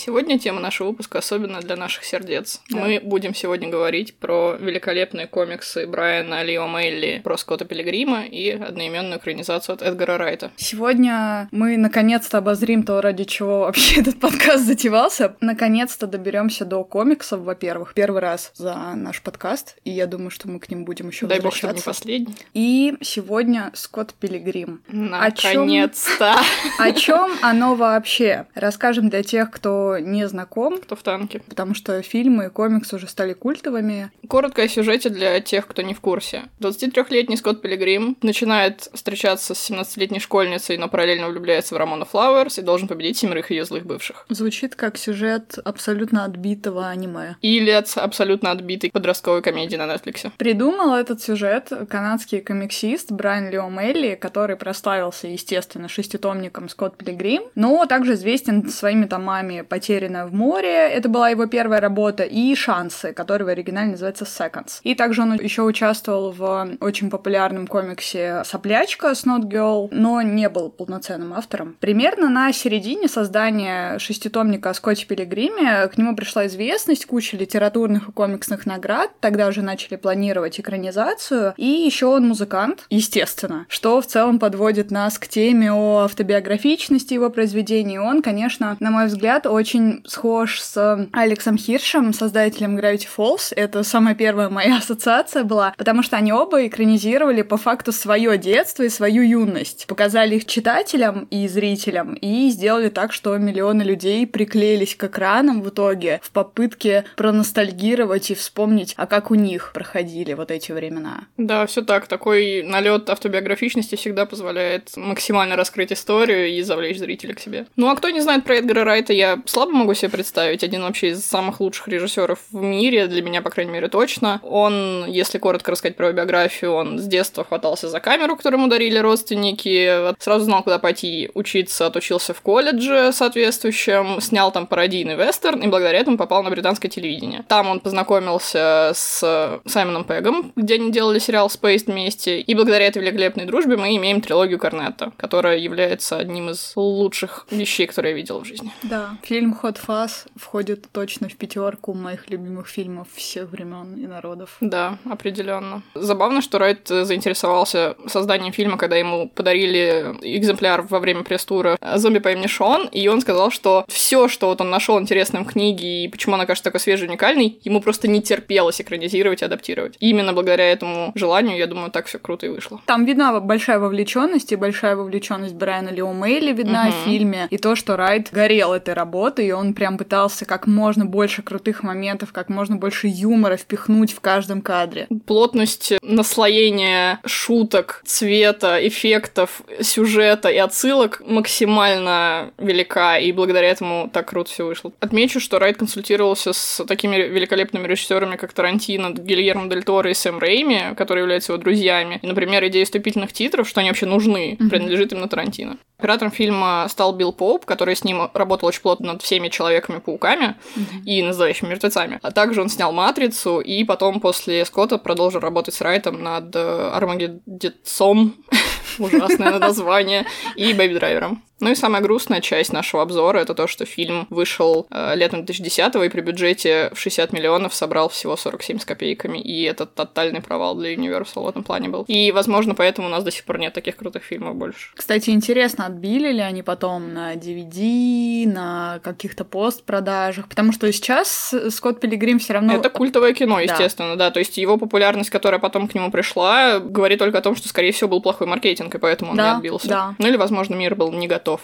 Сегодня 0.00 0.38
тема 0.38 0.60
нашего 0.60 0.88
выпуска 0.88 1.18
особенно 1.18 1.60
для 1.60 1.76
наших 1.76 2.04
сердец. 2.04 2.62
Да. 2.70 2.78
Мы 2.78 3.00
будем 3.02 3.34
сегодня 3.34 3.68
говорить 3.68 4.14
про 4.14 4.56
великолепные 4.58 5.26
комиксы 5.26 5.86
Брайана 5.86 6.42
Лио 6.42 6.66
Мелли, 6.66 7.20
про 7.22 7.36
Скотта 7.36 7.66
Пилигрима 7.66 8.24
и 8.24 8.48
одноименную 8.48 9.18
экранизацию 9.18 9.74
от 9.74 9.82
Эдгара 9.82 10.16
Райта. 10.16 10.52
Сегодня 10.56 11.50
мы 11.52 11.76
наконец-то 11.76 12.38
обозрим 12.38 12.82
то, 12.82 13.02
ради 13.02 13.24
чего 13.24 13.60
вообще 13.60 14.00
этот 14.00 14.18
подкаст 14.18 14.64
затевался. 14.64 15.36
Наконец-то 15.42 16.06
доберемся 16.06 16.64
до 16.64 16.82
комиксов, 16.82 17.40
во-первых, 17.40 17.92
первый 17.92 18.22
раз 18.22 18.52
за 18.54 18.94
наш 18.94 19.20
подкаст, 19.20 19.76
и 19.84 19.90
я 19.90 20.06
думаю, 20.06 20.30
что 20.30 20.48
мы 20.48 20.60
к 20.60 20.70
ним 20.70 20.86
будем 20.86 21.08
еще 21.10 21.26
Дай 21.26 21.40
бог, 21.40 21.54
что 21.54 21.70
не 21.72 21.82
последний. 21.82 22.34
И 22.54 22.96
сегодня 23.02 23.70
Скотт 23.74 24.14
Пилигрим. 24.14 24.80
Наконец-то! 24.88 26.36
О 26.78 26.92
чем 26.92 27.32
оно 27.42 27.74
вообще? 27.74 28.46
Расскажем 28.54 29.10
для 29.10 29.22
тех, 29.22 29.50
кто 29.50 29.89
не 29.98 30.28
знаком. 30.28 30.78
Кто 30.78 30.96
в 30.96 31.02
танке. 31.02 31.40
Потому 31.48 31.74
что 31.74 32.00
фильмы 32.02 32.46
и 32.46 32.48
комиксы 32.48 32.96
уже 32.96 33.08
стали 33.08 33.32
культовыми. 33.32 34.10
Коротко 34.28 34.62
о 34.62 34.68
сюжете 34.68 35.08
для 35.08 35.40
тех, 35.40 35.66
кто 35.66 35.82
не 35.82 35.94
в 35.94 36.00
курсе. 36.00 36.44
23-летний 36.60 37.36
Скотт 37.36 37.62
Пилигрим 37.62 38.16
начинает 38.22 38.88
встречаться 38.92 39.54
с 39.54 39.70
17-летней 39.70 40.20
школьницей, 40.20 40.76
но 40.76 40.88
параллельно 40.88 41.28
влюбляется 41.28 41.74
в 41.74 41.78
Рамона 41.78 42.04
Флауэрс 42.04 42.58
и 42.58 42.62
должен 42.62 42.88
победить 42.88 43.18
семерых 43.18 43.50
ее 43.50 43.64
злых 43.64 43.84
бывших. 43.84 44.26
Звучит 44.28 44.74
как 44.76 44.96
сюжет 44.96 45.58
абсолютно 45.64 46.24
отбитого 46.24 46.88
аниме. 46.88 47.36
Или 47.42 47.70
от 47.70 47.90
абсолютно 47.96 48.50
отбитой 48.50 48.90
подростковой 48.90 49.42
комедии 49.42 49.76
на 49.76 49.92
Netflix. 49.92 50.30
Придумал 50.36 50.94
этот 50.94 51.22
сюжет 51.22 51.72
канадский 51.88 52.40
комиксист 52.40 53.10
Брайан 53.10 53.50
Лео 53.50 53.68
Мелли, 53.68 54.14
который 54.14 54.56
прославился, 54.56 55.26
естественно, 55.28 55.88
шеститомником 55.88 56.68
Скотт 56.68 56.96
Пилигрим, 56.96 57.42
но 57.54 57.86
также 57.86 58.14
известен 58.14 58.68
своими 58.68 59.06
томами 59.06 59.62
«Потерянная 59.80 60.26
в 60.26 60.34
море», 60.34 60.90
это 60.90 61.08
была 61.08 61.30
его 61.30 61.46
первая 61.46 61.80
работа, 61.80 62.22
и 62.22 62.54
«Шансы», 62.54 63.14
который 63.14 63.44
в 63.44 63.48
оригинале 63.48 63.92
называется 63.92 64.26
«Seconds». 64.26 64.80
И 64.82 64.94
также 64.94 65.22
он 65.22 65.36
еще 65.36 65.62
участвовал 65.62 66.32
в 66.32 66.68
очень 66.80 67.08
популярном 67.08 67.66
комиксе 67.66 68.42
«Соплячка» 68.44 69.14
с 69.14 69.24
Not 69.24 69.44
Girl, 69.44 69.88
но 69.90 70.20
не 70.20 70.50
был 70.50 70.68
полноценным 70.68 71.32
автором. 71.32 71.76
Примерно 71.80 72.28
на 72.28 72.52
середине 72.52 73.08
создания 73.08 73.98
шеститомника 73.98 74.68
о 74.68 74.74
Скотте 74.74 75.06
Пилигриме 75.06 75.88
к 75.88 75.96
нему 75.96 76.14
пришла 76.14 76.46
известность, 76.46 77.06
куча 77.06 77.38
литературных 77.38 78.10
и 78.10 78.12
комиксных 78.12 78.66
наград, 78.66 79.10
тогда 79.20 79.46
уже 79.46 79.62
начали 79.62 79.96
планировать 79.96 80.60
экранизацию, 80.60 81.54
и 81.56 81.64
еще 81.64 82.04
он 82.04 82.28
музыкант, 82.28 82.84
естественно, 82.90 83.64
что 83.70 84.02
в 84.02 84.06
целом 84.06 84.38
подводит 84.38 84.90
нас 84.90 85.18
к 85.18 85.26
теме 85.26 85.72
о 85.72 86.00
автобиографичности 86.00 87.14
его 87.14 87.30
произведений. 87.30 87.98
Он, 87.98 88.20
конечно, 88.20 88.76
на 88.78 88.90
мой 88.90 89.06
взгляд, 89.06 89.46
очень 89.46 89.69
очень 89.70 90.02
схож 90.04 90.60
с 90.60 91.08
Алексом 91.12 91.56
Хиршем, 91.56 92.12
создателем 92.12 92.76
Gravity 92.76 93.06
Falls. 93.16 93.52
Это 93.54 93.84
самая 93.84 94.16
первая 94.16 94.48
моя 94.48 94.76
ассоциация 94.78 95.44
была, 95.44 95.74
потому 95.78 96.02
что 96.02 96.16
они 96.16 96.32
оба 96.32 96.66
экранизировали 96.66 97.42
по 97.42 97.56
факту 97.56 97.92
свое 97.92 98.36
детство 98.36 98.82
и 98.82 98.88
свою 98.88 99.22
юность. 99.22 99.86
Показали 99.86 100.34
их 100.34 100.46
читателям 100.46 101.28
и 101.30 101.46
зрителям 101.46 102.14
и 102.14 102.50
сделали 102.50 102.88
так, 102.88 103.12
что 103.12 103.36
миллионы 103.36 103.82
людей 103.82 104.26
приклеились 104.26 104.96
к 104.96 105.04
экранам 105.04 105.62
в 105.62 105.68
итоге 105.68 106.20
в 106.24 106.32
попытке 106.32 107.04
проностальгировать 107.14 108.32
и 108.32 108.34
вспомнить, 108.34 108.94
а 108.96 109.06
как 109.06 109.30
у 109.30 109.36
них 109.36 109.70
проходили 109.72 110.32
вот 110.32 110.50
эти 110.50 110.72
времена. 110.72 111.26
Да, 111.36 111.64
все 111.66 111.82
так. 111.82 112.08
Такой 112.08 112.64
налет 112.64 113.08
автобиографичности 113.08 113.94
всегда 113.94 114.26
позволяет 114.26 114.96
максимально 114.96 115.54
раскрыть 115.54 115.92
историю 115.92 116.48
и 116.48 116.60
завлечь 116.62 116.98
зрителя 116.98 117.34
к 117.34 117.40
себе. 117.40 117.66
Ну 117.76 117.88
а 117.88 117.94
кто 117.94 118.10
не 118.10 118.20
знает 118.20 118.42
про 118.42 118.56
Эдгара 118.56 118.82
Райта, 118.82 119.12
я 119.12 119.40
слабо 119.60 119.72
могу 119.72 119.92
себе 119.92 120.10
представить. 120.10 120.64
Один 120.64 120.82
вообще 120.82 121.08
из 121.08 121.22
самых 121.22 121.60
лучших 121.60 121.88
режиссеров 121.88 122.38
в 122.50 122.62
мире, 122.62 123.08
для 123.08 123.20
меня, 123.20 123.42
по 123.42 123.50
крайней 123.50 123.72
мере, 123.72 123.88
точно. 123.88 124.40
Он, 124.42 125.04
если 125.06 125.36
коротко 125.36 125.70
рассказать 125.72 125.96
про 125.98 126.06
его 126.06 126.16
биографию, 126.16 126.72
он 126.72 126.98
с 126.98 127.04
детства 127.04 127.44
хватался 127.44 127.90
за 127.90 128.00
камеру, 128.00 128.36
которую 128.36 128.60
ему 128.60 128.70
дарили 128.70 128.96
родственники, 128.96 130.14
сразу 130.18 130.46
знал, 130.46 130.62
куда 130.62 130.78
пойти 130.78 131.30
учиться, 131.34 131.84
отучился 131.84 132.32
в 132.32 132.40
колледже 132.40 133.12
соответствующем, 133.12 134.22
снял 134.22 134.50
там 134.50 134.66
пародийный 134.66 135.14
вестерн 135.14 135.60
и 135.60 135.66
благодаря 135.66 135.98
этому 135.98 136.16
попал 136.16 136.42
на 136.42 136.48
британское 136.48 136.90
телевидение. 136.90 137.44
Там 137.46 137.68
он 137.68 137.80
познакомился 137.80 138.92
с 138.94 139.60
Саймоном 139.66 140.04
Пегом, 140.04 140.52
где 140.56 140.76
они 140.76 140.90
делали 140.90 141.18
сериал 141.18 141.48
Space 141.48 141.84
вместе, 141.84 142.40
и 142.40 142.54
благодаря 142.54 142.86
этой 142.86 143.02
великолепной 143.02 143.44
дружбе 143.44 143.76
мы 143.76 143.94
имеем 143.96 144.22
трилогию 144.22 144.58
Корнетта, 144.58 145.12
которая 145.18 145.58
является 145.58 146.16
одним 146.16 146.48
из 146.48 146.72
лучших 146.76 147.46
вещей, 147.50 147.86
которые 147.86 148.12
я 148.12 148.16
видела 148.16 148.38
в 148.38 148.46
жизни. 148.46 148.72
Да, 148.82 149.18
Фильм 149.22 149.49
«Хот 149.54 149.78
Фас» 149.78 150.26
входит 150.36 150.86
точно 150.92 151.28
в 151.28 151.36
пятерку 151.36 151.94
моих 151.94 152.30
любимых 152.30 152.68
фильмов 152.68 153.08
всех 153.14 153.50
времен 153.50 153.96
и 153.96 154.06
народов. 154.06 154.56
Да, 154.60 154.98
определенно. 155.04 155.82
Забавно, 155.94 156.42
что 156.42 156.58
Райт 156.58 156.88
заинтересовался 156.88 157.96
созданием 158.06 158.52
фильма, 158.52 158.76
когда 158.76 158.96
ему 158.96 159.28
подарили 159.28 160.16
экземпляр 160.22 160.82
во 160.82 160.98
время 160.98 161.22
пресс-тура 161.22 161.76
«Зомби 161.96 162.18
по 162.18 162.30
имени 162.32 162.46
Шон», 162.46 162.88
и 162.92 163.08
он 163.08 163.20
сказал, 163.20 163.50
что 163.50 163.84
все, 163.88 164.28
что 164.28 164.48
вот 164.48 164.60
он 164.60 164.70
нашел 164.70 164.98
интересным 164.98 165.44
в 165.44 165.52
книге 165.52 166.04
и 166.04 166.08
почему 166.08 166.34
она 166.34 166.46
кажется 166.46 166.64
такой 166.64 166.80
свежей, 166.80 167.08
уникальной, 167.08 167.58
ему 167.62 167.80
просто 167.80 168.08
не 168.08 168.22
терпелось 168.22 168.80
экранизировать 168.80 169.42
и 169.42 169.44
адаптировать. 169.44 169.96
И 170.00 170.10
именно 170.10 170.32
благодаря 170.32 170.70
этому 170.70 171.12
желанию, 171.14 171.56
я 171.56 171.66
думаю, 171.66 171.90
так 171.90 172.06
все 172.06 172.18
круто 172.18 172.46
и 172.46 172.48
вышло. 172.48 172.80
Там 172.86 173.04
видна 173.04 173.38
большая 173.40 173.78
вовлеченность, 173.78 174.52
и 174.52 174.56
большая 174.56 174.96
вовлеченность 174.96 175.54
Брайана 175.54 175.90
Лео 175.90 176.12
Мейли 176.12 176.52
видна 176.52 176.88
угу. 176.88 176.92
в 176.92 177.04
фильме, 177.04 177.46
и 177.50 177.58
то, 177.58 177.74
что 177.74 177.96
Райт 177.96 178.28
горел 178.32 178.72
этой 178.72 178.94
работой 178.94 179.39
работы, 179.40 179.46
и 179.46 179.52
он 179.52 179.74
прям 179.74 179.98
пытался 179.98 180.44
как 180.44 180.66
можно 180.66 181.04
больше 181.04 181.42
крутых 181.42 181.82
моментов, 181.82 182.32
как 182.32 182.48
можно 182.48 182.76
больше 182.76 183.08
юмора 183.08 183.56
впихнуть 183.56 184.12
в 184.12 184.20
каждом 184.20 184.62
кадре. 184.62 185.06
Плотность 185.26 185.94
наслоения 186.02 187.20
шуток, 187.24 188.02
цвета, 188.04 188.78
эффектов, 188.86 189.62
сюжета 189.80 190.48
и 190.48 190.58
отсылок 190.58 191.22
максимально 191.26 192.50
велика, 192.58 193.18
и 193.18 193.32
благодаря 193.32 193.68
этому 193.68 194.10
так 194.12 194.28
круто 194.28 194.50
все 194.50 194.66
вышло. 194.66 194.92
Отмечу, 195.00 195.40
что 195.40 195.58
Райт 195.58 195.76
консультировался 195.76 196.52
с 196.52 196.84
такими 196.86 197.16
великолепными 197.16 197.86
режиссерами, 197.86 198.36
как 198.36 198.52
Тарантино, 198.52 199.10
Гильермо 199.10 199.68
Дель 199.68 199.82
Торо 199.82 200.10
и 200.10 200.14
Сэм 200.14 200.38
Рейми, 200.38 200.94
которые 200.96 201.22
являются 201.22 201.52
его 201.52 201.62
друзьями. 201.62 202.18
И, 202.22 202.26
например, 202.26 202.66
идея 202.66 202.84
вступительных 202.84 203.32
титров, 203.32 203.68
что 203.68 203.80
они 203.80 203.90
вообще 203.90 204.06
нужны, 204.06 204.56
mm-hmm. 204.58 204.68
принадлежит 204.68 205.12
им 205.12 205.20
на 205.20 205.28
Тарантино. 205.28 205.78
Оператором 205.98 206.32
фильма 206.32 206.86
стал 206.88 207.14
Билл 207.14 207.32
Поуп, 207.32 207.66
который 207.66 207.94
с 207.94 208.04
ним 208.04 208.30
работал 208.32 208.68
очень 208.68 208.80
плотно 208.80 209.12
над 209.12 209.22
всеми 209.30 209.48
Человеками-пауками 209.48 210.56
mm-hmm. 210.74 211.04
и 211.04 211.22
называющими 211.22 211.68
мертвецами. 211.68 212.18
А 212.20 212.32
также 212.32 212.60
он 212.60 212.68
снял 212.68 212.92
«Матрицу», 212.92 213.60
и 213.60 213.84
потом 213.84 214.18
после 214.20 214.64
Скотта 214.64 214.98
продолжил 214.98 215.40
работать 215.40 215.74
с 215.74 215.80
Райтом 215.80 216.20
над 216.20 216.56
э, 216.56 216.90
Армагеддецом, 216.92 218.34
ужасное 218.98 219.60
название, 219.60 220.26
и 220.56 220.72
Бэби 220.72 220.94
Драйвером. 220.94 221.44
Ну 221.60 221.70
и 221.70 221.74
самая 221.74 222.02
грустная 222.02 222.40
часть 222.40 222.72
нашего 222.72 223.02
обзора 223.02 223.38
это 223.38 223.54
то, 223.54 223.66
что 223.66 223.84
фильм 223.84 224.26
вышел 224.30 224.86
э, 224.90 225.14
летом 225.16 225.44
2010 225.44 225.94
и 225.96 226.08
при 226.08 226.20
бюджете 226.20 226.90
в 226.94 226.98
60 226.98 227.32
миллионов 227.32 227.74
собрал 227.74 228.08
всего 228.08 228.36
47 228.36 228.78
с 228.78 228.84
копейками, 228.84 229.38
и 229.38 229.62
это 229.62 229.86
тотальный 229.86 230.40
провал 230.40 230.74
для 230.74 230.94
Universal 230.94 231.44
в 231.44 231.48
этом 231.48 231.62
плане 231.62 231.88
был. 231.88 232.04
И, 232.08 232.32
возможно, 232.32 232.74
поэтому 232.74 233.08
у 233.08 233.10
нас 233.10 233.24
до 233.24 233.30
сих 233.30 233.44
пор 233.44 233.58
нет 233.58 233.74
таких 233.74 233.96
крутых 233.96 234.22
фильмов 234.22 234.56
больше. 234.56 234.90
Кстати, 234.94 235.30
интересно, 235.30 235.86
отбили 235.86 236.32
ли 236.32 236.40
они 236.40 236.62
потом 236.62 237.12
на 237.12 237.34
DVD, 237.34 238.46
на 238.46 239.00
каких-то 239.02 239.44
постпродажах, 239.44 240.48
потому 240.48 240.72
что 240.72 240.90
сейчас 240.92 241.54
Скотт 241.70 242.00
Пилигрим 242.00 242.38
все 242.38 242.54
равно... 242.54 242.74
Это 242.74 242.88
культовое 242.88 243.34
кино, 243.34 243.60
естественно, 243.60 244.16
да. 244.16 244.26
да, 244.26 244.30
то 244.30 244.40
есть 244.40 244.56
его 244.56 244.78
популярность, 244.78 245.30
которая 245.30 245.60
потом 245.60 245.88
к 245.88 245.94
нему 245.94 246.10
пришла, 246.10 246.78
говорит 246.78 247.18
только 247.18 247.38
о 247.38 247.42
том, 247.42 247.54
что, 247.56 247.68
скорее 247.68 247.92
всего, 247.92 248.08
был 248.08 248.22
плохой 248.22 248.46
маркетинг, 248.46 248.94
и 248.94 248.98
поэтому 248.98 249.32
он 249.32 249.36
да, 249.36 249.50
не 249.50 249.56
отбился. 249.56 249.88
Да. 249.88 250.14
Ну 250.18 250.26
или, 250.26 250.36
возможно, 250.36 250.74
мир 250.74 250.94
был 250.94 251.12
не 251.12 251.28
готов 251.28 251.49
котов. 251.50 251.60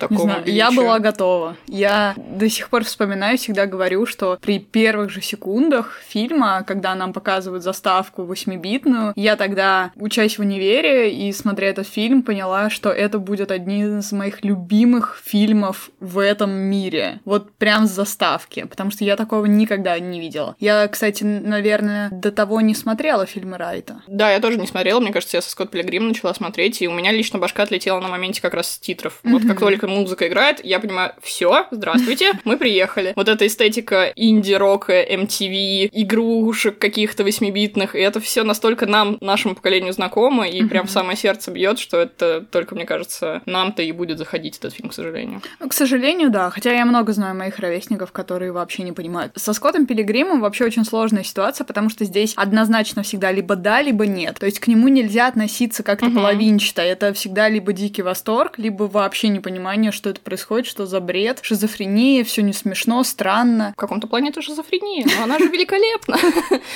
Готов. 0.00 0.08
такому 0.10 0.30
знаю, 0.30 0.44
величию. 0.44 0.56
Я 0.56 0.70
была 0.70 0.98
готова. 0.98 1.56
Я 1.66 2.14
до 2.16 2.48
сих 2.48 2.68
пор 2.68 2.84
вспоминаю, 2.84 3.38
всегда 3.38 3.66
говорю, 3.66 4.06
что 4.06 4.38
при 4.40 4.58
первых 4.58 5.10
же 5.10 5.20
секундах 5.20 6.00
фильма, 6.06 6.64
когда 6.66 6.94
нам 6.94 7.12
показывают 7.12 7.62
заставку 7.62 8.22
8-битную, 8.22 9.12
я 9.16 9.36
тогда, 9.36 9.92
учась 9.96 10.38
в 10.38 10.40
универе 10.40 11.12
и 11.12 11.32
смотря 11.32 11.68
этот 11.68 11.86
фильм, 11.86 12.22
поняла, 12.22 12.70
что 12.70 12.90
это 12.90 13.18
будет 13.18 13.50
один 13.50 13.98
из 13.98 14.12
моих 14.12 14.44
любимых 14.44 15.20
фильмов 15.24 15.90
в 16.00 16.18
этом 16.18 16.50
мире. 16.50 17.20
Вот 17.24 17.52
прям 17.52 17.86
с 17.86 17.90
заставки, 17.90 18.64
потому 18.64 18.90
что 18.90 19.04
я 19.04 19.16
такого 19.16 19.46
никогда 19.46 19.98
не 19.98 20.20
видела. 20.20 20.56
Я, 20.58 20.86
кстати, 20.88 21.24
наверное, 21.24 22.10
до 22.10 22.30
того 22.30 22.60
не 22.60 22.74
смотрела 22.74 23.26
фильмы 23.26 23.56
Райта. 23.56 24.02
Да, 24.06 24.30
я 24.30 24.40
тоже 24.40 24.58
не 24.58 24.66
смотрела, 24.66 25.00
мне 25.00 25.12
кажется, 25.12 25.36
я 25.36 25.42
со 25.42 25.50
Скотт 25.50 25.70
Пилигрим 25.70 26.08
начала 26.08 26.34
смотреть, 26.34 26.82
и 26.82 26.88
у 26.88 26.92
меня 26.92 27.12
лично 27.12 27.38
башка 27.38 27.62
отлетела 27.62 28.00
на 28.00 28.08
моменте 28.08 28.42
как 28.42 28.54
раз 28.54 28.72
с 28.72 28.78
титров. 28.78 29.20
Вот 29.22 29.42
как 29.42 29.58
только 29.60 29.85
музыка 29.86 30.28
играет, 30.28 30.64
я 30.64 30.80
понимаю, 30.80 31.12
все, 31.22 31.66
здравствуйте, 31.70 32.32
мы 32.44 32.56
приехали. 32.56 33.12
Вот 33.16 33.28
эта 33.28 33.46
эстетика 33.46 34.12
инди-рока, 34.14 35.02
MTV, 35.02 35.88
игрушек 35.92 36.78
каких-то 36.78 37.24
восьмибитных, 37.24 37.94
и 37.94 37.98
это 37.98 38.20
все 38.20 38.42
настолько 38.42 38.86
нам, 38.86 39.18
нашему 39.20 39.54
поколению 39.54 39.92
знакомо, 39.92 40.48
и 40.48 40.62
прям 40.64 40.86
в 40.86 40.90
самое 40.90 41.16
сердце 41.16 41.50
бьет, 41.50 41.78
что 41.78 41.98
это 41.98 42.44
только, 42.50 42.74
мне 42.74 42.84
кажется, 42.84 43.42
нам-то 43.46 43.82
и 43.82 43.92
будет 43.92 44.18
заходить 44.18 44.58
этот 44.58 44.74
фильм, 44.74 44.88
к 44.90 44.94
сожалению. 44.94 45.42
К 45.66 45.72
сожалению, 45.72 46.30
да. 46.30 46.50
Хотя 46.50 46.72
я 46.72 46.84
много 46.84 47.12
знаю 47.12 47.34
моих 47.36 47.58
ровесников, 47.58 48.12
которые 48.12 48.52
вообще 48.52 48.82
не 48.82 48.92
понимают. 48.92 49.32
Со 49.36 49.52
Скоттом 49.52 49.86
Пилигримом 49.86 50.40
вообще 50.40 50.64
очень 50.64 50.84
сложная 50.84 51.22
ситуация, 51.24 51.64
потому 51.64 51.90
что 51.90 52.04
здесь 52.04 52.34
однозначно 52.36 53.02
всегда 53.02 53.32
либо 53.32 53.56
да, 53.56 53.82
либо 53.82 54.06
нет. 54.06 54.36
То 54.38 54.46
есть 54.46 54.60
к 54.60 54.66
нему 54.66 54.88
нельзя 54.88 55.26
относиться 55.28 55.82
как-то 55.82 56.06
Мгм. 56.06 56.14
половинчато. 56.16 56.82
Это 56.82 57.12
всегда 57.12 57.48
либо 57.48 57.72
дикий 57.72 58.02
восторг, 58.02 58.58
либо 58.58 58.84
вообще 58.84 59.28
непонимание, 59.28 59.75
что 59.92 60.10
это 60.10 60.20
происходит, 60.20 60.66
что 60.66 60.86
за 60.86 61.00
бред, 61.00 61.40
шизофрения, 61.42 62.24
все 62.24 62.42
не 62.42 62.52
смешно, 62.52 63.02
странно. 63.04 63.72
В 63.72 63.76
каком-то 63.76 64.06
плане 64.06 64.30
это 64.30 64.42
шизофрения, 64.42 65.06
но 65.16 65.24
она 65.24 65.38
же 65.38 65.46
великолепна. 65.46 66.18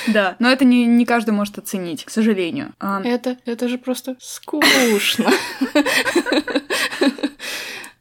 Да, 0.07 0.35
но 0.39 0.49
это 0.49 0.65
не, 0.65 0.85
не 0.85 1.05
каждый 1.05 1.31
может 1.31 1.57
оценить, 1.57 2.05
к 2.05 2.09
сожалению. 2.09 2.73
А, 2.79 3.01
Это, 3.03 3.37
это 3.45 3.67
же 3.67 3.77
просто 3.77 4.15
скучно. 4.19 5.31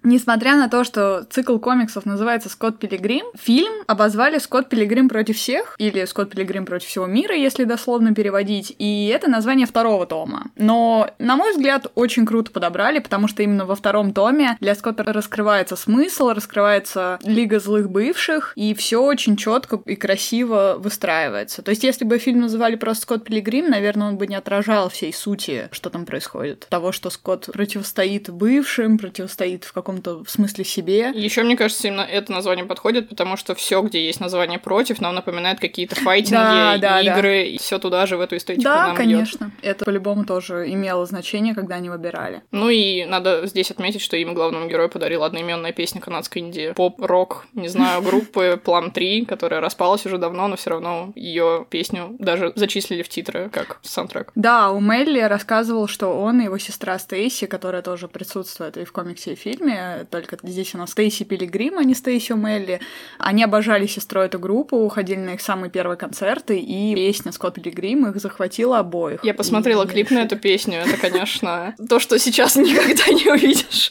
Несмотря 0.02 0.56
на 0.56 0.68
то, 0.68 0.82
что 0.82 1.24
цикл 1.28 1.58
комиксов 1.58 2.06
называется 2.06 2.48
«Скотт 2.48 2.78
Пилигрим», 2.78 3.26
фильм 3.38 3.72
обозвали 3.86 4.38
«Скотт 4.38 4.68
Пилигрим 4.68 5.08
против 5.08 5.36
всех» 5.36 5.74
или 5.78 6.04
«Скотт 6.06 6.30
Пилигрим 6.30 6.64
против 6.64 6.88
всего 6.88 7.06
мира», 7.06 7.34
если 7.34 7.64
дословно 7.64 8.14
переводить, 8.14 8.74
и 8.78 9.12
это 9.14 9.28
название 9.28 9.66
второго 9.66 10.06
тома. 10.06 10.46
Но, 10.56 11.10
на 11.18 11.36
мой 11.36 11.52
взгляд, 11.52 11.88
очень 11.94 12.24
круто 12.24 12.50
подобрали, 12.50 12.98
потому 12.98 13.28
что 13.28 13.42
именно 13.42 13.66
во 13.66 13.74
втором 13.74 14.14
томе 14.14 14.56
для 14.60 14.74
Скотта 14.74 15.02
раскрывается 15.04 15.76
смысл, 15.76 16.30
раскрывается 16.30 17.18
Лига 17.22 17.60
злых 17.60 17.90
бывших, 17.90 18.52
и 18.56 18.74
все 18.74 19.02
очень 19.02 19.36
четко 19.36 19.80
и 19.84 19.96
красиво 19.96 20.76
выстраивается. 20.78 21.62
То 21.62 21.70
есть, 21.70 21.84
если 21.84 22.06
бы 22.06 22.18
фильм 22.18 22.40
называли 22.40 22.76
просто 22.76 23.02
«Скотт 23.02 23.24
Пилигрим», 23.24 23.68
наверное, 23.68 24.08
он 24.08 24.16
бы 24.16 24.26
не 24.26 24.34
отражал 24.34 24.88
всей 24.88 25.12
сути, 25.12 25.68
что 25.72 25.90
там 25.90 26.06
происходит. 26.06 26.66
Того, 26.70 26.92
что 26.92 27.10
Скотт 27.10 27.50
противостоит 27.52 28.30
бывшим, 28.30 28.96
противостоит 28.96 29.64
в 29.64 29.72
каком-то 29.90 30.24
смысле 30.30 30.64
себе. 30.64 31.10
Еще, 31.14 31.42
мне 31.42 31.56
кажется, 31.56 31.88
именно 31.88 32.02
это 32.02 32.32
название 32.32 32.64
подходит, 32.64 33.08
потому 33.08 33.36
что 33.36 33.54
все, 33.54 33.82
где 33.82 34.04
есть 34.04 34.20
название 34.20 34.58
против, 34.58 35.00
нам 35.00 35.14
напоминает 35.14 35.58
какие-то 35.60 35.96
файтинги, 36.00 36.32
Да, 36.34 36.78
да, 36.78 37.02
да. 37.02 37.18
игры, 37.18 37.44
и 37.48 37.58
все 37.58 37.78
туда 37.78 38.06
же 38.06 38.16
в 38.16 38.20
эту 38.20 38.36
эстетику 38.36 38.64
Да, 38.64 38.88
нам 38.88 38.96
конечно. 38.96 39.50
Это 39.62 39.84
по-любому 39.84 40.24
тоже 40.24 40.70
имело 40.72 41.04
значение, 41.06 41.54
когда 41.54 41.76
они 41.76 41.90
выбирали. 41.90 42.42
Ну 42.52 42.68
и 42.68 43.04
надо 43.04 43.46
здесь 43.46 43.70
отметить, 43.70 44.00
что 44.00 44.16
имя 44.16 44.32
главному 44.32 44.68
герою 44.68 44.88
подарила 44.88 45.26
одноименная 45.26 45.72
песня 45.72 46.00
канадской 46.00 46.42
инди 46.42 46.72
поп-рок, 46.74 47.46
не 47.54 47.68
знаю, 47.68 48.02
группы 48.10 48.60
Plum 48.64 48.92
3, 48.92 49.24
которая 49.24 49.60
распалась 49.60 50.06
уже 50.06 50.18
давно, 50.18 50.46
но 50.48 50.56
все 50.56 50.70
равно 50.70 51.12
ее 51.16 51.66
песню 51.68 52.14
даже 52.18 52.52
зачислили 52.54 53.02
в 53.02 53.08
титры 53.08 53.50
как 53.52 53.80
саундтрек. 53.82 54.30
Да, 54.34 54.70
у 54.70 54.80
Мелли 54.80 55.20
рассказывал, 55.20 55.88
что 55.88 56.08
он 56.20 56.40
и 56.40 56.44
его 56.44 56.58
сестра 56.58 56.98
Стейси, 56.98 57.46
которая 57.46 57.82
тоже 57.82 58.08
присутствует 58.08 58.76
и 58.76 58.84
в 58.84 58.92
комиксе, 58.92 59.32
и 59.32 59.36
в 59.36 59.38
фильме, 59.40 59.79
только 60.10 60.38
здесь 60.42 60.74
у 60.74 60.78
нас 60.78 60.90
Стейси 60.90 61.24
Пилигрим, 61.24 61.78
а 61.78 61.84
не 61.84 61.94
Стейси 61.94 62.32
Мелли, 62.32 62.80
они 63.18 63.44
обожали 63.44 63.86
сестрой 63.86 64.26
эту 64.26 64.38
группу, 64.38 64.88
ходили 64.88 65.18
на 65.18 65.34
их 65.34 65.40
самые 65.40 65.70
первые 65.70 65.96
концерты, 65.96 66.58
и 66.58 66.94
песня 66.94 67.32
Скотт 67.32 67.54
Пилигрим 67.54 68.06
их 68.06 68.16
захватила 68.16 68.78
обоих. 68.78 69.24
Я 69.24 69.34
посмотрела 69.34 69.84
И 69.84 69.88
клип 69.88 70.10
на 70.10 70.22
эту 70.22 70.36
песню, 70.36 70.80
это, 70.80 70.96
конечно, 70.96 71.74
то, 71.88 71.98
что 71.98 72.18
сейчас 72.18 72.56
никогда 72.56 73.06
не 73.08 73.30
увидишь. 73.30 73.90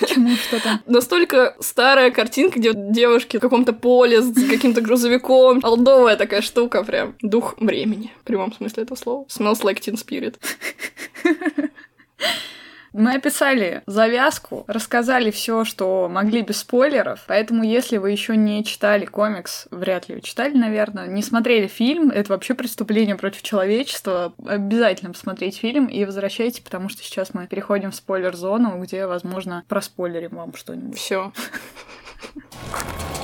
Почему 0.00 0.34
что 0.36 0.62
там? 0.62 0.80
Настолько 0.86 1.56
старая 1.60 2.10
картинка, 2.10 2.58
где 2.58 2.72
девушки 2.74 3.36
в 3.36 3.40
каком-то 3.40 3.72
поле 3.72 4.22
с 4.22 4.32
каким-то 4.48 4.80
грузовиком. 4.80 5.60
Олдовая 5.62 6.16
такая 6.16 6.42
штука 6.42 6.84
прям. 6.84 7.16
Дух 7.20 7.54
времени, 7.58 8.12
в 8.20 8.24
прямом 8.24 8.52
смысле 8.52 8.84
этого 8.84 8.96
слова. 8.96 9.26
Smells 9.28 9.62
like 9.62 9.80
teen 9.80 9.96
spirit. 9.96 10.36
Мы 12.92 13.14
описали 13.14 13.82
завязку, 13.86 14.64
рассказали 14.66 15.30
все, 15.30 15.64
что 15.64 16.08
могли 16.08 16.42
без 16.42 16.58
спойлеров, 16.58 17.24
поэтому 17.26 17.62
если 17.62 17.98
вы 17.98 18.10
еще 18.10 18.36
не 18.36 18.64
читали 18.64 19.04
комикс, 19.04 19.66
вряд 19.70 20.08
ли 20.08 20.22
читали, 20.22 20.56
наверное, 20.56 21.06
не 21.06 21.22
смотрели 21.22 21.66
фильм, 21.66 22.10
это 22.10 22.32
вообще 22.32 22.54
преступление 22.54 23.16
против 23.16 23.42
человечества, 23.42 24.32
обязательно 24.46 25.12
посмотреть 25.12 25.58
фильм 25.58 25.86
и 25.86 26.04
возвращайте, 26.04 26.62
потому 26.62 26.88
что 26.88 27.02
сейчас 27.02 27.34
мы 27.34 27.46
переходим 27.46 27.90
в 27.90 27.94
спойлер-зону, 27.94 28.80
где, 28.82 29.06
возможно, 29.06 29.64
проспойлерим 29.68 30.36
вам 30.36 30.54
что-нибудь. 30.54 30.98
Все. 30.98 31.32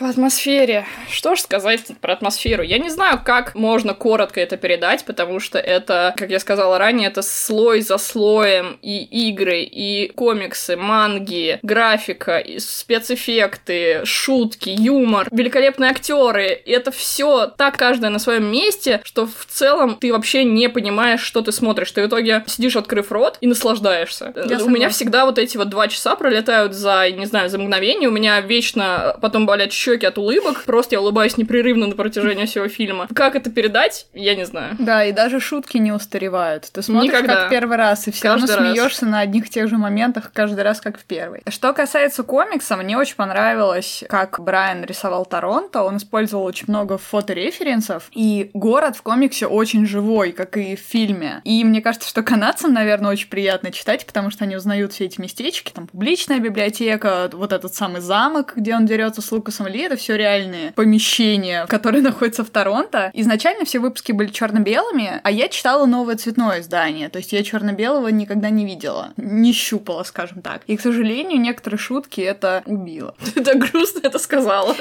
По 0.00 0.08
атмосфере. 0.08 0.86
Что 1.10 1.34
ж 1.34 1.40
сказать 1.40 1.82
про 2.00 2.14
атмосферу? 2.14 2.62
Я 2.62 2.78
не 2.78 2.88
знаю, 2.88 3.20
как 3.22 3.54
можно 3.54 3.92
коротко 3.92 4.40
это 4.40 4.56
передать, 4.56 5.04
потому 5.04 5.40
что 5.40 5.58
это, 5.58 6.14
как 6.16 6.30
я 6.30 6.40
сказала 6.40 6.78
ранее, 6.78 7.08
это 7.08 7.20
слой 7.20 7.82
за 7.82 7.98
слоем 7.98 8.78
и 8.80 9.28
игры, 9.28 9.60
и 9.60 10.10
комиксы, 10.16 10.78
манги, 10.78 11.58
графика, 11.62 12.38
и 12.38 12.58
спецэффекты, 12.60 14.00
шутки, 14.06 14.70
юмор, 14.70 15.28
великолепные 15.30 15.90
актеры. 15.90 16.62
И 16.64 16.70
это 16.70 16.92
все 16.92 17.48
так 17.48 17.76
каждое 17.76 18.08
на 18.08 18.18
своем 18.18 18.50
месте, 18.50 19.02
что 19.04 19.26
в 19.26 19.44
целом 19.50 19.96
ты 20.00 20.12
вообще 20.12 20.44
не 20.44 20.70
понимаешь, 20.70 21.20
что 21.20 21.42
ты 21.42 21.52
смотришь. 21.52 21.92
Ты 21.92 22.04
в 22.04 22.06
итоге 22.06 22.42
сидишь, 22.46 22.76
открыв 22.76 23.12
рот, 23.12 23.36
и 23.42 23.46
наслаждаешься. 23.46 24.32
Я 24.48 24.64
У 24.64 24.70
меня 24.70 24.88
всегда 24.88 25.26
вот 25.26 25.38
эти 25.38 25.58
вот 25.58 25.68
два 25.68 25.88
часа 25.88 26.16
пролетают 26.16 26.72
за, 26.72 27.10
не 27.10 27.26
знаю, 27.26 27.50
за 27.50 27.58
мгновение. 27.58 28.08
У 28.08 28.12
меня 28.12 28.40
вечно 28.40 29.18
потом 29.20 29.44
болят 29.44 29.70
щеки 29.74 29.89
от 30.04 30.18
улыбок. 30.18 30.64
Просто 30.64 30.94
я 30.94 31.00
улыбаюсь 31.00 31.36
непрерывно 31.36 31.86
на 31.86 31.94
протяжении 31.96 32.46
всего 32.46 32.68
фильма. 32.68 33.08
Как 33.14 33.36
это 33.36 33.50
передать, 33.50 34.06
я 34.14 34.34
не 34.34 34.44
знаю. 34.46 34.76
Да, 34.78 35.04
и 35.04 35.12
даже 35.12 35.40
шутки 35.40 35.78
не 35.78 35.92
устаревают. 35.92 36.68
Ты 36.72 36.82
смотришь 36.82 37.10
Никогда. 37.12 37.34
как 37.42 37.50
первый 37.50 37.76
раз, 37.76 38.08
и 38.08 38.10
все 38.10 38.28
равно 38.28 38.46
Каждый 38.46 38.62
раз. 38.62 38.72
смеешься 38.74 39.06
на 39.06 39.20
одних 39.20 39.46
и 39.46 39.50
тех 39.50 39.68
же 39.68 39.76
моментах 39.76 40.30
каждый 40.32 40.62
раз, 40.62 40.80
как 40.80 40.98
в 40.98 41.04
первый. 41.04 41.42
Что 41.48 41.72
касается 41.72 42.22
комикса, 42.22 42.76
мне 42.76 42.96
очень 42.96 43.16
понравилось, 43.16 44.04
как 44.08 44.40
Брайан 44.40 44.84
рисовал 44.84 45.24
Торонто. 45.26 45.82
Он 45.82 45.96
использовал 45.96 46.44
очень 46.44 46.66
много 46.68 46.98
фотореференсов, 46.98 48.08
и 48.12 48.50
город 48.54 48.96
в 48.96 49.02
комиксе 49.02 49.46
очень 49.46 49.86
живой, 49.86 50.32
как 50.32 50.56
и 50.56 50.76
в 50.76 50.80
фильме. 50.80 51.40
И 51.44 51.64
мне 51.64 51.80
кажется, 51.80 52.08
что 52.08 52.22
канадцам, 52.22 52.72
наверное, 52.72 53.10
очень 53.10 53.28
приятно 53.28 53.70
читать, 53.72 54.06
потому 54.06 54.30
что 54.30 54.44
они 54.44 54.56
узнают 54.56 54.92
все 54.92 55.06
эти 55.06 55.20
местечки, 55.20 55.72
там 55.72 55.86
публичная 55.86 56.38
библиотека, 56.38 57.30
вот 57.32 57.52
этот 57.52 57.74
самый 57.74 58.00
замок, 58.00 58.54
где 58.56 58.74
он 58.74 58.86
дерется 58.86 59.22
с 59.22 59.32
Лукасом 59.32 59.66
Ли, 59.66 59.79
это 59.82 59.96
все 59.96 60.16
реальные 60.16 60.72
помещения, 60.72 61.66
которые 61.68 62.02
находятся 62.02 62.44
в 62.44 62.50
Торонто. 62.50 63.10
Изначально 63.14 63.64
все 63.64 63.78
выпуски 63.78 64.12
были 64.12 64.28
черно-белыми, 64.28 65.20
а 65.22 65.30
я 65.30 65.48
читала 65.48 65.86
новое 65.86 66.16
цветное 66.16 66.60
издание, 66.60 67.08
то 67.08 67.18
есть 67.18 67.32
я 67.32 67.42
черно-белого 67.42 68.08
никогда 68.08 68.50
не 68.50 68.64
видела, 68.64 69.12
не 69.16 69.52
щупала, 69.52 70.02
скажем 70.02 70.42
так. 70.42 70.62
И, 70.66 70.76
к 70.76 70.80
сожалению, 70.80 71.40
некоторые 71.40 71.78
шутки 71.78 72.20
это 72.20 72.62
убило. 72.66 73.14
Ты 73.34 73.42
так 73.42 73.58
грустно 73.58 74.00
это 74.02 74.18
сказала. 74.18 74.74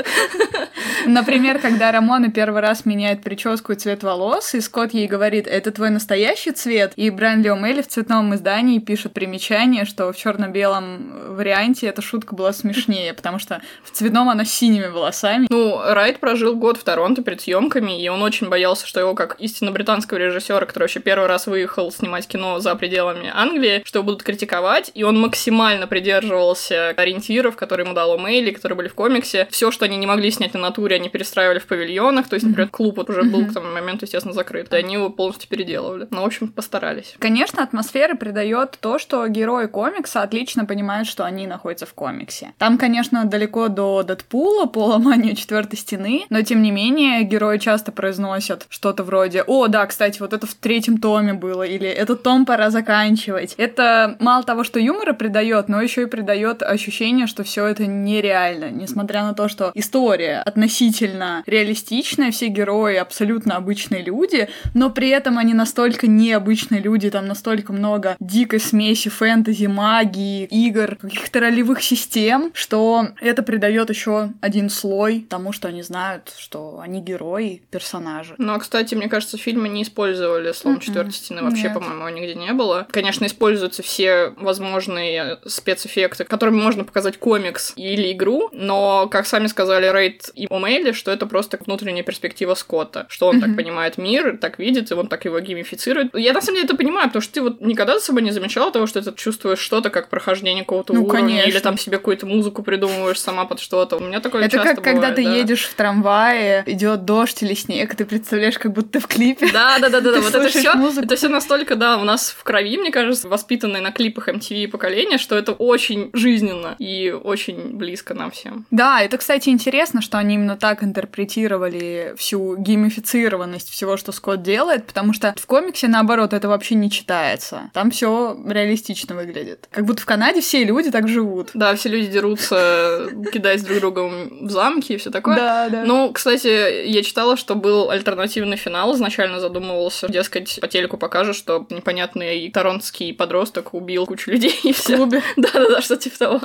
Например, 1.06 1.60
когда 1.60 1.91
Рамона 1.91 2.32
первый 2.32 2.62
раз 2.62 2.86
меняет 2.86 3.24
прическу 3.24 3.74
и 3.74 3.75
цвет 3.75 4.03
волос, 4.03 4.53
и 4.56 4.62
Скотт 4.62 4.94
ей 4.94 5.08
говорит, 5.08 5.48
это 5.48 5.72
твой 5.72 5.89
настоящий 5.89 6.51
цвет, 6.51 6.94
и 6.96 7.10
Брайан 7.10 7.41
Леомелли 7.41 7.82
в 7.82 7.88
цветном 7.88 8.36
издании 8.36 8.79
пишет 8.79 9.13
примечание, 9.13 9.86
что 9.86 10.12
в 10.12 10.18
черно-белом 10.18 11.36
варианте 11.36 11.88
эта 11.88 12.01
шутка 12.01 12.36
была 12.36 12.53
смешнее, 12.53 13.13
потому 13.13 13.39
что 13.39 13.62
в 13.84 13.91
цветном 13.91 14.29
она 14.29 14.46
синими 14.46 14.88
волосами. 14.89 15.48
Ну, 15.50 15.79
Райт 15.84 16.19
прожил 16.19 16.55
год 16.55 16.77
в 16.77 16.84
Торонто 16.84 17.24
перед 17.24 17.41
съемками, 17.41 18.01
и 18.01 18.08
он 18.10 18.22
очень 18.22 18.50
боялся, 18.50 18.88
что 18.88 19.00
его, 19.00 19.15
как 19.15 19.36
истинно 19.39 19.72
британского 19.72 20.17
режиссера, 20.17 20.65
который 20.65 20.84
вообще 20.84 21.00
первый 21.00 21.27
раз 21.27 21.48
выехал 21.48 21.91
снимать 21.91 22.27
кино 22.27 22.60
за 22.60 22.75
пределами 22.75 23.31
Англии, 23.34 23.81
что 23.86 24.00
его 24.00 24.05
будут 24.05 24.24
критиковать, 24.24 24.91
и 24.93 25.03
он 25.03 25.19
максимально 25.19 25.88
придерживался 25.88 26.89
ориентиров, 26.89 27.55
которые 27.55 27.86
ему 27.86 27.96
дал 27.96 28.17
Мэйли, 28.17 28.51
которые 28.51 28.75
были 28.77 28.88
в 28.88 28.96
комиксе. 28.96 29.48
Все, 29.51 29.72
что 29.72 29.86
они 29.86 29.98
не 29.98 30.08
могли 30.08 30.31
снять 30.31 30.53
на 30.53 30.60
натуре, 30.60 30.96
они 30.96 31.10
перестраивали 31.10 31.60
в 31.60 31.67
павильонах, 31.67 32.27
то 32.27 32.36
есть, 32.36 32.46
например, 32.46 32.69
клуб 32.69 32.98
вот 32.98 33.10
уже 33.10 33.24
был 33.24 33.46
к 33.46 33.53
тому 33.53 33.72
моменту, 33.72 34.05
естественно, 34.05 34.34
закрыт, 34.34 34.72
и 34.74 34.75
они 34.75 34.96
его 34.96 35.10
полностью 35.10 35.50
переделывали. 35.50 36.08
Ну, 36.10 36.22
в 36.22 36.25
общем, 36.25 36.50
постарались. 36.50 37.15
Конечно, 37.19 37.63
атмосфера 37.63 38.15
придает 38.15 38.77
то, 38.79 39.00
что 39.00 39.27
герои 39.27 39.67
комикса 39.67 40.22
отлично 40.22 40.65
понимают, 40.65 41.08
что 41.08 41.25
они 41.25 41.48
находятся 41.48 41.86
в 41.86 41.93
комиксе. 41.93 42.53
Там, 42.58 42.77
конечно, 42.77 43.25
далеко 43.25 43.67
до 43.67 44.03
Дэдпула, 44.03 44.65
по 44.69 44.85
ломанию 44.85 45.35
четвертой 45.35 45.77
стены, 45.77 46.25
но 46.29 46.41
тем 46.41 46.61
не 46.61 46.71
менее 46.71 47.23
герои 47.23 47.57
часто 47.57 47.91
произносят 47.91 48.65
что-то 48.69 49.03
вроде 49.03 49.43
«О, 49.43 49.67
да, 49.67 49.85
кстати, 49.85 50.19
вот 50.19 50.33
это 50.33 50.47
в 50.47 50.53
третьем 50.53 50.99
томе 50.99 51.33
было», 51.33 51.63
или 51.63 51.88
«Этот 51.88 52.23
том 52.23 52.45
пора 52.45 52.69
заканчивать». 52.69 53.55
Это 53.57 54.15
мало 54.19 54.43
того, 54.43 54.63
что 54.63 54.79
юмора 54.79 55.13
придает, 55.13 55.69
но 55.69 55.81
еще 55.81 56.03
и 56.03 56.05
придает 56.05 56.63
ощущение, 56.63 57.27
что 57.27 57.43
все 57.43 57.65
это 57.65 57.85
нереально, 57.85 58.69
несмотря 58.69 59.23
на 59.23 59.33
то, 59.33 59.47
что 59.49 59.71
история 59.73 60.41
относительно 60.45 61.43
реалистичная, 61.45 62.31
все 62.31 62.47
герои 62.47 62.95
абсолютно 62.95 63.55
обычные 63.55 64.03
люди, 64.03 64.49
но 64.73 64.89
при 64.89 65.09
этом 65.09 65.38
они 65.38 65.53
настолько 65.53 66.07
необычные 66.07 66.81
люди, 66.81 67.09
там 67.09 67.27
настолько 67.27 67.73
много 67.73 68.15
дикой 68.19 68.59
смеси 68.59 69.09
фэнтези, 69.09 69.65
магии, 69.65 70.45
игр, 70.45 70.95
каких-то 70.95 71.39
ролевых 71.39 71.81
систем, 71.81 72.51
что 72.53 73.09
это 73.21 73.43
придает 73.43 73.89
еще 73.89 74.31
один 74.41 74.59
слой 74.68 75.25
тому, 75.30 75.54
что 75.54 75.70
они 75.70 75.84
знают, 75.84 76.34
что 76.38 76.80
они 76.82 77.00
герои, 77.01 77.62
персонажи. 77.72 78.34
Ну, 78.38 78.54
а, 78.54 78.60
кстати, 78.60 78.96
мне 78.96 79.08
кажется, 79.08 79.38
в 79.38 79.42
фильме 79.42 79.70
не 79.70 79.84
использовали 79.84 80.51
слово 80.51 80.82
четвертой 80.82 81.13
стены 81.13 81.44
вообще, 81.44 81.70
по-моему, 81.70 82.10
нигде 82.10 82.36
не 82.36 82.51
было. 82.51 82.88
Конечно, 82.92 83.25
используются 83.25 83.84
все 83.84 84.34
возможные 84.38 85.39
спецэффекты, 85.46 86.24
которыми 86.24 86.62
можно 86.62 86.84
показать 86.84 87.18
комикс 87.18 87.74
или 87.75 88.12
игру, 88.12 88.50
но, 88.51 89.08
как 89.08 89.28
сами 89.28 89.48
сказали 89.48 89.88
Рейд 89.92 90.32
и 90.36 90.48
Омейли, 90.50 90.92
что 90.94 91.12
это 91.12 91.25
просто 91.28 91.60
внутренняя 91.66 92.04
перспектива 92.04 92.56
Скотта, 92.56 93.06
что 93.10 93.28
он 93.28 93.39
так 93.42 93.56
понимает 93.56 93.98
мир, 93.98 94.38
так 94.38 94.58
видит, 94.60 94.92
и 94.92 94.94
он 94.94 95.08
так 95.08 95.25
его 95.25 95.39
геймифицирует. 95.39 96.16
Я 96.16 96.34
на 96.34 96.42
самом 96.42 96.56
деле 96.56 96.66
это 96.66 96.75
понимаю, 96.75 97.08
потому 97.10 97.22
что 97.22 97.34
ты 97.34 97.42
вот 97.42 97.62
никогда 97.62 98.00
за 98.00 98.06
собой 98.06 98.24
не 98.24 98.32
замечала 98.32 98.72
того, 98.72 98.88
что 98.88 99.01
ты 99.01 99.13
чувствуешь 99.13 99.60
что-то 99.60 99.89
как 99.89 100.10
прохождение 100.10 100.63
какого-то 100.63 100.94
Ну, 100.94 101.04
уровня, 101.04 101.20
конечно. 101.20 101.50
или 101.50 101.60
там 101.60 101.78
себе 101.78 101.98
какую-то 101.98 102.25
музыку 102.25 102.63
придумываешь 102.63 103.20
сама 103.20 103.46
под 103.46 103.60
что-то. 103.60 103.98
У 103.98 104.00
меня 104.00 104.20
такое 104.20 104.42
Это 104.53 104.65
часто 104.65 104.75
как 104.75 104.84
когда 104.84 105.10
бывает, 105.10 105.15
ты 105.15 105.24
да. 105.24 105.36
едешь 105.36 105.63
в 105.65 105.74
трамвае, 105.74 106.63
идет 106.65 107.06
дождь 107.06 107.41
или 107.44 107.53
снег, 107.53 107.96
ты 107.96 108.06
представляешь, 108.06 108.58
как 108.58 108.74
будто 108.74 109.00
в 109.00 109.08
клипе. 109.08 109.50
Да, 109.51 109.79
да, 109.79 109.89
да, 109.89 110.01
да, 110.01 110.13
Ты 110.13 110.22
вот 110.22 110.36
это 110.36 110.50
все, 110.50 110.74
музыку. 110.74 111.06
это 111.06 111.15
все 111.15 111.29
настолько, 111.29 111.75
да, 111.75 111.98
у 111.98 112.03
нас 112.03 112.29
в 112.29 112.44
крови, 112.44 112.77
мне 112.77 112.91
кажется, 112.91 113.27
воспитанное 113.27 113.82
на 113.82 113.91
клипах 113.91 114.27
MTV 114.27 114.68
поколение, 114.68 115.18
что 115.18 115.36
это 115.36 115.53
очень 115.53 116.10
жизненно 116.13 116.75
и 116.79 117.12
очень 117.12 117.77
близко 117.77 118.13
нам 118.13 118.32
всем. 118.32 118.65
Да, 118.72 119.01
это, 119.01 119.18
кстати, 119.18 119.50
интересно, 119.50 120.01
что 120.01 120.18
они 120.18 120.36
именно 120.36 120.58
так 120.58 120.84
интерпретировали 120.84 122.13
всю 122.18 122.56
геймифицированность 122.58 123.70
всего, 123.70 123.98
что 123.98 124.12
Скотт 124.12 124.41
делает, 124.41 124.86
потому 124.86 125.13
что 125.13 125.34
в 125.38 125.46
комиксе, 125.46 125.88
наоборот, 125.88 126.34
это 126.34 126.48
вообще 126.48 126.75
не 126.75 126.89
читается. 126.91 127.70
Там 127.74 127.91
все 127.91 128.38
реалистично 128.48 129.15
выглядит. 129.15 129.68
Как 129.72 129.86
будто 129.86 130.01
в 130.01 130.06
Канаде 130.06 130.41
все 130.41 130.63
люди 130.63 130.91
так 130.91 131.08
живут. 131.08 131.51
Да, 131.53 131.75
все 131.75 131.89
люди 131.89 132.08
дерутся, 132.08 133.10
кидаясь 133.32 133.63
друг 133.63 133.79
другом 133.79 134.38
в 134.39 134.50
замки 134.50 134.93
и 134.93 134.98
все 134.98 135.10
такое. 135.12 135.36
Да, 135.36 135.69
да. 135.69 135.84
Ну, 135.86 136.12
кстати, 136.12 136.86
я 136.88 137.03
читала, 137.03 137.38
что 137.38 137.55
был 137.55 137.89
альтернативный 137.89 138.58
финал, 138.58 138.96
изначально 138.96 139.39
задумывался, 139.39 140.08
дескать, 140.10 140.60
по 140.62 140.67
телеку 140.67 140.98
покажут, 140.98 141.36
что 141.36 141.65
непонятный 141.69 142.50
торонтский 142.51 143.13
подросток 143.13 143.74
убил 143.74 144.05
кучу 144.05 144.31
людей 144.31 144.58
и 144.63 144.74
в 144.74 144.77
все. 144.77 144.96
клубе. 144.98 145.22
Да-да-да, 145.38 145.81
что 145.81 145.96
типа 145.98 146.17
того. 146.17 146.41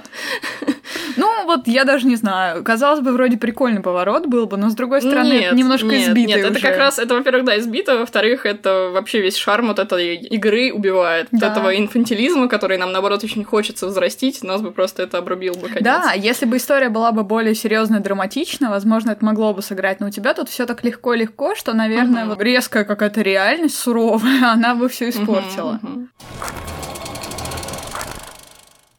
Ну, 1.16 1.44
вот 1.46 1.66
я 1.66 1.84
даже 1.84 2.06
не 2.06 2.16
знаю. 2.16 2.64
Казалось 2.64 3.00
бы, 3.00 3.12
вроде 3.12 3.36
прикольный 3.36 3.80
поворот 3.80 4.26
был 4.26 4.46
бы, 4.46 4.56
но 4.56 4.70
с 4.70 4.74
другой 4.74 5.00
стороны, 5.00 5.32
Нет, 5.32 5.44
это 5.46 5.54
немножко 5.56 5.86
нет, 5.86 6.08
избитый 6.08 6.24
Нет, 6.36 6.38
это 6.40 6.50
уже. 6.52 6.60
как 6.60 6.76
раз, 6.78 6.98
это, 6.98 7.14
во-первых, 7.14 7.44
да, 7.44 7.58
избито, 7.58 7.98
во-вторых, 7.98 8.46
это 8.46 8.90
вообще 8.92 9.20
весь 9.20 9.36
шарм 9.36 9.68
вот 9.68 9.78
этой 9.78 10.16
игры 10.16 10.72
убивает. 10.72 11.28
Вот 11.30 11.40
Да. 11.40 11.48
этого 11.52 11.76
инфантилизма, 11.76 12.48
который 12.48 12.78
нам, 12.78 12.92
наоборот, 12.92 13.22
очень 13.24 13.44
хочется 13.44 13.86
взрастить, 13.86 14.42
нас 14.42 14.60
бы 14.60 14.72
просто 14.72 15.02
это 15.02 15.18
обрубил 15.18 15.54
бы 15.54 15.68
конец. 15.68 15.82
Да, 15.84 16.12
если 16.12 16.46
бы 16.46 16.56
история 16.56 16.88
была 16.88 17.12
бы 17.12 17.22
более 17.24 17.54
серьезная, 17.54 17.83
драматична, 17.88 18.70
возможно, 18.70 19.10
это 19.12 19.24
могло 19.24 19.52
бы 19.54 19.62
сыграть. 19.62 20.00
Но 20.00 20.06
у 20.06 20.10
тебя 20.10 20.34
тут 20.34 20.48
все 20.48 20.66
так 20.66 20.84
легко-легко, 20.84 21.54
что, 21.54 21.72
наверное, 21.74 22.22
Мгм. 22.24 22.30
вот 22.30 22.42
резкая 22.42 22.84
какая-то 22.84 23.22
реальность 23.22 23.76
суровая, 23.78 24.52
она 24.52 24.74
бы 24.74 24.88
все 24.88 25.08
испортила. 25.10 25.78
мгм. 25.82 26.10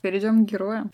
Перейдем 0.05 0.45
к 0.45 0.51
героям. 0.51 0.91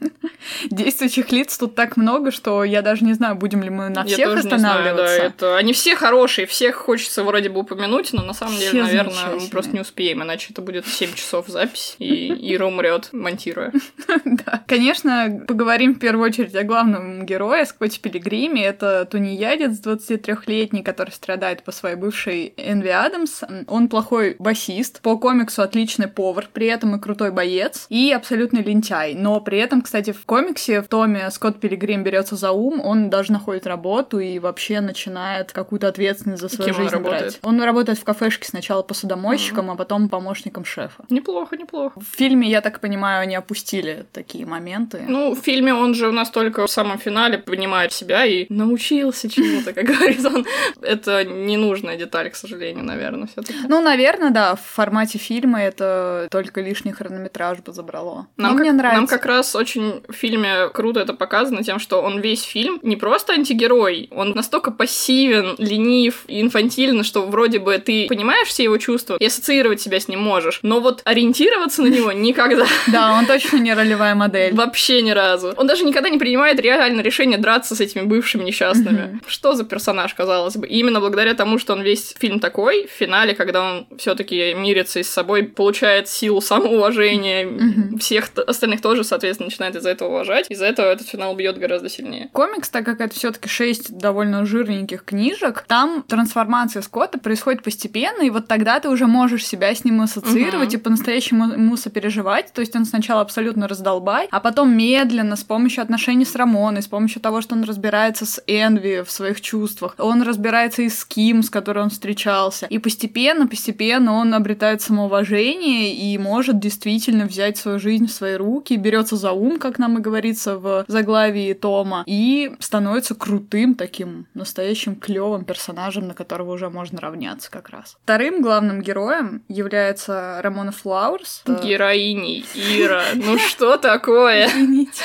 Действующих 0.70 1.30
лиц 1.30 1.56
тут 1.56 1.76
так 1.76 1.96
много, 1.96 2.32
что 2.32 2.64
я 2.64 2.82
даже 2.82 3.04
не 3.04 3.12
знаю, 3.12 3.36
будем 3.36 3.62
ли 3.62 3.70
мы 3.70 3.88
на 3.88 4.00
Я 4.00 4.16
всех 4.16 4.30
тоже 4.30 4.42
не 4.42 4.58
знаю, 4.58 4.82
да, 4.82 4.90
останавливаться. 4.90 5.22
это... 5.22 5.56
Они 5.56 5.72
все 5.72 5.94
хорошие, 5.94 6.48
всех 6.48 6.74
хочется 6.74 7.22
вроде 7.22 7.50
бы 7.50 7.60
упомянуть, 7.60 8.12
но 8.12 8.24
на 8.24 8.32
самом 8.32 8.54
Все 8.56 8.72
деле, 8.72 8.82
наверное, 8.82 9.36
мы 9.40 9.46
просто 9.46 9.72
не 9.74 9.80
успеем, 9.80 10.24
иначе 10.24 10.48
это 10.50 10.60
будет 10.60 10.88
7 10.88 11.14
часов 11.14 11.46
запись, 11.46 11.94
и 12.00 12.52
Ира 12.52 12.66
умрет, 12.66 13.10
монтируя. 13.12 13.72
Да. 14.24 14.62
Конечно, 14.66 15.44
поговорим 15.46 15.94
в 15.94 16.00
первую 16.00 16.26
очередь 16.26 16.54
о 16.54 16.64
главном 16.64 17.24
герое, 17.24 17.64
Скотте 17.64 18.00
Пилигриме. 18.00 18.64
Это 18.64 19.04
тунеядец 19.04 19.80
23-летний, 19.80 20.82
который 20.82 21.10
страдает 21.10 21.62
по 21.62 21.72
своей 21.72 21.96
бывшей 21.96 22.52
Энви 22.56 22.88
Адамс. 22.88 23.42
Он 23.68 23.88
плохой 23.88 24.36
басист, 24.38 25.00
по 25.00 25.16
комиксу 25.16 25.62
отличный 25.62 26.08
повар, 26.08 26.48
при 26.52 26.66
этом 26.66 26.96
и 26.96 27.00
крутой 27.00 27.30
боец, 27.30 27.86
и 27.88 28.12
абсолютный 28.48 28.62
лентяй. 28.62 29.14
Но 29.14 29.40
при 29.40 29.58
этом, 29.58 29.82
кстати, 29.82 30.12
в 30.12 30.24
комиксе, 30.24 30.82
в 30.82 30.88
томе 30.88 31.30
Скотт 31.30 31.60
Пилигрим 31.60 32.02
берется 32.02 32.36
за 32.36 32.50
ум, 32.52 32.80
он 32.80 33.10
даже 33.10 33.32
находит 33.32 33.66
работу 33.66 34.18
и 34.18 34.38
вообще 34.38 34.80
начинает 34.80 35.52
какую-то 35.52 35.88
ответственность 35.88 36.42
за 36.42 36.48
свою 36.48 36.72
Кем 36.72 36.76
он 36.76 36.82
жизнь 36.82 36.96
брать. 37.02 37.12
работает? 37.12 37.38
Он 37.42 37.62
работает 37.62 37.98
в 37.98 38.04
кафешке 38.04 38.46
сначала 38.48 38.82
посудомойщиком, 38.82 39.70
а 39.70 39.74
потом 39.74 40.08
помощником 40.08 40.64
шефа. 40.64 41.04
Неплохо, 41.10 41.56
неплохо. 41.56 42.00
В 42.00 42.16
фильме, 42.16 42.48
я 42.48 42.60
так 42.60 42.80
понимаю, 42.80 43.22
они 43.22 43.34
опустили 43.36 44.06
такие 44.12 44.46
моменты. 44.46 45.02
Ну, 45.08 45.34
в 45.34 45.38
фильме 45.38 45.74
он 45.74 45.94
же 45.94 46.08
у 46.08 46.12
нас 46.12 46.30
только 46.30 46.66
в 46.66 46.70
самом 46.70 46.98
финале 46.98 47.38
понимает 47.38 47.92
себя 47.92 48.24
и 48.24 48.46
научился 48.48 49.28
чему-то, 49.28 49.72
как 49.72 49.86
говорит 49.98 50.24
он. 50.24 50.46
Это 50.82 51.24
ненужная 51.24 51.96
деталь, 51.96 52.30
к 52.30 52.36
сожалению, 52.36 52.84
наверное, 52.84 53.26
все 53.26 53.42
таки 53.42 53.58
Ну, 53.68 53.80
наверное, 53.80 54.30
да, 54.30 54.54
в 54.54 54.60
формате 54.60 55.18
фильма 55.18 55.60
это 55.60 56.28
только 56.30 56.60
лишний 56.60 56.92
хронометраж 56.92 57.58
бы 57.58 57.72
забрало. 57.72 58.26
Нам, 58.38 58.52
Но 58.52 58.56
как, 58.56 58.60
мне 58.62 58.72
нравится. 58.72 59.00
нам 59.00 59.06
как 59.08 59.26
раз 59.26 59.56
очень 59.56 60.00
в 60.08 60.12
фильме 60.12 60.68
круто 60.72 61.00
это 61.00 61.12
показано 61.12 61.64
тем, 61.64 61.80
что 61.80 62.00
он 62.00 62.20
весь 62.20 62.42
фильм 62.42 62.78
не 62.82 62.94
просто 62.94 63.32
антигерой, 63.32 64.08
он 64.12 64.30
настолько 64.30 64.70
пассивен, 64.70 65.56
ленив 65.58 66.24
и 66.28 66.40
инфантилен, 66.40 67.02
что 67.02 67.26
вроде 67.26 67.58
бы 67.58 67.76
ты 67.78 68.06
понимаешь 68.08 68.46
все 68.46 68.62
его 68.62 68.78
чувства 68.78 69.16
и 69.18 69.26
ассоциировать 69.26 69.80
себя 69.80 69.98
с 69.98 70.06
ним 70.06 70.20
можешь, 70.20 70.60
но 70.62 70.78
вот 70.78 71.02
ориентироваться 71.04 71.82
на 71.82 71.88
него 71.88 72.12
никогда. 72.12 72.66
Да, 72.86 73.12
он 73.18 73.26
точно 73.26 73.58
не 73.58 73.74
ролевая 73.74 74.14
модель. 74.14 74.54
Вообще 74.54 75.02
ни 75.02 75.10
разу. 75.10 75.52
Он 75.56 75.66
даже 75.66 75.84
никогда 75.84 76.08
не 76.08 76.18
принимает 76.18 76.60
реально 76.60 77.00
решение 77.00 77.38
драться 77.38 77.74
с 77.74 77.80
этими 77.80 78.02
бывшими 78.02 78.44
несчастными. 78.44 79.20
Что 79.26 79.54
за 79.54 79.64
персонаж, 79.64 80.14
казалось 80.14 80.56
бы. 80.56 80.66
И 80.66 80.78
именно 80.78 81.00
благодаря 81.00 81.34
тому, 81.34 81.58
что 81.58 81.72
он 81.72 81.82
весь 81.82 82.14
фильм 82.18 82.40
такой, 82.40 82.86
в 82.86 82.90
финале, 82.90 83.34
когда 83.34 83.62
он 83.62 83.86
все-таки 83.98 84.54
мирится 84.54 85.00
и 85.00 85.02
с 85.02 85.10
собой, 85.10 85.42
получает 85.42 86.08
силу 86.08 86.40
самоуважения, 86.40 87.98
всех 87.98 88.27
остальных 88.36 88.80
тоже, 88.80 89.04
соответственно, 89.04 89.46
начинает 89.46 89.76
из-за 89.76 89.90
этого 89.90 90.08
уважать. 90.08 90.46
Из-за 90.48 90.66
этого 90.66 90.86
этот 90.86 91.08
финал 91.08 91.34
бьет 91.34 91.58
гораздо 91.58 91.88
сильнее. 91.88 92.28
Комикс, 92.32 92.68
так 92.70 92.84
как 92.84 93.00
это 93.00 93.14
все-таки 93.14 93.48
шесть 93.48 93.96
довольно 93.96 94.44
жирненьких 94.44 95.04
книжек, 95.04 95.64
там 95.68 96.02
трансформация 96.06 96.82
Скотта 96.82 97.18
происходит 97.18 97.62
постепенно, 97.62 98.22
и 98.22 98.30
вот 98.30 98.46
тогда 98.48 98.80
ты 98.80 98.88
уже 98.88 99.06
можешь 99.06 99.46
себя 99.46 99.74
с 99.74 99.84
ним 99.84 100.00
ассоциировать 100.02 100.68
Мгм. 100.68 100.76
и 100.80 100.82
по-настоящему 100.82 101.52
ему 101.52 101.76
сопереживать. 101.76 102.52
То 102.52 102.60
есть 102.60 102.74
он 102.76 102.84
сначала 102.84 103.20
абсолютно 103.22 103.68
раздолбай, 103.68 104.28
а 104.30 104.40
потом 104.40 104.76
медленно, 104.76 105.36
с 105.36 105.44
помощью 105.44 105.82
отношений 105.82 106.24
с 106.24 106.34
Рамоной, 106.34 106.82
с 106.82 106.86
помощью 106.86 107.20
того, 107.22 107.40
что 107.40 107.54
он 107.54 107.64
разбирается 107.64 108.26
с 108.26 108.42
Энви 108.46 109.02
в 109.04 109.10
своих 109.10 109.40
чувствах, 109.40 109.94
он 109.98 110.22
разбирается 110.22 110.82
и 110.82 110.88
с 110.88 111.04
Ким, 111.04 111.42
с 111.42 111.50
которой 111.50 111.82
он 111.84 111.90
встречался. 111.90 112.66
И 112.66 112.78
постепенно, 112.78 113.46
постепенно 113.46 114.14
он 114.14 114.34
обретает 114.34 114.82
самоуважение 114.82 115.94
и 115.94 116.16
может 116.18 116.58
действительно 116.58 117.26
взять 117.26 117.56
свою 117.56 117.78
жизнь 117.78 118.07
в 118.08 118.12
свои 118.12 118.34
руки, 118.34 118.74
берется 118.76 119.16
за 119.16 119.32
ум, 119.32 119.58
как 119.58 119.78
нам 119.78 119.98
и 119.98 120.00
говорится 120.00 120.58
в 120.58 120.84
заглавии 120.88 121.52
Тома, 121.52 122.02
и 122.06 122.52
становится 122.58 123.14
крутым 123.14 123.74
таким 123.74 124.26
настоящим 124.34 124.96
клевым 124.96 125.44
персонажем, 125.44 126.08
на 126.08 126.14
которого 126.14 126.52
уже 126.52 126.68
можно 126.70 127.00
равняться 127.00 127.50
как 127.50 127.68
раз. 127.70 127.96
Вторым 128.02 128.42
главным 128.42 128.80
героем 128.82 129.42
является 129.48 130.40
Рамона 130.42 130.72
Флауэрс. 130.72 131.42
Это- 131.44 131.62
Героиней, 131.64 132.44
Ира, 132.54 133.02
ну 133.14 133.38
что 133.38 133.76
такое? 133.76 134.46
Извините. 134.48 135.04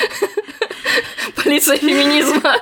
Полиция 1.36 1.76
феминизма. 1.76 2.54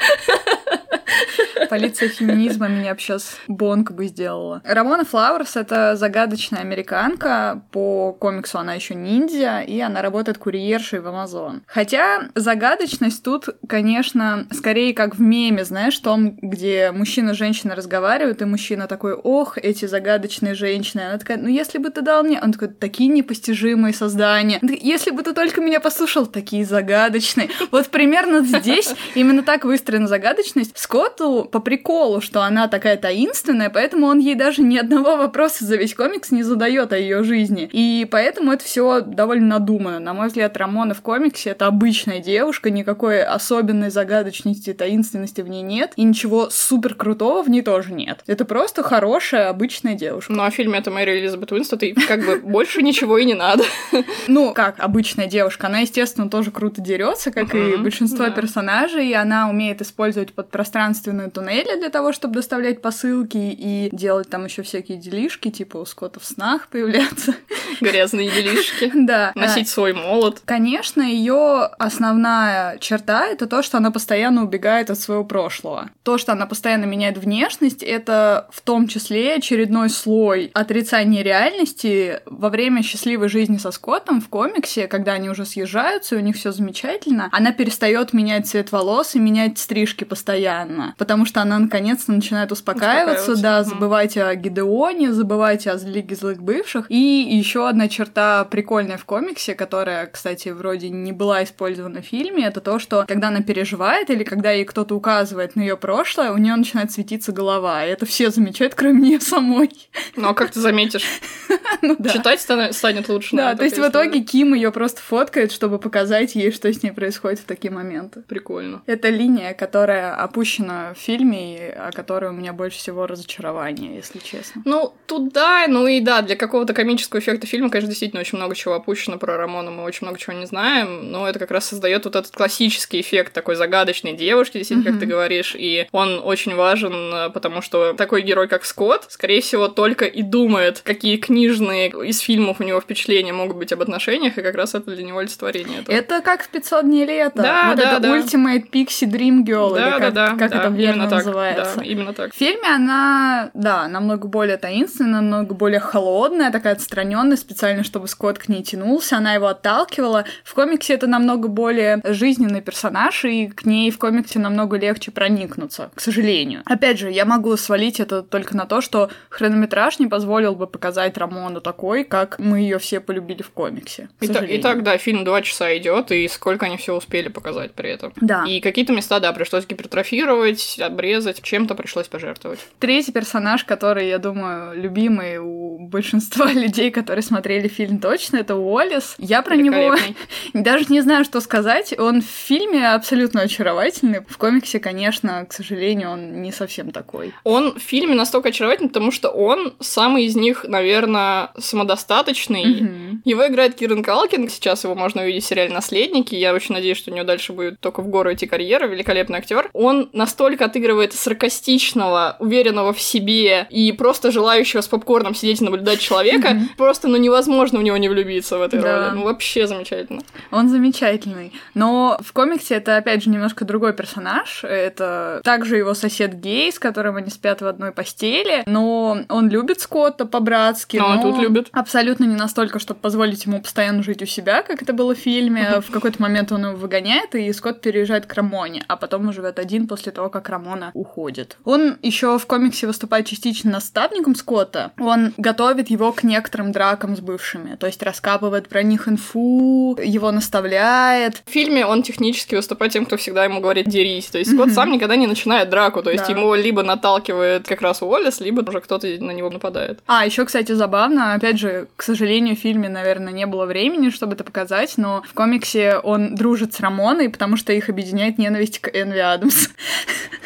Полиция 1.72 2.10
феминизма 2.10 2.68
меня 2.68 2.94
сейчас 2.98 3.38
бонг 3.48 3.92
бы 3.92 4.06
сделала. 4.06 4.60
Рамона 4.62 5.06
Флауэрс— 5.06 5.52
это 5.56 5.96
загадочная 5.96 6.60
американка. 6.60 7.62
По 7.70 8.12
комиксу 8.12 8.58
она 8.58 8.74
еще 8.74 8.94
ниндзя, 8.94 9.60
и 9.60 9.80
она 9.80 10.02
работает 10.02 10.36
курьершей 10.36 11.00
в 11.00 11.08
Амазон. 11.08 11.62
Хотя 11.66 12.28
загадочность 12.34 13.22
тут, 13.24 13.48
конечно, 13.66 14.46
скорее 14.50 14.92
как 14.92 15.14
в 15.14 15.20
меме, 15.22 15.64
знаешь, 15.64 15.98
том, 15.98 16.36
где 16.42 16.92
мужчина 16.92 17.30
и 17.30 17.34
женщина 17.34 17.74
разговаривают, 17.74 18.42
и 18.42 18.44
мужчина 18.44 18.86
такой, 18.86 19.14
ох, 19.14 19.56
эти 19.56 19.86
загадочные 19.86 20.52
женщины. 20.52 21.00
Она 21.00 21.16
такая, 21.16 21.38
ну 21.38 21.48
если 21.48 21.78
бы 21.78 21.88
ты 21.88 22.02
дал 22.02 22.22
мне... 22.22 22.38
Он 22.38 22.52
такой, 22.52 22.68
такие 22.68 23.08
непостижимые 23.08 23.94
создания. 23.94 24.58
Если 24.60 25.10
бы 25.10 25.22
ты 25.22 25.32
только 25.32 25.62
меня 25.62 25.80
послушал, 25.80 26.26
такие 26.26 26.66
загадочные. 26.66 27.48
Вот 27.70 27.88
примерно 27.88 28.44
здесь 28.44 28.94
именно 29.14 29.42
так 29.42 29.64
выстроена 29.64 30.06
загадочность. 30.06 30.76
Скотту 30.76 31.48
по 31.50 31.61
приколу, 31.62 32.20
что 32.20 32.42
она 32.42 32.68
такая 32.68 32.96
таинственная, 32.96 33.70
поэтому 33.70 34.06
он 34.06 34.18
ей 34.18 34.34
даже 34.34 34.62
ни 34.62 34.76
одного 34.76 35.16
вопроса 35.16 35.64
за 35.64 35.76
весь 35.76 35.94
комикс 35.94 36.30
не 36.30 36.42
задает 36.42 36.92
о 36.92 36.98
ее 36.98 37.24
жизни. 37.24 37.68
И 37.72 38.06
поэтому 38.10 38.52
это 38.52 38.64
все 38.64 39.00
довольно 39.00 39.46
надумано. 39.46 39.98
На 39.98 40.14
мой 40.14 40.28
взгляд, 40.28 40.56
Рамона 40.56 40.94
в 40.94 41.00
комиксе 41.00 41.50
это 41.50 41.66
обычная 41.66 42.20
девушка, 42.20 42.70
никакой 42.70 43.22
особенной 43.22 43.90
загадочности, 43.90 44.72
таинственности 44.72 45.40
в 45.40 45.48
ней 45.48 45.62
нет, 45.62 45.92
и 45.96 46.02
ничего 46.02 46.50
супер 46.50 46.94
крутого 46.94 47.42
в 47.42 47.50
ней 47.50 47.62
тоже 47.62 47.92
нет. 47.92 48.20
Это 48.26 48.44
просто 48.44 48.82
хорошая, 48.82 49.48
обычная 49.48 49.94
девушка. 49.94 50.32
Ну, 50.32 50.42
а 50.42 50.50
в 50.50 50.54
фильме 50.54 50.78
это 50.78 50.90
Мэри 50.90 51.20
Элизабет 51.20 51.52
Уинстон, 51.52 51.78
и 51.80 51.92
как 51.92 52.24
бы 52.24 52.36
больше 52.36 52.82
ничего 52.82 53.18
и 53.18 53.24
не 53.24 53.34
надо. 53.34 53.64
Ну, 54.28 54.52
как 54.54 54.76
обычная 54.78 55.26
девушка, 55.26 55.66
она, 55.66 55.80
естественно, 55.80 56.28
тоже 56.28 56.50
круто 56.50 56.80
дерется, 56.80 57.30
как 57.32 57.54
и 57.54 57.76
большинство 57.76 58.30
персонажей, 58.30 59.12
она 59.14 59.48
умеет 59.48 59.82
использовать 59.82 60.32
подпространственную 60.32 61.30
туннели 61.52 61.78
для 61.78 61.90
того, 61.90 62.12
чтобы 62.12 62.34
доставлять 62.34 62.80
посылки 62.80 63.36
и 63.36 63.88
делать 63.92 64.28
там 64.30 64.44
еще 64.44 64.62
всякие 64.62 64.98
делишки, 64.98 65.50
типа 65.50 65.78
у 65.78 65.84
Скотта 65.84 66.20
в 66.20 66.24
снах 66.24 66.68
появляться. 66.68 67.34
Грязные 67.80 68.30
делишки. 68.30 68.90
Да. 69.02 69.32
Носить 69.34 69.68
свой 69.68 69.94
молот. 69.94 70.42
Конечно, 70.44 71.02
ее 71.02 71.64
основная 71.78 72.78
черта 72.78 73.26
это 73.26 73.46
то, 73.46 73.62
что 73.62 73.78
она 73.78 73.90
постоянно 73.90 74.44
убегает 74.44 74.90
от 74.90 74.98
своего 74.98 75.24
прошлого. 75.24 75.90
То, 76.04 76.18
что 76.18 76.32
она 76.32 76.46
постоянно 76.46 76.84
меняет 76.84 77.18
внешность, 77.18 77.82
это 77.82 78.48
в 78.52 78.60
том 78.60 78.86
числе 78.86 79.34
очередной 79.34 79.90
слой 79.90 80.50
отрицания 80.54 81.22
реальности 81.22 82.20
во 82.26 82.48
время 82.48 82.82
счастливой 82.82 83.28
жизни 83.28 83.56
со 83.56 83.72
Скоттом 83.72 84.20
в 84.20 84.28
комиксе, 84.28 84.86
когда 84.86 85.14
они 85.14 85.30
уже 85.30 85.44
съезжаются, 85.44 86.14
и 86.14 86.18
у 86.18 86.22
них 86.22 86.36
все 86.36 86.52
замечательно, 86.52 87.28
она 87.32 87.50
перестает 87.50 88.12
менять 88.12 88.46
цвет 88.46 88.70
волос 88.70 89.16
и 89.16 89.18
менять 89.18 89.58
стрижки 89.58 90.04
постоянно, 90.04 90.94
потому 90.96 91.26
что 91.26 91.41
она 91.42 91.58
наконец-то 91.58 92.12
начинает 92.12 92.52
успокаиваться, 92.52 93.40
да, 93.40 93.64
забывать 93.64 94.16
о 94.16 94.34
Гидеоне, 94.34 95.12
забывать 95.12 95.66
о 95.66 95.74
Лиге 95.74 96.14
злых 96.14 96.42
бывших. 96.42 96.86
И 96.90 96.96
еще 96.96 97.68
одна 97.68 97.88
черта 97.88 98.44
прикольная 98.44 98.96
в 98.96 99.04
комиксе, 99.04 99.54
которая, 99.54 100.06
кстати, 100.06 100.48
вроде 100.48 100.88
не 100.90 101.12
была 101.12 101.44
использована 101.44 102.02
в 102.02 102.06
фильме, 102.06 102.46
это 102.46 102.60
то, 102.60 102.78
что 102.78 103.04
когда 103.06 103.28
она 103.28 103.42
переживает 103.42 104.10
или 104.10 104.24
когда 104.24 104.52
ей 104.52 104.64
кто-то 104.64 104.94
указывает 104.94 105.56
на 105.56 105.60
ее 105.60 105.76
прошлое, 105.76 106.32
у 106.32 106.38
нее 106.38 106.56
начинает 106.56 106.92
светиться 106.92 107.32
голова. 107.32 107.84
И 107.84 107.90
это 107.90 108.06
все 108.06 108.30
замечают, 108.30 108.74
кроме 108.74 109.00
нее 109.00 109.20
самой. 109.20 109.70
Ну 110.16 110.28
а 110.28 110.34
как 110.34 110.50
ты 110.50 110.60
заметишь? 110.60 111.04
ну, 111.82 111.96
да. 111.98 112.10
Читать 112.10 112.40
станет 112.40 113.08
лучше. 113.08 113.36
Да, 113.36 113.54
то 113.54 113.64
есть 113.64 113.78
в 113.78 113.88
итоге 113.88 114.20
Ким 114.20 114.54
ее 114.54 114.70
просто 114.72 115.00
фоткает, 115.00 115.52
чтобы 115.52 115.78
показать 115.78 116.34
ей, 116.34 116.52
что 116.52 116.72
с 116.72 116.82
ней 116.82 116.92
происходит 116.92 117.40
в 117.40 117.44
такие 117.44 117.72
моменты. 117.72 118.22
Прикольно. 118.22 118.82
Это 118.86 119.08
линия, 119.08 119.54
которая 119.54 120.14
опущена 120.14 120.94
в 120.94 120.98
фильме, 120.98 121.21
и 121.30 121.58
о 121.58 121.90
которой 121.92 122.30
у 122.30 122.32
меня 122.34 122.52
больше 122.52 122.78
всего 122.78 123.06
разочарование, 123.06 123.94
если 123.94 124.18
честно. 124.18 124.62
Ну, 124.64 124.94
тут 125.06 125.32
да, 125.32 125.66
ну 125.68 125.86
и 125.86 126.00
да, 126.00 126.22
для 126.22 126.36
какого-то 126.36 126.74
комического 126.74 127.20
эффекта 127.20 127.46
фильма, 127.46 127.70
конечно, 127.70 127.90
действительно 127.90 128.20
очень 128.20 128.38
много 128.38 128.54
чего 128.54 128.74
опущено 128.74 129.18
про 129.18 129.36
Рамона, 129.36 129.70
мы 129.70 129.84
очень 129.84 130.06
много 130.06 130.18
чего 130.18 130.32
не 130.34 130.46
знаем, 130.46 131.10
но 131.10 131.28
это 131.28 131.38
как 131.38 131.50
раз 131.50 131.66
создает 131.66 132.04
вот 132.04 132.16
этот 132.16 132.32
классический 132.32 133.00
эффект 133.00 133.32
такой 133.32 133.54
загадочной 133.54 134.12
девушки, 134.14 134.58
действительно, 134.58 134.88
mm-hmm. 134.88 134.92
как 134.92 135.00
ты 135.00 135.06
говоришь, 135.06 135.54
и 135.56 135.86
он 135.92 136.20
очень 136.24 136.54
важен, 136.54 137.32
потому 137.32 137.62
что 137.62 137.92
такой 137.92 138.22
герой, 138.22 138.48
как 138.48 138.64
Скотт, 138.64 139.06
скорее 139.08 139.40
всего, 139.40 139.68
только 139.68 140.04
и 140.06 140.22
думает, 140.22 140.80
какие 140.82 141.16
книжные 141.16 141.90
из 141.90 142.18
фильмов 142.20 142.60
у 142.60 142.64
него 142.64 142.80
впечатления 142.80 143.32
могут 143.32 143.56
быть 143.56 143.72
об 143.72 143.82
отношениях, 143.82 144.38
и 144.38 144.42
как 144.42 144.54
раз 144.54 144.74
это 144.74 144.90
для 144.90 145.04
него 145.04 145.18
олицетворение. 145.18 145.80
Этого. 145.80 145.94
Это 145.94 146.20
как 146.22 146.42
в 146.42 146.48
500 146.48 146.84
дней 146.84 147.06
лета. 147.06 147.42
Да, 147.42 147.68
вот 147.68 147.76
да, 147.76 147.92
это 147.92 148.00
да. 148.00 148.18
Ultimate 148.18 148.70
Pixie 148.70 149.10
Dream 149.10 149.44
Girl, 149.44 149.74
да, 149.74 149.90
или 149.90 149.98
как, 149.98 150.14
да, 150.14 150.30
да, 150.30 150.36
как 150.36 150.50
да, 150.50 150.58
это 150.58 150.68
верно 150.68 151.08
так, 151.16 151.24
называется. 151.24 151.76
Да, 151.76 151.84
именно 151.84 152.12
так. 152.12 152.32
В 152.32 152.36
фильме 152.36 152.68
она, 152.68 153.50
да, 153.54 153.88
намного 153.88 154.28
более 154.28 154.56
таинственная, 154.56 155.20
намного 155.20 155.54
более 155.54 155.80
холодная, 155.80 156.50
такая 156.50 156.74
отстраненная, 156.74 157.36
специально, 157.36 157.84
чтобы 157.84 158.08
Скотт 158.08 158.38
к 158.38 158.48
ней 158.48 158.62
тянулся, 158.62 159.16
она 159.18 159.34
его 159.34 159.46
отталкивала. 159.46 160.24
В 160.44 160.54
комиксе 160.54 160.94
это 160.94 161.06
намного 161.06 161.48
более 161.48 162.00
жизненный 162.04 162.60
персонаж, 162.60 163.24
и 163.24 163.48
к 163.48 163.64
ней 163.64 163.90
в 163.90 163.98
комиксе 163.98 164.38
намного 164.38 164.76
легче 164.76 165.10
проникнуться, 165.10 165.90
к 165.94 166.00
сожалению. 166.00 166.62
Опять 166.64 166.98
же, 166.98 167.10
я 167.10 167.24
могу 167.24 167.56
свалить 167.56 168.00
это 168.00 168.22
только 168.22 168.56
на 168.56 168.66
то, 168.66 168.80
что 168.80 169.10
хронометраж 169.28 169.98
не 169.98 170.06
позволил 170.06 170.54
бы 170.54 170.66
показать 170.66 171.16
Рамону 171.18 171.60
такой, 171.60 172.04
как 172.04 172.38
мы 172.38 172.60
ее 172.60 172.78
все 172.78 173.00
полюбили 173.00 173.42
в 173.42 173.50
комиксе. 173.50 174.08
И, 174.20 174.28
та, 174.28 174.44
и 174.44 174.58
так, 174.58 174.82
да, 174.82 174.98
фильм 174.98 175.24
два 175.24 175.42
часа 175.42 175.76
идет, 175.76 176.10
и 176.10 176.28
сколько 176.28 176.66
они 176.66 176.76
все 176.76 176.94
успели 176.94 177.28
показать 177.28 177.72
при 177.72 177.90
этом. 177.90 178.12
Да. 178.16 178.44
И 178.46 178.60
какие-то 178.60 178.92
места, 178.92 179.20
да, 179.20 179.32
пришлось 179.32 179.66
гипертрофировать, 179.66 180.76
обрезать, 181.02 181.42
чем-то 181.42 181.74
пришлось 181.74 182.06
пожертвовать. 182.06 182.60
Третий 182.78 183.10
персонаж, 183.10 183.64
который, 183.64 184.08
я 184.08 184.18
думаю, 184.18 184.80
любимый 184.80 185.38
у 185.38 185.78
большинства 185.88 186.52
людей, 186.52 186.90
которые 186.90 187.22
смотрели 187.22 187.66
фильм 187.66 187.98
точно, 187.98 188.36
это 188.36 188.54
Уоллес. 188.54 189.16
Я 189.18 189.42
про 189.42 189.56
него 189.56 189.96
даже 190.54 190.86
не 190.88 191.00
знаю, 191.00 191.24
что 191.24 191.40
сказать. 191.40 191.92
Он 191.98 192.22
в 192.22 192.26
фильме 192.26 192.88
абсолютно 192.88 193.42
очаровательный. 193.42 194.20
В 194.28 194.38
комиксе, 194.38 194.78
конечно, 194.78 195.44
к 195.46 195.52
сожалению, 195.52 196.10
он 196.10 196.40
не 196.40 196.52
совсем 196.52 196.92
такой. 196.92 197.34
Он 197.42 197.74
в 197.74 197.82
фильме 197.82 198.14
настолько 198.14 198.50
очаровательный, 198.50 198.90
потому 198.90 199.10
что 199.10 199.30
он 199.30 199.74
самый 199.80 200.26
из 200.26 200.36
них, 200.36 200.64
наверное, 200.68 201.50
самодостаточный. 201.58 202.64
Mm-hmm. 202.64 203.18
Его 203.24 203.46
играет 203.48 203.74
Кирен 203.74 204.04
Калкин. 204.04 204.48
Сейчас 204.48 204.84
его 204.84 204.94
можно 204.94 205.22
увидеть 205.22 205.44
в 205.44 205.48
сериале 205.48 205.74
«Наследники». 205.74 206.34
Я 206.36 206.54
очень 206.54 206.74
надеюсь, 206.74 206.98
что 206.98 207.10
у 207.10 207.14
него 207.14 207.26
дальше 207.26 207.52
будет 207.52 207.80
только 207.80 208.02
в 208.02 208.08
гору 208.08 208.32
идти 208.32 208.46
карьера. 208.46 208.86
Великолепный 208.86 209.38
актер. 209.38 209.68
Он 209.72 210.08
настолько 210.12 210.66
отыгрывает 210.66 210.91
саркастичного, 211.12 212.36
уверенного 212.38 212.92
в 212.92 213.00
себе 213.00 213.66
и 213.70 213.92
просто 213.92 214.30
желающего 214.30 214.80
с 214.80 214.88
попкорном 214.88 215.34
сидеть 215.34 215.60
и 215.60 215.64
наблюдать 215.64 216.00
человека. 216.00 216.48
Mm-hmm. 216.48 216.76
Просто, 216.76 217.08
ну, 217.08 217.16
невозможно 217.16 217.78
в 217.78 217.82
него 217.82 217.96
не 217.96 218.08
влюбиться 218.08 218.58
в 218.58 218.62
этой 218.62 218.80
да. 218.80 219.08
роли. 219.08 219.18
Ну, 219.18 219.24
вообще 219.24 219.66
замечательно. 219.66 220.22
Он 220.50 220.68
замечательный. 220.68 221.52
Но 221.74 222.18
в 222.20 222.32
комиксе 222.32 222.74
это, 222.74 222.96
опять 222.96 223.24
же, 223.24 223.30
немножко 223.30 223.64
другой 223.64 223.92
персонаж. 223.92 224.64
Это 224.64 225.40
также 225.44 225.76
его 225.76 225.94
сосед 225.94 226.40
гей, 226.40 226.72
с 226.72 226.78
которым 226.78 227.16
они 227.16 227.30
спят 227.30 227.60
в 227.60 227.66
одной 227.66 227.92
постели. 227.92 228.62
Но 228.66 229.18
он 229.28 229.48
любит 229.48 229.80
Скотта 229.80 230.26
по-братски. 230.26 230.96
Но, 230.96 231.08
но 231.08 231.14
он 231.14 231.22
тут 231.22 231.42
любит. 231.42 231.68
Абсолютно 231.72 232.24
не 232.24 232.36
настолько, 232.36 232.78
чтобы 232.78 233.00
позволить 233.00 233.46
ему 233.46 233.60
постоянно 233.60 234.02
жить 234.02 234.22
у 234.22 234.26
себя, 234.26 234.62
как 234.62 234.82
это 234.82 234.92
было 234.92 235.14
в 235.14 235.18
фильме. 235.18 235.80
В 235.80 235.90
какой-то 235.90 236.20
момент 236.20 236.52
он 236.52 236.66
его 236.66 236.76
выгоняет, 236.76 237.34
и 237.34 237.52
Скотт 237.52 237.80
переезжает 237.80 238.26
к 238.26 238.34
Рамоне, 238.34 238.84
а 238.88 238.96
потом 238.96 239.26
он 239.26 239.32
живет 239.32 239.58
один 239.58 239.86
после 239.86 240.12
того, 240.12 240.28
как 240.28 240.48
Рамона 240.82 240.90
уходит. 240.94 241.56
Он 241.64 241.98
еще 242.02 242.38
в 242.38 242.46
комиксе 242.46 242.86
выступает 242.86 243.26
частично 243.26 243.70
наставником 243.70 244.34
Скотта. 244.34 244.92
Он 244.98 245.32
готовит 245.36 245.90
его 245.90 246.12
к 246.12 246.22
некоторым 246.22 246.72
дракам 246.72 247.16
с 247.16 247.20
бывшими, 247.20 247.76
то 247.76 247.86
есть 247.86 248.02
раскапывает 248.02 248.68
про 248.68 248.82
них 248.82 249.08
инфу, 249.08 249.96
его 250.02 250.30
наставляет. 250.32 251.42
В 251.46 251.50
фильме 251.50 251.86
он 251.86 252.02
технически 252.02 252.54
выступает 252.54 252.92
тем, 252.92 253.06
кто 253.06 253.16
всегда 253.16 253.44
ему 253.44 253.60
говорит 253.60 253.88
«дерись». 253.88 254.26
То 254.26 254.38
есть 254.38 254.52
Скотт 254.52 254.70
mm-hmm. 254.70 254.74
сам 254.74 254.92
никогда 254.92 255.16
не 255.16 255.26
начинает 255.26 255.70
драку, 255.70 256.02
то 256.02 256.10
есть 256.10 256.26
да. 256.26 256.32
ему 256.32 256.54
либо 256.54 256.82
наталкивает 256.82 257.66
как 257.66 257.82
раз 257.82 258.02
Уоллес, 258.02 258.40
либо 258.40 258.68
уже 258.68 258.80
кто-то 258.80 259.06
на 259.06 259.32
него 259.32 259.50
нападает. 259.50 260.00
А, 260.06 260.24
еще, 260.24 260.44
кстати, 260.44 260.72
забавно, 260.72 261.34
опять 261.34 261.58
же, 261.58 261.88
к 261.96 262.02
сожалению, 262.02 262.56
в 262.56 262.58
фильме, 262.58 262.88
наверное, 262.88 263.32
не 263.32 263.46
было 263.46 263.66
времени, 263.66 264.10
чтобы 264.10 264.34
это 264.34 264.44
показать, 264.44 264.94
но 264.96 265.22
в 265.28 265.34
комиксе 265.34 265.96
он 265.96 266.34
дружит 266.34 266.74
с 266.74 266.80
Рамоной, 266.80 267.28
потому 267.28 267.56
что 267.56 267.72
их 267.72 267.88
объединяет 267.88 268.38
ненависть 268.38 268.78
к 268.78 268.88
Энви 268.88 269.18
Адамс. 269.18 269.68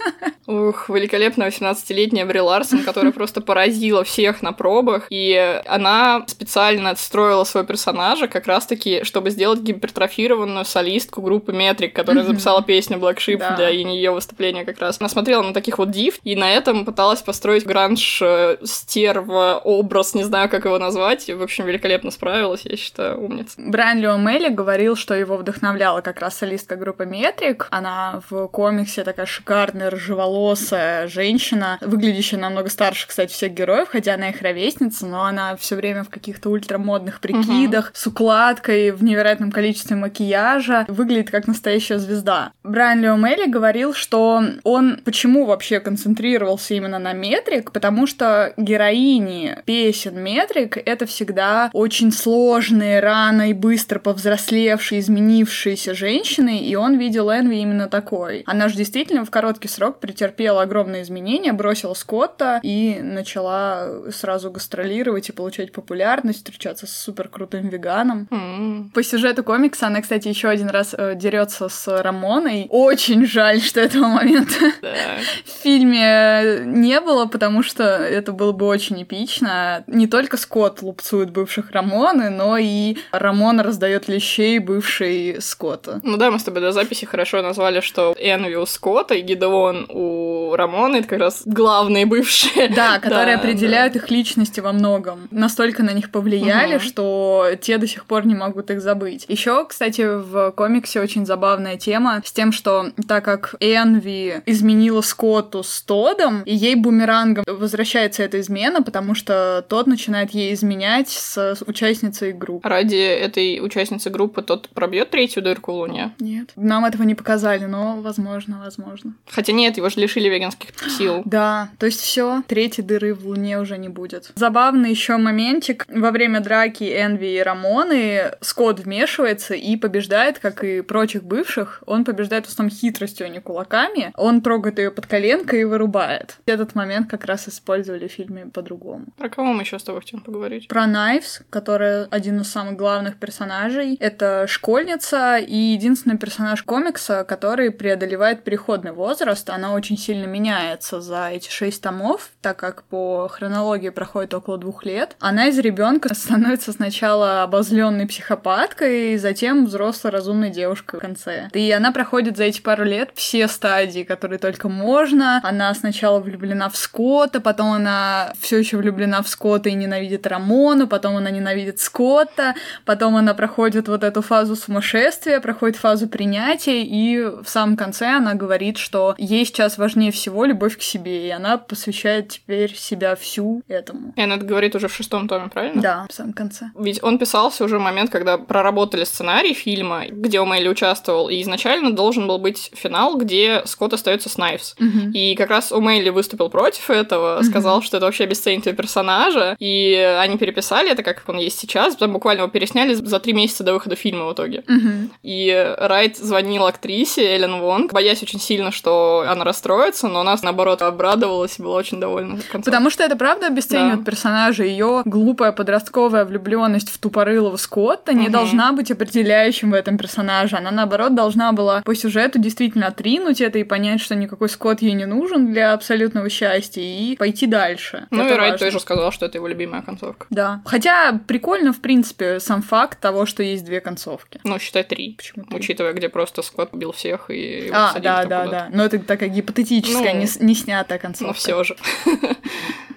Ух, 0.46 0.88
великолепная 0.88 1.48
18-летняя 1.48 2.24
Бри 2.24 2.40
Ларсон, 2.40 2.84
которая 2.84 3.12
просто 3.12 3.40
поразила 3.40 4.04
всех 4.04 4.42
на 4.42 4.52
пробах, 4.52 5.06
и 5.10 5.60
она 5.66 6.24
специально 6.28 6.90
отстроила 6.90 7.42
своего 7.42 7.66
персонажа 7.66 8.28
как 8.28 8.46
раз-таки, 8.46 9.02
чтобы 9.02 9.30
сделать 9.30 9.60
гипертрофированную 9.60 10.64
солистку 10.64 11.20
группы 11.20 11.52
Метрик, 11.52 11.94
которая 11.94 12.24
записала 12.24 12.62
песню 12.62 12.98
Black 12.98 13.16
Sheep 13.16 13.38
да. 13.38 13.56
для 13.56 13.70
ее 13.70 14.12
выступления 14.12 14.64
как 14.64 14.78
раз. 14.78 14.98
Она 15.00 15.08
смотрела 15.08 15.42
на 15.42 15.52
таких 15.52 15.78
вот 15.78 15.90
див, 15.90 16.20
и 16.22 16.36
на 16.36 16.52
этом 16.52 16.84
пыталась 16.84 17.22
построить 17.22 17.66
гранж 17.66 18.20
э, 18.22 18.58
стерва 18.62 19.60
образ, 19.64 20.14
не 20.14 20.22
знаю, 20.22 20.48
как 20.48 20.64
его 20.64 20.78
назвать. 20.78 21.28
В 21.28 21.42
общем, 21.42 21.66
великолепно 21.66 22.12
справилась, 22.12 22.60
я 22.64 22.76
считаю, 22.76 23.20
умница. 23.20 23.54
Брайан 23.58 23.98
Лео 23.98 24.16
Мелли 24.16 24.48
говорил, 24.48 24.94
что 24.94 25.14
его 25.14 25.36
вдохновляла 25.36 26.02
как 26.02 26.20
раз 26.20 26.38
солистка 26.38 26.76
группы 26.76 27.04
Метрик. 27.04 27.66
Она 27.70 28.22
в 28.30 28.46
комиксе 28.46 29.02
такая 29.02 29.26
шикарная, 29.26 29.85
рыжеволосая 29.90 31.08
женщина, 31.08 31.78
выглядящая 31.80 32.40
намного 32.40 32.70
старше, 32.70 33.08
кстати, 33.08 33.32
всех 33.32 33.52
героев, 33.52 33.88
хотя 33.90 34.14
она 34.14 34.30
их 34.30 34.42
ровесница, 34.42 35.06
но 35.06 35.24
она 35.24 35.56
все 35.56 35.76
время 35.76 36.04
в 36.04 36.10
каких-то 36.10 36.50
ультрамодных 36.50 37.20
прикидах, 37.20 37.86
угу. 37.86 37.90
с 37.94 38.06
укладкой, 38.06 38.90
в 38.90 39.02
невероятном 39.02 39.50
количестве 39.50 39.96
макияжа, 39.96 40.84
выглядит 40.88 41.30
как 41.30 41.46
настоящая 41.46 41.98
звезда. 41.98 42.52
Брайан 42.62 43.00
Лео 43.00 43.16
Мелли 43.16 43.50
говорил, 43.50 43.94
что 43.94 44.42
он 44.64 45.00
почему 45.04 45.46
вообще 45.46 45.80
концентрировался 45.80 46.74
именно 46.74 46.98
на 46.98 47.12
метрик, 47.12 47.72
потому 47.72 48.06
что 48.06 48.52
героини 48.56 49.58
песен 49.64 50.20
метрик— 50.20 50.76
это 50.84 51.06
всегда 51.06 51.70
очень 51.72 52.12
сложные, 52.12 53.00
рано 53.00 53.50
и 53.50 53.52
быстро 53.52 53.98
повзрослевшие, 53.98 55.00
изменившиеся 55.00 55.94
женщины, 55.94 56.58
и 56.58 56.74
он 56.74 56.98
видел 56.98 57.30
Энви 57.30 57.60
именно 57.60 57.88
такой. 57.88 58.42
Она 58.46 58.68
же 58.68 58.76
действительно 58.76 59.24
в 59.24 59.30
короткий 59.30 59.68
срок 59.76 60.00
претерпела 60.00 60.62
огромные 60.62 61.02
изменения, 61.02 61.52
бросила 61.52 61.94
Скотта 61.94 62.60
и 62.62 62.98
начала 63.02 64.10
сразу 64.10 64.50
гастролировать 64.50 65.28
и 65.28 65.32
получать 65.32 65.72
популярность, 65.72 66.38
встречаться 66.38 66.86
с 66.86 66.90
супер 66.90 67.28
крутым 67.28 67.68
веганом. 67.68 68.26
Mm. 68.30 68.90
По 68.92 69.02
сюжету 69.02 69.44
комикса 69.44 69.86
она, 69.86 70.00
кстати, 70.00 70.28
еще 70.28 70.48
один 70.48 70.70
раз 70.70 70.94
э, 70.96 71.14
дерется 71.14 71.68
с 71.68 72.02
Рамоной. 72.02 72.66
Очень 72.70 73.26
жаль, 73.26 73.60
что 73.60 73.80
этого 73.80 74.06
момента 74.06 74.54
в 75.44 75.62
фильме 75.62 76.62
не 76.64 77.00
было, 77.00 77.26
потому 77.26 77.62
что 77.62 77.84
это 77.84 78.32
было 78.32 78.52
бы 78.52 78.66
очень 78.66 79.02
эпично. 79.02 79.84
Не 79.86 80.06
только 80.06 80.36
Скотт 80.36 80.82
лупцует 80.82 81.30
бывших 81.30 81.70
Рамоны, 81.72 82.30
но 82.30 82.56
и 82.56 82.96
Рамона 83.12 83.62
раздает 83.62 84.08
лещей 84.08 84.58
бывшей 84.58 85.40
Скотта. 85.40 86.00
Ну 86.02 86.16
да, 86.16 86.30
мы 86.30 86.38
с 86.38 86.44
тобой 86.44 86.62
до 86.62 86.72
записи 86.72 87.04
хорошо 87.04 87.42
назвали, 87.42 87.80
что 87.80 88.14
Энви 88.18 88.56
у 88.56 88.64
Скотта 88.64 89.14
и 89.14 89.22
Гидеон 89.56 89.86
у 89.88 90.54
Рамоны 90.56 90.96
это 90.96 91.08
как 91.08 91.18
раз 91.18 91.42
главные 91.44 92.06
бывшие. 92.06 92.68
Да, 92.76 92.98
которые 92.98 93.36
определяют 93.36 93.96
их 93.96 94.10
личности 94.10 94.60
во 94.60 94.72
многом. 94.72 95.28
Настолько 95.30 95.82
на 95.82 95.92
них 95.92 96.10
повлияли, 96.10 96.78
что 96.78 97.46
те 97.60 97.78
до 97.78 97.86
сих 97.86 98.04
пор 98.04 98.26
не 98.26 98.34
могут 98.34 98.70
их 98.70 98.82
забыть. 98.82 99.24
Еще, 99.28 99.64
кстати, 99.66 100.02
в 100.02 100.52
комиксе 100.52 101.00
очень 101.00 101.24
забавная 101.24 101.76
тема 101.76 102.20
с 102.24 102.32
тем, 102.32 102.52
что 102.52 102.90
так 103.08 103.24
как 103.24 103.54
Энви 103.60 104.42
изменила 104.46 105.00
Скотту 105.00 105.62
с 105.62 105.82
Тодом, 105.82 106.42
и 106.42 106.54
ей 106.54 106.74
бумерангом 106.74 107.44
возвращается 107.46 108.22
эта 108.22 108.40
измена, 108.40 108.82
потому 108.82 109.14
что 109.14 109.64
тот 109.68 109.86
начинает 109.86 110.32
ей 110.32 110.52
изменять 110.52 111.08
с 111.08 111.56
участницей 111.66 112.32
группы. 112.32 112.68
Ради 112.68 112.96
этой 112.96 113.64
участницы 113.64 114.10
группы 114.10 114.42
тот 114.42 114.68
пробьет 114.70 115.10
третью 115.10 115.42
дырку 115.42 115.72
в 115.72 115.76
Луне? 115.76 116.12
Нет. 116.18 116.50
Нам 116.56 116.84
этого 116.84 117.04
не 117.04 117.14
показали, 117.14 117.64
но 117.64 117.96
возможно, 118.00 118.60
возможно. 118.62 119.14
Хотя 119.28 119.45
нет, 119.52 119.76
его 119.76 119.88
же 119.88 120.00
лишили 120.00 120.28
веганских 120.28 120.70
сил. 120.90 121.22
Да, 121.36 121.70
то 121.78 121.86
есть 121.86 122.00
все, 122.00 122.42
третьей 122.46 122.84
дыры 122.84 123.12
в 123.14 123.26
Луне 123.26 123.58
уже 123.58 123.78
не 123.78 123.88
будет. 123.88 124.30
Забавный 124.36 124.90
еще 124.90 125.16
моментик. 125.16 125.84
Во 125.88 126.10
время 126.10 126.40
драки 126.40 126.84
Энви 126.84 127.36
и 127.36 127.42
Рамоны 127.42 128.32
Скотт 128.40 128.80
вмешивается 128.80 129.54
и 129.54 129.76
побеждает, 129.76 130.38
как 130.38 130.64
и 130.64 130.80
прочих 130.80 131.24
бывших. 131.24 131.82
Он 131.86 132.04
побеждает 132.04 132.46
в 132.46 132.48
основном 132.48 132.74
хитростью, 132.74 133.26
а 133.26 133.28
не 133.28 133.40
кулаками. 133.40 134.12
Он 134.16 134.40
трогает 134.40 134.78
ее 134.78 134.90
под 134.90 135.06
коленкой 135.06 135.62
и 135.62 135.64
вырубает. 135.64 136.38
Этот 136.46 136.74
момент 136.74 137.10
как 137.10 137.24
раз 137.24 137.48
использовали 137.48 138.08
в 138.08 138.12
фильме 138.12 138.46
по-другому. 138.46 139.06
Про 139.18 139.28
кого 139.28 139.52
мы 139.52 139.62
еще 139.62 139.78
с 139.78 139.82
тобой 139.82 140.00
хотим 140.00 140.20
поговорить? 140.20 140.68
Про 140.68 140.86
Найвс, 140.86 141.42
которая 141.50 142.06
один 142.10 142.40
из 142.40 142.50
самых 142.50 142.76
главных 142.76 143.18
персонажей. 143.18 143.96
Это 144.00 144.46
школьница 144.48 145.38
и 145.38 145.56
единственный 145.56 146.18
персонаж 146.18 146.62
комикса, 146.62 147.24
который 147.24 147.70
преодолевает 147.70 148.44
переходный 148.44 148.92
возраст. 148.92 149.35
Она 149.46 149.72
очень 149.74 149.98
сильно 149.98 150.26
меняется 150.26 151.00
за 151.00 151.28
эти 151.30 151.50
шесть 151.50 151.82
томов, 151.82 152.30
так 152.40 152.56
как 152.56 152.84
по 152.84 153.28
хронологии 153.28 153.90
проходит 153.90 154.34
около 154.34 154.58
двух 154.58 154.84
лет. 154.84 155.16
Она 155.20 155.48
из 155.48 155.58
ребенка 155.58 156.14
становится 156.14 156.72
сначала 156.72 157.42
обозленной 157.42 158.06
психопаткой, 158.06 159.16
затем 159.18 159.66
взрослой 159.66 160.10
разумной 160.10 160.50
девушкой 160.50 160.98
в 160.98 161.00
конце. 161.00 161.48
И 161.52 161.70
она 161.70 161.92
проходит 161.92 162.36
за 162.36 162.44
эти 162.44 162.60
пару 162.60 162.84
лет 162.84 163.10
все 163.14 163.48
стадии, 163.48 164.02
которые 164.02 164.38
только 164.38 164.68
можно. 164.68 165.40
Она 165.42 165.74
сначала 165.74 166.20
влюблена 166.20 166.68
в 166.68 166.76
Скотта, 166.76 167.40
потом 167.40 167.72
она 167.72 168.32
все 168.40 168.58
еще 168.58 168.76
влюблена 168.76 169.22
в 169.22 169.28
Скотта 169.28 169.68
и 169.68 169.74
ненавидит 169.74 170.26
Рамону, 170.26 170.86
потом 170.86 171.16
она 171.16 171.30
ненавидит 171.30 171.80
Скотта, 171.80 172.54
потом 172.84 173.16
она 173.16 173.34
проходит 173.34 173.88
вот 173.88 174.04
эту 174.04 174.22
фазу 174.22 174.56
сумасшествия, 174.56 175.40
проходит 175.40 175.76
фазу 175.76 176.08
принятия, 176.08 176.82
и 176.82 177.24
в 177.24 177.46
самом 177.46 177.76
конце 177.76 178.06
она 178.16 178.34
говорит, 178.34 178.78
что 178.78 179.14
ей 179.26 179.44
сейчас 179.44 179.78
важнее 179.78 180.12
всего 180.12 180.44
любовь 180.44 180.78
к 180.78 180.82
себе, 180.82 181.26
и 181.26 181.30
она 181.30 181.58
посвящает 181.58 182.28
теперь 182.28 182.74
себя 182.74 183.16
всю 183.16 183.62
этому. 183.68 184.12
И 184.16 184.20
она 184.20 184.36
это 184.36 184.44
говорит 184.44 184.74
уже 184.74 184.88
в 184.88 184.94
шестом 184.94 185.28
томе, 185.28 185.48
правильно? 185.48 185.82
Да, 185.82 186.06
в 186.08 186.12
самом 186.12 186.32
конце. 186.32 186.66
Ведь 186.78 187.02
он 187.02 187.18
писался 187.18 187.64
уже 187.64 187.78
в 187.78 187.82
момент, 187.82 188.10
когда 188.10 188.38
проработали 188.38 189.04
сценарий 189.04 189.54
фильма, 189.54 190.04
где 190.08 190.40
Омейли 190.40 190.68
участвовал, 190.68 191.28
и 191.28 191.40
изначально 191.42 191.92
должен 191.92 192.26
был 192.26 192.38
быть 192.38 192.70
финал, 192.74 193.16
где 193.16 193.62
Скотт 193.64 193.92
остается 193.92 194.28
с 194.28 194.38
Найвс. 194.38 194.76
Угу. 194.78 195.10
И 195.12 195.34
как 195.34 195.50
раз 195.50 195.72
Омейли 195.72 196.10
выступил 196.10 196.48
против 196.48 196.90
этого, 196.90 197.38
угу. 197.38 197.44
сказал, 197.44 197.82
что 197.82 197.96
это 197.96 198.06
вообще 198.06 198.24
обесценит 198.24 198.66
ее 198.66 198.72
персонажа, 198.72 199.56
и 199.58 199.94
они 200.20 200.38
переписали 200.38 200.90
это, 200.90 201.02
как 201.02 201.22
он 201.26 201.38
есть 201.38 201.58
сейчас, 201.58 201.94
потом 201.94 202.12
буквально 202.12 202.42
его 202.42 202.50
пересняли 202.50 202.94
за 202.94 203.20
три 203.20 203.32
месяца 203.32 203.64
до 203.64 203.74
выхода 203.74 203.96
фильма 203.96 204.26
в 204.26 204.32
итоге. 204.32 204.64
Угу. 204.68 205.10
И 205.22 205.74
Райт 205.78 206.16
звонил 206.16 206.66
актрисе 206.66 207.24
Эллен 207.24 207.60
Вонг, 207.60 207.92
боясь 207.92 208.22
очень 208.22 208.40
сильно, 208.40 208.70
что 208.70 209.15
она 209.22 209.44
расстроится, 209.44 210.08
но 210.08 210.20
она, 210.20 210.36
наоборот, 210.42 210.82
обрадовалась 210.82 211.58
и 211.58 211.62
была 211.62 211.76
очень 211.76 212.00
довольна. 212.00 212.38
Потому 212.52 212.90
что 212.90 213.02
это 213.04 213.16
правда 213.16 213.46
обесценивает 213.48 214.00
да. 214.00 214.04
персонажа. 214.04 214.64
Ее 214.64 215.02
глупая 215.04 215.52
подростковая 215.52 216.24
влюбленность 216.24 216.90
в 216.90 216.98
тупорылого 216.98 217.56
Скотта 217.56 218.12
угу. 218.12 218.20
не 218.20 218.28
должна 218.28 218.72
быть 218.72 218.90
определяющим 218.90 219.70
в 219.70 219.74
этом 219.74 219.98
персонаже. 219.98 220.56
Она, 220.56 220.70
наоборот, 220.70 221.14
должна 221.14 221.52
была 221.52 221.82
по 221.82 221.94
сюжету 221.94 222.38
действительно 222.38 222.88
отринуть 222.88 223.40
это 223.40 223.58
и 223.58 223.64
понять, 223.64 224.00
что 224.00 224.14
никакой 224.14 224.48
Скотт 224.48 224.82
ей 224.82 224.92
не 224.92 225.06
нужен 225.06 225.52
для 225.52 225.72
абсолютного 225.72 226.28
счастья, 226.28 226.82
и 226.82 227.16
пойти 227.16 227.46
дальше. 227.46 228.06
Ну 228.10 228.22
это 228.22 228.34
и 228.34 228.36
Райт 228.36 228.58
тоже 228.58 228.80
сказал, 228.80 229.12
что 229.12 229.26
это 229.26 229.38
его 229.38 229.46
любимая 229.48 229.82
концовка. 229.82 230.26
Да. 230.30 230.60
Хотя 230.64 231.18
прикольно, 231.26 231.72
в 231.72 231.80
принципе, 231.80 232.40
сам 232.40 232.62
факт 232.62 233.00
того, 233.00 233.26
что 233.26 233.42
есть 233.42 233.64
две 233.64 233.80
концовки. 233.80 234.40
Ну, 234.44 234.58
считай 234.58 234.84
три. 234.84 235.14
Почему 235.16 235.44
три? 235.44 235.56
Учитывая, 235.56 235.92
где 235.92 236.08
просто 236.08 236.42
Скотт 236.42 236.72
убил 236.72 236.92
всех 236.92 237.30
и 237.30 237.70
А, 237.72 237.98
да, 237.98 238.24
да, 238.24 238.46
да. 238.46 238.68
Но 238.72 238.84
это 238.84 238.98
такая 239.06 239.28
гипотетическая, 239.28 240.14
ну, 240.14 240.20
не, 240.20 240.28
не 240.44 240.54
снятая 240.54 240.98
концовка. 240.98 241.28
Ну, 241.28 241.32
все 241.32 241.64
же. 241.64 241.76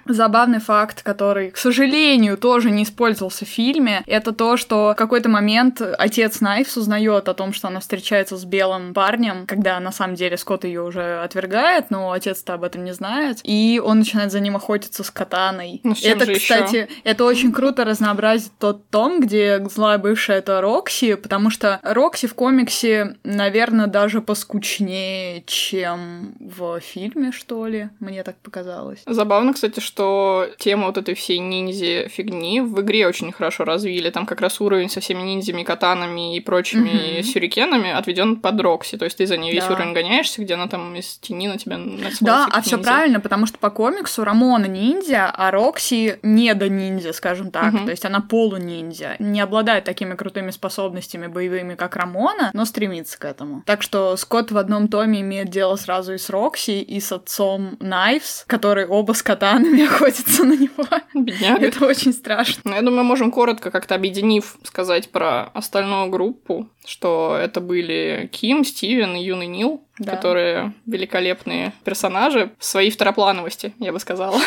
Забавный 0.10 0.60
факт, 0.60 1.04
который, 1.04 1.52
к 1.52 1.58
сожалению, 1.58 2.38
тоже 2.38 2.72
не 2.72 2.84
использовался 2.84 3.46
в 3.46 3.48
фильме, 3.48 4.04
это 4.08 4.32
то, 4.32 4.58
что 4.58 4.92
в 4.94 4.96
какой-то 4.96 5.30
момент 5.30 5.82
отец 5.82 6.42
Найфс 6.42 6.78
узнает 6.78 7.30
о 7.30 7.34
том, 7.34 7.54
что 7.54 7.68
она 7.68 7.80
встречается 7.80 8.36
с 8.38 8.44
белым 8.44 8.94
парнем, 8.94 9.46
когда 9.46 9.80
на 9.80 9.92
самом 9.92 10.16
деле 10.16 10.36
Скотт 10.36 10.64
ее 10.64 10.82
уже 10.82 11.22
отвергает, 11.22 11.92
но 11.92 12.12
отец-то 12.12 12.56
об 12.56 12.64
этом 12.64 12.84
не 12.84 12.94
знает, 12.94 13.40
и 13.44 13.80
он 13.84 14.00
начинает 14.00 14.32
за 14.32 14.40
ним 14.40 14.56
охотиться 14.56 15.04
с 15.04 15.12
катаной. 15.12 15.80
Ну, 15.84 15.96
это, 16.04 16.34
кстати, 16.34 16.76
еще? 16.76 16.88
это 17.04 17.24
очень 17.24 17.52
круто 17.52 17.86
разнообразит 17.86 18.52
тот 18.60 18.90
том, 18.90 19.22
где 19.22 19.64
злая 19.70 20.00
бывшая 20.00 20.40
это 20.40 20.62
Рокси, 20.62 21.16
потому 21.16 21.50
что 21.50 21.80
Рокси 21.84 22.28
в 22.28 22.34
комиксе, 22.34 23.18
наверное, 23.24 23.88
даже 23.88 24.22
поскучнее, 24.22 25.44
чем 25.46 26.36
в 26.40 26.80
фильме, 26.80 27.32
что 27.32 27.68
ли, 27.68 27.90
мне 28.00 28.24
так 28.24 28.38
показалось. 28.38 29.04
Забавно, 29.06 29.54
кстати, 29.54 29.80
что 29.80 29.99
что 30.00 30.48
тему 30.58 30.86
вот 30.86 30.98
этой 30.98 31.14
всей 31.14 31.40
ниндзя-фигни 31.40 32.62
в 32.62 32.80
игре 32.80 33.06
очень 33.06 33.34
хорошо 33.34 33.66
развили. 33.66 34.10
Там 34.10 34.26
как 34.26 34.40
раз 34.40 34.62
уровень 34.62 34.90
со 34.90 35.02
всеми 35.02 35.24
ниндзями, 35.24 35.64
катанами 35.64 36.38
и 36.38 36.40
прочими 36.40 37.20
mm-hmm. 37.20 37.24
сюрикенами 37.24 37.92
отведен 37.92 38.38
под 38.38 38.62
Рокси. 38.62 38.98
То 38.98 39.04
есть 39.04 39.18
ты 39.18 39.28
за 39.28 39.36
ней 39.36 39.54
да. 39.54 39.56
весь 39.60 39.70
уровень 39.70 39.92
гоняешься, 39.92 40.42
где 40.42 40.54
она 40.54 40.68
там 40.68 40.96
из 40.96 41.18
тени 41.18 41.50
на 41.50 41.58
тебя 41.58 41.78
Да, 42.22 42.48
а 42.50 42.62
все 42.62 42.78
правильно, 42.78 43.20
потому 43.20 43.46
что 43.46 43.58
по 43.58 43.70
комиксу 43.70 44.24
Рамона 44.24 44.68
ниндзя, 44.68 45.34
а 45.36 45.52
Рокси 45.52 46.20
не 46.24 46.54
до 46.54 46.70
ниндзя, 46.70 47.12
скажем 47.12 47.52
так. 47.52 47.74
Mm-hmm. 47.74 47.84
То 47.84 47.92
есть 47.92 48.06
она 48.06 48.22
полу-ниндзя. 48.22 49.18
Не 49.20 49.42
обладает 49.42 49.84
такими 49.84 50.16
крутыми 50.16 50.52
способностями 50.52 51.28
боевыми, 51.28 51.76
как 51.76 51.98
Рамона, 51.98 52.52
но 52.54 52.64
стремится 52.64 53.20
к 53.20 53.26
этому. 53.26 53.64
Так 53.66 53.82
что 53.82 54.16
Скотт 54.16 54.52
в 54.52 54.58
одном 54.58 54.88
томе 54.88 55.20
имеет 55.20 55.50
дело 55.50 55.76
сразу 55.76 56.14
и 56.14 56.18
с 56.18 56.30
Рокси, 56.30 56.80
и 56.80 57.02
с 57.02 57.12
отцом 57.12 57.76
Найвс, 57.82 58.46
который 58.48 58.86
оба 58.86 59.12
с 59.12 59.22
катанами 59.22 59.89
охотятся 59.90 60.44
на 60.44 60.54
него. 60.54 60.86
Бедняга. 61.14 61.66
Это 61.66 61.86
очень 61.86 62.14
страшно. 62.14 62.62
Ну, 62.66 62.76
я 62.76 62.82
думаю, 62.82 63.04
можем 63.04 63.32
коротко 63.32 63.72
как-то 63.72 63.96
объединив 63.96 64.58
сказать 64.64 65.10
про 65.10 65.44
остальную 65.54 66.10
группу, 66.10 66.70
что 66.90 67.38
это 67.40 67.62
были 67.62 68.30
Ким, 68.32 68.64
Стивен 68.64 69.16
и 69.16 69.24
юный 69.24 69.46
Нил 69.48 69.84
да. 70.00 70.16
которые 70.16 70.74
великолепные 70.86 71.74
персонажи 71.84 72.52
в 72.58 72.66
своей 72.66 72.90
второплановости, 72.90 73.74
я 73.80 73.92
бы 73.92 74.00
сказала. 74.00 74.40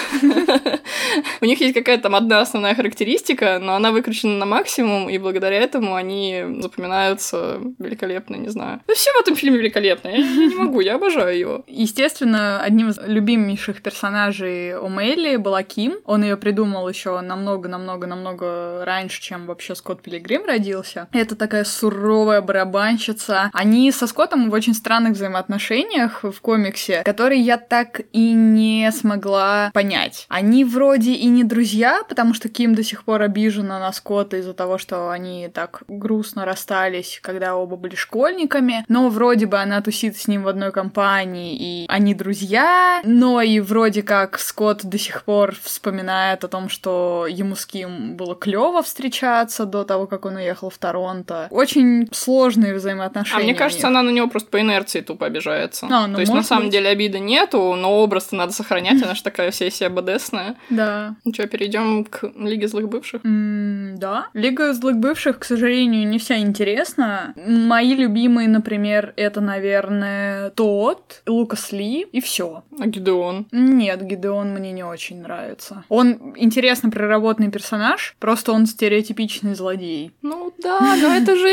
У 1.41 1.45
них 1.45 1.61
есть 1.61 1.75
какая-то 1.75 2.05
там 2.05 2.15
одна 2.15 2.41
основная 2.41 2.75
характеристика, 2.75 3.59
но 3.61 3.75
она 3.75 3.93
выкручена 3.93 4.39
на 4.39 4.47
максимум, 4.47 5.09
и 5.09 5.19
благодаря 5.19 5.59
этому 5.59 5.95
они 5.95 6.43
запоминаются 6.61 7.61
великолепно, 7.79 8.37
не 8.37 8.49
знаю. 8.49 8.81
Ну, 8.89 8.95
все 8.95 9.11
в 9.13 9.21
этом 9.21 9.37
фильме 9.37 9.59
великолепно, 9.59 10.09
я 10.09 10.19
не 10.19 10.55
могу, 10.55 10.81
я 10.81 10.97
обожаю 10.97 11.39
его. 11.39 11.65
Естественно, 11.69 12.63
одним 12.63 12.89
из 12.89 12.99
любимейших 12.99 13.83
персонажей 13.83 14.77
у 14.77 14.89
Мелли 14.89 15.37
была 15.37 15.63
Ким. 15.63 15.97
Он 16.05 16.23
ее 16.23 16.37
придумал 16.37 16.89
еще 16.89 17.21
намного-намного-намного 17.21 18.85
раньше, 18.85 19.21
чем 19.21 19.47
вообще 19.47 19.75
Скотт 19.75 20.03
Пилигрим 20.03 20.47
родился. 20.47 21.09
Это 21.13 21.37
такая 21.37 21.65
суровая 21.65 22.32
барабанщица. 22.41 23.51
Они 23.53 23.91
со 23.93 24.07
Скоттом 24.07 24.51
в 24.51 24.55
очень 24.55 24.75
странных 24.75 25.13
взаимоотношениях 25.13 25.53
отношениях 25.53 26.25
в 26.25 26.41
комиксе, 26.41 27.03
которые 27.05 27.41
я 27.41 27.57
так 27.57 28.01
и 28.13 28.33
не 28.33 28.91
смогла 28.93 29.71
понять. 29.73 30.27
Они 30.29 30.65
вроде 30.65 31.13
и 31.13 31.27
не 31.27 31.45
друзья, 31.45 32.03
потому 32.09 32.35
что 32.35 32.49
Ким 32.49 32.75
до 32.75 32.83
сих 32.83 33.05
пор 33.05 33.23
обижена 33.23 33.79
на 33.79 33.93
Скотта 33.93 34.39
из-за 34.39 34.55
того, 34.55 34.79
что 34.79 35.11
они 35.11 35.49
так 35.53 35.83
грустно 35.89 36.45
расстались, 36.45 37.21
когда 37.23 37.57
оба 37.57 37.77
были 37.77 37.95
школьниками, 37.95 38.85
но 38.89 39.09
вроде 39.09 39.47
бы 39.47 39.59
она 39.59 39.81
тусит 39.81 40.17
с 40.17 40.29
ним 40.29 40.43
в 40.43 40.49
одной 40.49 40.73
компании, 40.73 41.57
и 41.59 41.87
они 41.89 42.15
друзья, 42.15 43.01
но 43.05 43.41
и 43.41 43.61
вроде 43.61 44.03
как 44.03 44.39
Скотт 44.39 44.85
до 44.85 44.99
сих 44.99 45.25
пор 45.25 45.55
вспоминает 45.63 46.45
о 46.45 46.49
том, 46.49 46.69
что 46.69 47.27
ему 47.29 47.57
с 47.57 47.67
Ким 47.67 48.17
было 48.17 48.35
клево 48.35 48.83
встречаться 48.83 49.65
до 49.65 49.85
того, 49.85 50.07
как 50.07 50.25
он 50.25 50.37
уехал 50.37 50.71
в 50.71 50.79
Торонто. 50.79 51.49
Очень 51.51 52.09
сложные 52.17 52.75
взаимоотношения. 52.75 53.41
А 53.41 53.45
мне 53.45 53.55
кажется, 53.55 53.89
она 53.89 54.03
на 54.03 54.11
него 54.11 54.29
просто 54.29 54.51
по 54.51 54.61
инерции 54.61 55.01
тупо 55.01 55.27
обижается. 55.27 55.87
А, 55.91 56.07
ну, 56.07 56.15
То 56.15 56.21
есть, 56.21 56.33
на 56.33 56.43
самом 56.43 56.65
быть. 56.65 56.73
деле, 56.73 56.89
обиды 56.91 57.19
нету, 57.19 57.75
но 57.75 58.03
образ-то 58.03 58.37
надо 58.37 58.53
сохранять, 58.53 59.03
она 59.03 59.15
же 59.15 59.23
такая 59.23 59.51
вся 59.51 59.71
себя 59.71 59.91
БДСная. 59.91 60.57
Да. 60.71 61.17
Ну 61.25 61.33
что, 61.35 61.47
перейдем 61.47 62.05
к 62.05 62.25
Лиге 62.37 62.67
злых 62.67 62.89
бывших? 62.89 63.21
да. 63.23 64.27
Лига 64.35 64.73
злых 64.73 64.97
бывших, 64.97 65.39
к 65.39 65.45
сожалению, 65.45 66.09
не 66.09 66.19
вся 66.19 66.39
интересна. 66.39 67.35
Мои 67.37 67.95
любимые, 67.95 68.49
например, 68.49 69.13
это, 69.17 69.41
наверное, 69.41 70.51
тот, 70.51 71.23
Лукас 71.27 71.73
Ли, 71.73 72.07
и 72.13 72.21
все. 72.21 72.65
А 72.79 72.87
Гидеон? 72.87 73.47
Нет, 73.53 74.03
Гидеон 74.03 74.51
мне 74.55 74.73
не 74.73 74.85
очень 74.85 75.23
нравится. 75.23 75.85
Он 75.89 76.35
интересно 76.37 76.91
проработанный 76.91 77.51
персонаж, 77.51 78.17
просто 78.19 78.53
он 78.53 78.67
стереотипичный 78.67 79.55
злодей. 79.55 80.13
Ну 80.23 80.53
да, 80.63 80.97
но 80.97 81.09
это 81.15 81.37
же 81.37 81.49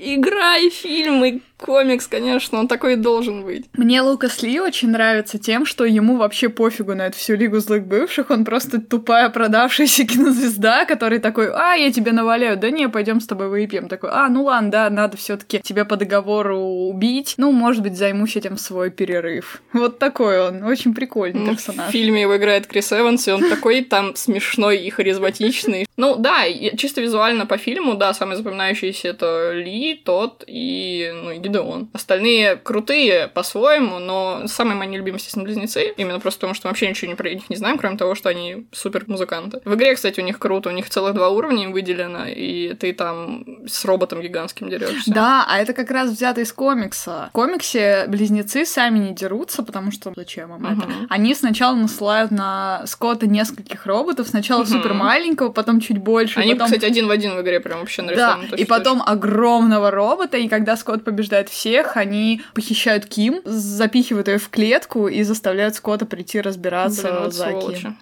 игра 0.00 0.56
и 0.56 0.70
фильм, 0.70 1.24
и 1.24 1.40
комикс, 1.60 2.06
конечно, 2.06 2.58
он 2.58 2.68
такой 2.68 2.94
и 2.94 2.96
должен 2.96 3.44
быть. 3.44 3.66
Мне 3.74 4.00
Лукас 4.02 4.42
Ли 4.42 4.60
очень 4.60 4.90
нравится 4.90 5.38
тем, 5.38 5.66
что 5.66 5.84
ему 5.84 6.16
вообще 6.16 6.48
пофигу 6.48 6.94
на 6.94 7.06
эту 7.06 7.18
всю 7.18 7.34
Лигу 7.34 7.58
злых 7.60 7.86
бывших, 7.86 8.30
он 8.30 8.44
просто 8.44 8.80
тупая 8.80 9.28
продавшаяся 9.30 10.04
кинозвезда, 10.06 10.84
который 10.86 11.18
такой, 11.18 11.50
а, 11.52 11.74
я 11.74 11.92
тебе 11.92 12.12
наваляю, 12.12 12.56
да 12.56 12.70
не, 12.70 12.88
пойдем 12.88 13.20
с 13.20 13.26
тобой 13.26 13.48
выпьем. 13.48 13.88
Такой, 13.88 14.10
а, 14.12 14.28
ну 14.28 14.44
ладно, 14.44 14.70
да, 14.70 14.90
надо 14.90 15.16
все 15.16 15.36
таки 15.36 15.60
тебя 15.60 15.84
по 15.84 15.96
договору 15.96 16.58
убить, 16.58 17.34
ну, 17.36 17.52
может 17.52 17.82
быть, 17.82 17.96
займусь 17.96 18.36
этим 18.36 18.56
в 18.56 18.60
свой 18.60 18.90
перерыв. 18.90 19.62
Вот 19.72 19.98
такой 19.98 20.40
он, 20.40 20.62
очень 20.64 20.94
прикольный 20.94 21.40
ну, 21.40 21.52
персонаж. 21.52 21.88
В 21.88 21.92
фильме 21.92 22.22
его 22.22 22.36
играет 22.36 22.66
Крис 22.66 22.92
Эванс, 22.92 23.28
и 23.28 23.32
он 23.32 23.48
такой 23.48 23.82
там 23.82 24.16
смешной 24.16 24.78
и 24.78 24.90
харизматичный. 24.90 25.86
Ну, 25.96 26.16
да, 26.16 26.44
чисто 26.76 27.00
визуально 27.00 27.46
по 27.46 27.58
фильму, 27.58 27.94
да, 27.94 28.14
самый 28.14 28.36
запоминающийся 28.36 29.08
это 29.08 29.52
Ли, 29.52 30.00
тот 30.04 30.44
и, 30.46 31.10
ну, 31.14 31.32
и 31.50 31.60
Гидеон. 31.60 31.90
Остальные 31.92 32.56
крутые 32.56 33.28
по-своему, 33.28 33.98
но 33.98 34.42
самые 34.46 34.76
мои 34.76 34.88
любимые, 34.88 35.18
естественно, 35.18 35.44
близнецы. 35.44 35.92
Именно 35.96 36.20
просто 36.20 36.40
потому, 36.40 36.54
что 36.54 36.68
мы 36.68 36.70
вообще 36.70 36.88
ничего 36.88 37.10
не 37.10 37.16
про 37.16 37.30
них 37.30 37.48
не 37.50 37.56
знаем, 37.56 37.78
кроме 37.78 37.96
того, 37.96 38.14
что 38.14 38.28
они 38.28 38.66
супер 38.72 39.04
музыканты. 39.06 39.60
В 39.64 39.74
игре, 39.74 39.94
кстати, 39.94 40.20
у 40.20 40.24
них 40.24 40.38
круто, 40.38 40.70
у 40.70 40.72
них 40.72 40.88
целых 40.88 41.14
два 41.14 41.28
уровня 41.28 41.64
им 41.64 41.72
выделено, 41.72 42.26
и 42.26 42.74
ты 42.74 42.92
там 42.92 43.66
с 43.66 43.84
роботом 43.84 44.20
гигантским 44.20 44.68
дерешься. 44.68 45.12
Да, 45.12 45.46
а 45.48 45.58
это 45.58 45.72
как 45.72 45.90
раз 45.90 46.10
взято 46.10 46.40
из 46.40 46.52
комикса. 46.52 47.28
В 47.30 47.32
комиксе 47.32 48.06
близнецы 48.08 48.64
сами 48.64 48.98
не 48.98 49.14
дерутся, 49.14 49.62
потому 49.62 49.92
что 49.92 50.12
зачем 50.14 50.54
им 50.54 50.66
uh-huh. 50.66 50.78
это? 50.78 51.06
Они 51.08 51.34
сначала 51.34 51.74
насылают 51.74 52.30
на 52.30 52.82
Скотта 52.86 53.26
нескольких 53.26 53.86
роботов, 53.86 54.28
сначала 54.28 54.62
uh-huh. 54.62 54.66
супер 54.66 54.94
маленького, 54.94 55.50
потом 55.50 55.80
чуть 55.80 55.98
больше. 55.98 56.40
Они, 56.40 56.52
потом... 56.52 56.66
кстати, 56.66 56.84
один 56.84 57.06
в 57.06 57.10
один 57.10 57.36
в 57.36 57.40
игре 57.40 57.60
прям 57.60 57.80
вообще 57.80 58.02
нарисованы. 58.02 58.48
Да, 58.50 58.56
и 58.56 58.64
потом 58.64 59.02
огромного 59.04 59.90
робота, 59.90 60.36
и 60.36 60.48
когда 60.48 60.76
Скотт 60.76 61.04
побеждает 61.04 61.39
всех, 61.48 61.96
они 61.96 62.42
похищают 62.54 63.06
Ким, 63.06 63.40
запихивают 63.44 64.28
ее 64.28 64.38
в 64.38 64.48
клетку 64.48 65.08
и 65.08 65.22
заставляют 65.22 65.74
Скотта 65.74 66.06
прийти 66.06 66.40
разбираться 66.40 67.02
Блин, 67.02 67.22
вот 67.22 67.34
за 67.34 67.48
сволочи. 67.48 67.80
Ким. 67.80 67.98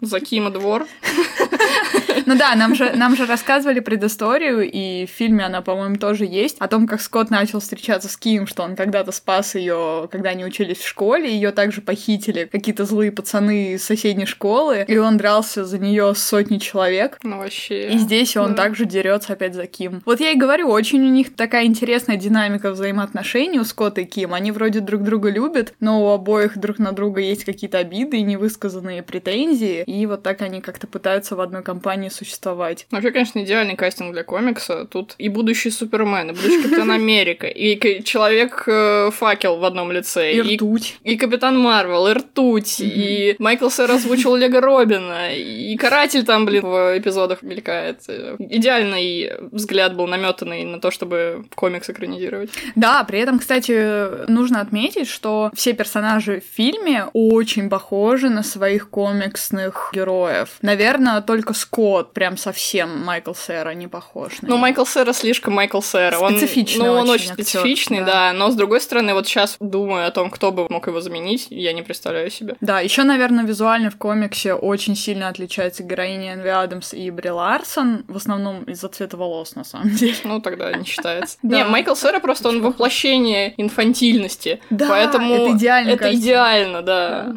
За 0.00 0.20
Кима 0.20 0.50
двор. 0.50 0.86
Ну 2.26 2.36
да, 2.36 2.54
нам 2.54 2.74
же, 2.74 2.92
нам 2.94 3.16
же 3.16 3.26
рассказывали 3.26 3.80
предысторию, 3.80 4.68
и 4.70 5.06
в 5.06 5.10
фильме 5.10 5.44
она, 5.44 5.60
по-моему, 5.62 5.96
тоже 5.96 6.24
есть, 6.24 6.56
о 6.58 6.68
том, 6.68 6.86
как 6.86 7.00
Скотт 7.00 7.30
начал 7.30 7.60
встречаться 7.60 8.08
с 8.08 8.16
Ким, 8.16 8.46
что 8.46 8.62
он 8.62 8.76
когда-то 8.76 9.12
спас 9.12 9.54
ее, 9.54 10.08
когда 10.10 10.30
они 10.30 10.44
учились 10.44 10.78
в 10.78 10.86
школе, 10.86 11.32
ее 11.32 11.52
также 11.52 11.80
похитили 11.80 12.48
какие-то 12.50 12.84
злые 12.84 13.12
пацаны 13.12 13.74
из 13.74 13.84
соседней 13.84 14.26
школы, 14.26 14.84
и 14.86 14.96
он 14.96 15.16
дрался 15.16 15.64
за 15.64 15.78
нее 15.78 16.14
с 16.14 16.22
сотней 16.22 16.60
человек. 16.60 17.18
Ну 17.22 17.38
вообще. 17.38 17.90
И 17.90 17.98
здесь 17.98 18.36
он 18.36 18.54
да. 18.54 18.64
также 18.64 18.84
дерется 18.84 19.32
опять 19.32 19.54
за 19.54 19.66
Ким. 19.66 20.02
Вот 20.04 20.20
я 20.20 20.30
и 20.30 20.36
говорю, 20.36 20.68
очень 20.68 21.00
у 21.02 21.10
них 21.10 21.34
такая 21.34 21.64
интересная 21.64 22.16
динамика 22.16 22.70
взаимоотношений 22.70 23.58
у 23.58 23.64
Скотта 23.64 24.02
и 24.02 24.04
Ким. 24.04 24.34
Они 24.34 24.52
вроде 24.52 24.80
друг 24.80 25.02
друга 25.02 25.30
любят, 25.30 25.74
но 25.80 26.02
у 26.02 26.08
обоих 26.10 26.58
друг 26.58 26.78
на 26.78 26.92
друга 26.92 27.20
есть 27.20 27.44
какие-то 27.44 27.78
обиды 27.78 28.18
и 28.18 28.22
невысказанные 28.22 29.02
претензии, 29.02 29.82
и 29.82 30.06
вот 30.06 30.22
так 30.22 30.42
они 30.42 30.60
как-то 30.60 30.86
пытаются 30.86 31.36
в 31.36 31.40
одной 31.40 31.62
компании 31.62 32.01
существовать. 32.10 32.86
Вообще, 32.90 33.10
конечно, 33.10 33.40
идеальный 33.40 33.76
кастинг 33.76 34.12
для 34.12 34.24
комикса. 34.24 34.86
Тут 34.86 35.14
и 35.18 35.28
будущий 35.28 35.70
Супермен, 35.70 36.30
и 36.30 36.32
будущий 36.32 36.62
Капитан 36.62 36.90
Америка, 36.90 37.46
и 37.46 38.02
Человек-факел 38.02 39.58
в 39.58 39.64
одном 39.64 39.92
лице. 39.92 40.32
И 40.32 40.56
Ртуть. 40.56 40.98
И 41.04 41.16
Капитан 41.16 41.58
Марвел, 41.58 42.06
и 42.08 42.12
Ртуть, 42.12 42.80
и 42.80 43.36
Майкл 43.38 43.68
Сэр 43.68 43.90
озвучил 43.90 44.36
Лего 44.36 44.60
Робина, 44.60 45.34
и 45.34 45.76
Каратель 45.76 46.24
там, 46.24 46.46
блин, 46.46 46.62
в 46.62 46.98
эпизодах 46.98 47.42
мелькает. 47.42 48.02
Идеальный 48.38 49.32
взгляд 49.50 49.96
был 49.96 50.06
наметанный 50.06 50.64
на 50.64 50.80
то, 50.80 50.90
чтобы 50.90 51.46
комикс 51.54 51.88
экранизировать. 51.90 52.50
Да, 52.74 53.04
при 53.04 53.20
этом, 53.20 53.38
кстати, 53.38 54.28
нужно 54.30 54.60
отметить, 54.60 55.08
что 55.08 55.50
все 55.54 55.72
персонажи 55.72 56.40
в 56.40 56.56
фильме 56.56 57.06
очень 57.12 57.68
похожи 57.68 58.28
на 58.28 58.42
своих 58.42 58.90
комиксных 58.90 59.90
героев. 59.92 60.48
Наверное, 60.62 61.20
только 61.20 61.54
Скотт 61.54 61.91
прям 62.00 62.36
совсем 62.36 63.04
Майкл 63.04 63.34
Сэра 63.34 63.70
не 63.70 63.88
похож. 63.88 64.42
На 64.42 64.48
ну, 64.50 64.56
Майкл 64.56 64.84
Сэра 64.84 65.12
слишком 65.12 65.54
Майкл 65.54 65.80
Сэра. 65.80 66.16
Специфичный 66.28 66.88
он, 66.88 66.94
ну, 66.94 67.00
он 67.02 67.10
очень, 67.10 67.24
очень 67.24 67.34
специфичный, 67.34 68.00
да. 68.00 68.06
да. 68.06 68.32
Но 68.32 68.50
с 68.50 68.54
другой 68.54 68.80
стороны, 68.80 69.14
вот 69.14 69.26
сейчас 69.26 69.56
думаю 69.60 70.06
о 70.06 70.10
том, 70.10 70.30
кто 70.30 70.52
бы 70.52 70.66
мог 70.68 70.86
его 70.86 71.00
заменить, 71.00 71.46
я 71.50 71.72
не 71.72 71.82
представляю 71.82 72.30
себе. 72.30 72.56
Да, 72.60 72.80
еще, 72.80 73.02
наверное, 73.04 73.44
визуально 73.44 73.90
в 73.90 73.96
комиксе 73.96 74.54
очень 74.54 74.96
сильно 74.96 75.28
отличается 75.28 75.82
героиня 75.82 76.34
Энви 76.34 76.48
Адамс 76.48 76.94
и 76.94 77.10
Бри 77.10 77.30
Ларсон, 77.30 78.04
в 78.08 78.16
основном 78.16 78.64
из-за 78.64 78.88
цвета 78.88 79.16
волос, 79.16 79.54
на 79.54 79.64
самом 79.64 79.90
деле. 79.94 80.16
Ну, 80.24 80.40
тогда 80.40 80.72
не 80.72 80.84
считается. 80.84 81.38
Не, 81.42 81.64
Майкл 81.64 81.94
Сэра 81.94 82.20
просто 82.20 82.48
он 82.48 82.62
воплощение 82.62 83.54
инфантильности. 83.56 84.60
Да, 84.70 84.88
поэтому 84.88 85.34
это 85.34 85.56
идеально. 85.56 85.90
Это 85.90 86.14
идеально, 86.14 86.82
да. 86.82 87.32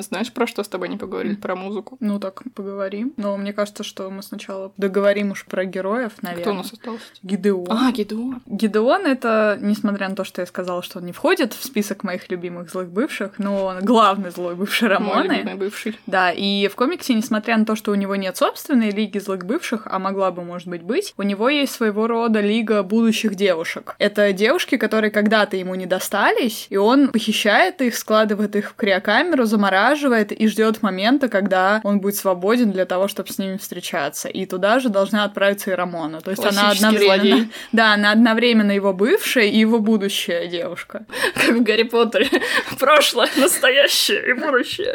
Знаешь, 0.00 0.32
про 0.32 0.46
что 0.46 0.62
с 0.62 0.68
тобой 0.68 0.88
не 0.88 0.96
поговорили? 0.96 1.34
Про 1.34 1.56
музыку. 1.56 1.96
Ну 2.00 2.18
так, 2.18 2.42
поговорим. 2.54 3.12
Но 3.16 3.36
мне 3.36 3.52
кажется, 3.52 3.84
что 3.84 4.10
мы 4.10 4.22
сначала 4.22 4.72
договорим 4.76 5.32
уж 5.32 5.44
про 5.44 5.64
героев, 5.64 6.12
наверное. 6.22 6.42
Кто 6.42 6.50
у 6.52 6.54
нас 6.54 6.72
остался? 6.72 7.04
Гидеон. 7.22 7.66
А, 7.70 7.92
Гидеон. 7.92 8.42
Гидеон— 8.46 9.06
это, 9.06 9.58
несмотря 9.60 10.08
на 10.08 10.16
то, 10.16 10.24
что 10.24 10.40
я 10.40 10.46
сказала, 10.46 10.82
что 10.82 10.98
он 10.98 11.06
не 11.06 11.12
входит 11.12 11.52
в 11.52 11.64
список 11.64 12.04
моих 12.04 12.30
любимых 12.30 12.70
злых 12.70 12.90
бывших, 12.90 13.38
но 13.38 13.64
он 13.64 13.80
главный 13.84 14.30
злой 14.30 14.54
бывший 14.54 14.88
Рамоны. 14.88 15.28
Мой 15.28 15.36
любимый 15.38 15.56
бывший. 15.56 15.98
Да, 16.06 16.30
и 16.32 16.68
в 16.68 16.74
комиксе, 16.74 17.14
несмотря 17.14 17.56
на 17.56 17.64
то, 17.64 17.76
что 17.76 17.92
у 17.92 17.94
него 17.94 18.16
нет 18.16 18.36
собственной 18.36 18.90
лиги 18.90 19.18
злых 19.18 19.44
бывших, 19.44 19.86
а 19.86 19.98
могла 19.98 20.30
бы, 20.30 20.42
может 20.42 20.68
быть, 20.68 20.82
быть, 20.82 21.14
у 21.16 21.22
него 21.22 21.48
есть 21.48 21.74
своего 21.74 22.06
рода 22.06 22.40
лига 22.40 22.82
будущих 22.82 23.34
девушек. 23.34 23.94
Это 23.98 24.32
девушки, 24.32 24.76
которые 24.76 25.10
когда-то 25.10 25.56
ему 25.56 25.74
не 25.74 25.86
достались, 25.86 26.66
и 26.70 26.76
он 26.76 27.08
похищает 27.08 27.80
их, 27.82 27.96
складывает 27.96 28.56
их 28.56 28.70
в 28.70 28.74
криокамеру, 28.74 29.44
замораживает 29.44 29.81
и 29.90 30.48
ждет 30.48 30.82
момента, 30.82 31.28
когда 31.28 31.80
он 31.84 32.00
будет 32.00 32.16
свободен 32.16 32.72
для 32.72 32.84
того, 32.84 33.08
чтобы 33.08 33.30
с 33.30 33.38
ними 33.38 33.56
встречаться. 33.56 34.28
И 34.28 34.46
туда 34.46 34.78
же 34.80 34.88
должна 34.88 35.24
отправиться 35.24 35.70
и 35.70 35.74
Рамона. 35.74 36.20
То 36.20 36.30
есть 36.30 36.44
она 36.44 36.70
одновременно... 36.70 37.16
злодей. 37.16 37.48
Да, 37.72 37.94
она 37.94 38.12
одновременно 38.12 38.72
его 38.72 38.92
бывшая 38.92 39.46
и 39.46 39.58
его 39.58 39.78
будущая 39.78 40.46
девушка. 40.46 41.04
Как 41.34 41.56
в 41.56 41.62
Гарри 41.62 41.84
Поттере. 41.84 42.28
Прошлое, 42.78 43.28
настоящее 43.36 44.30
и 44.30 44.32
будущее. 44.32 44.94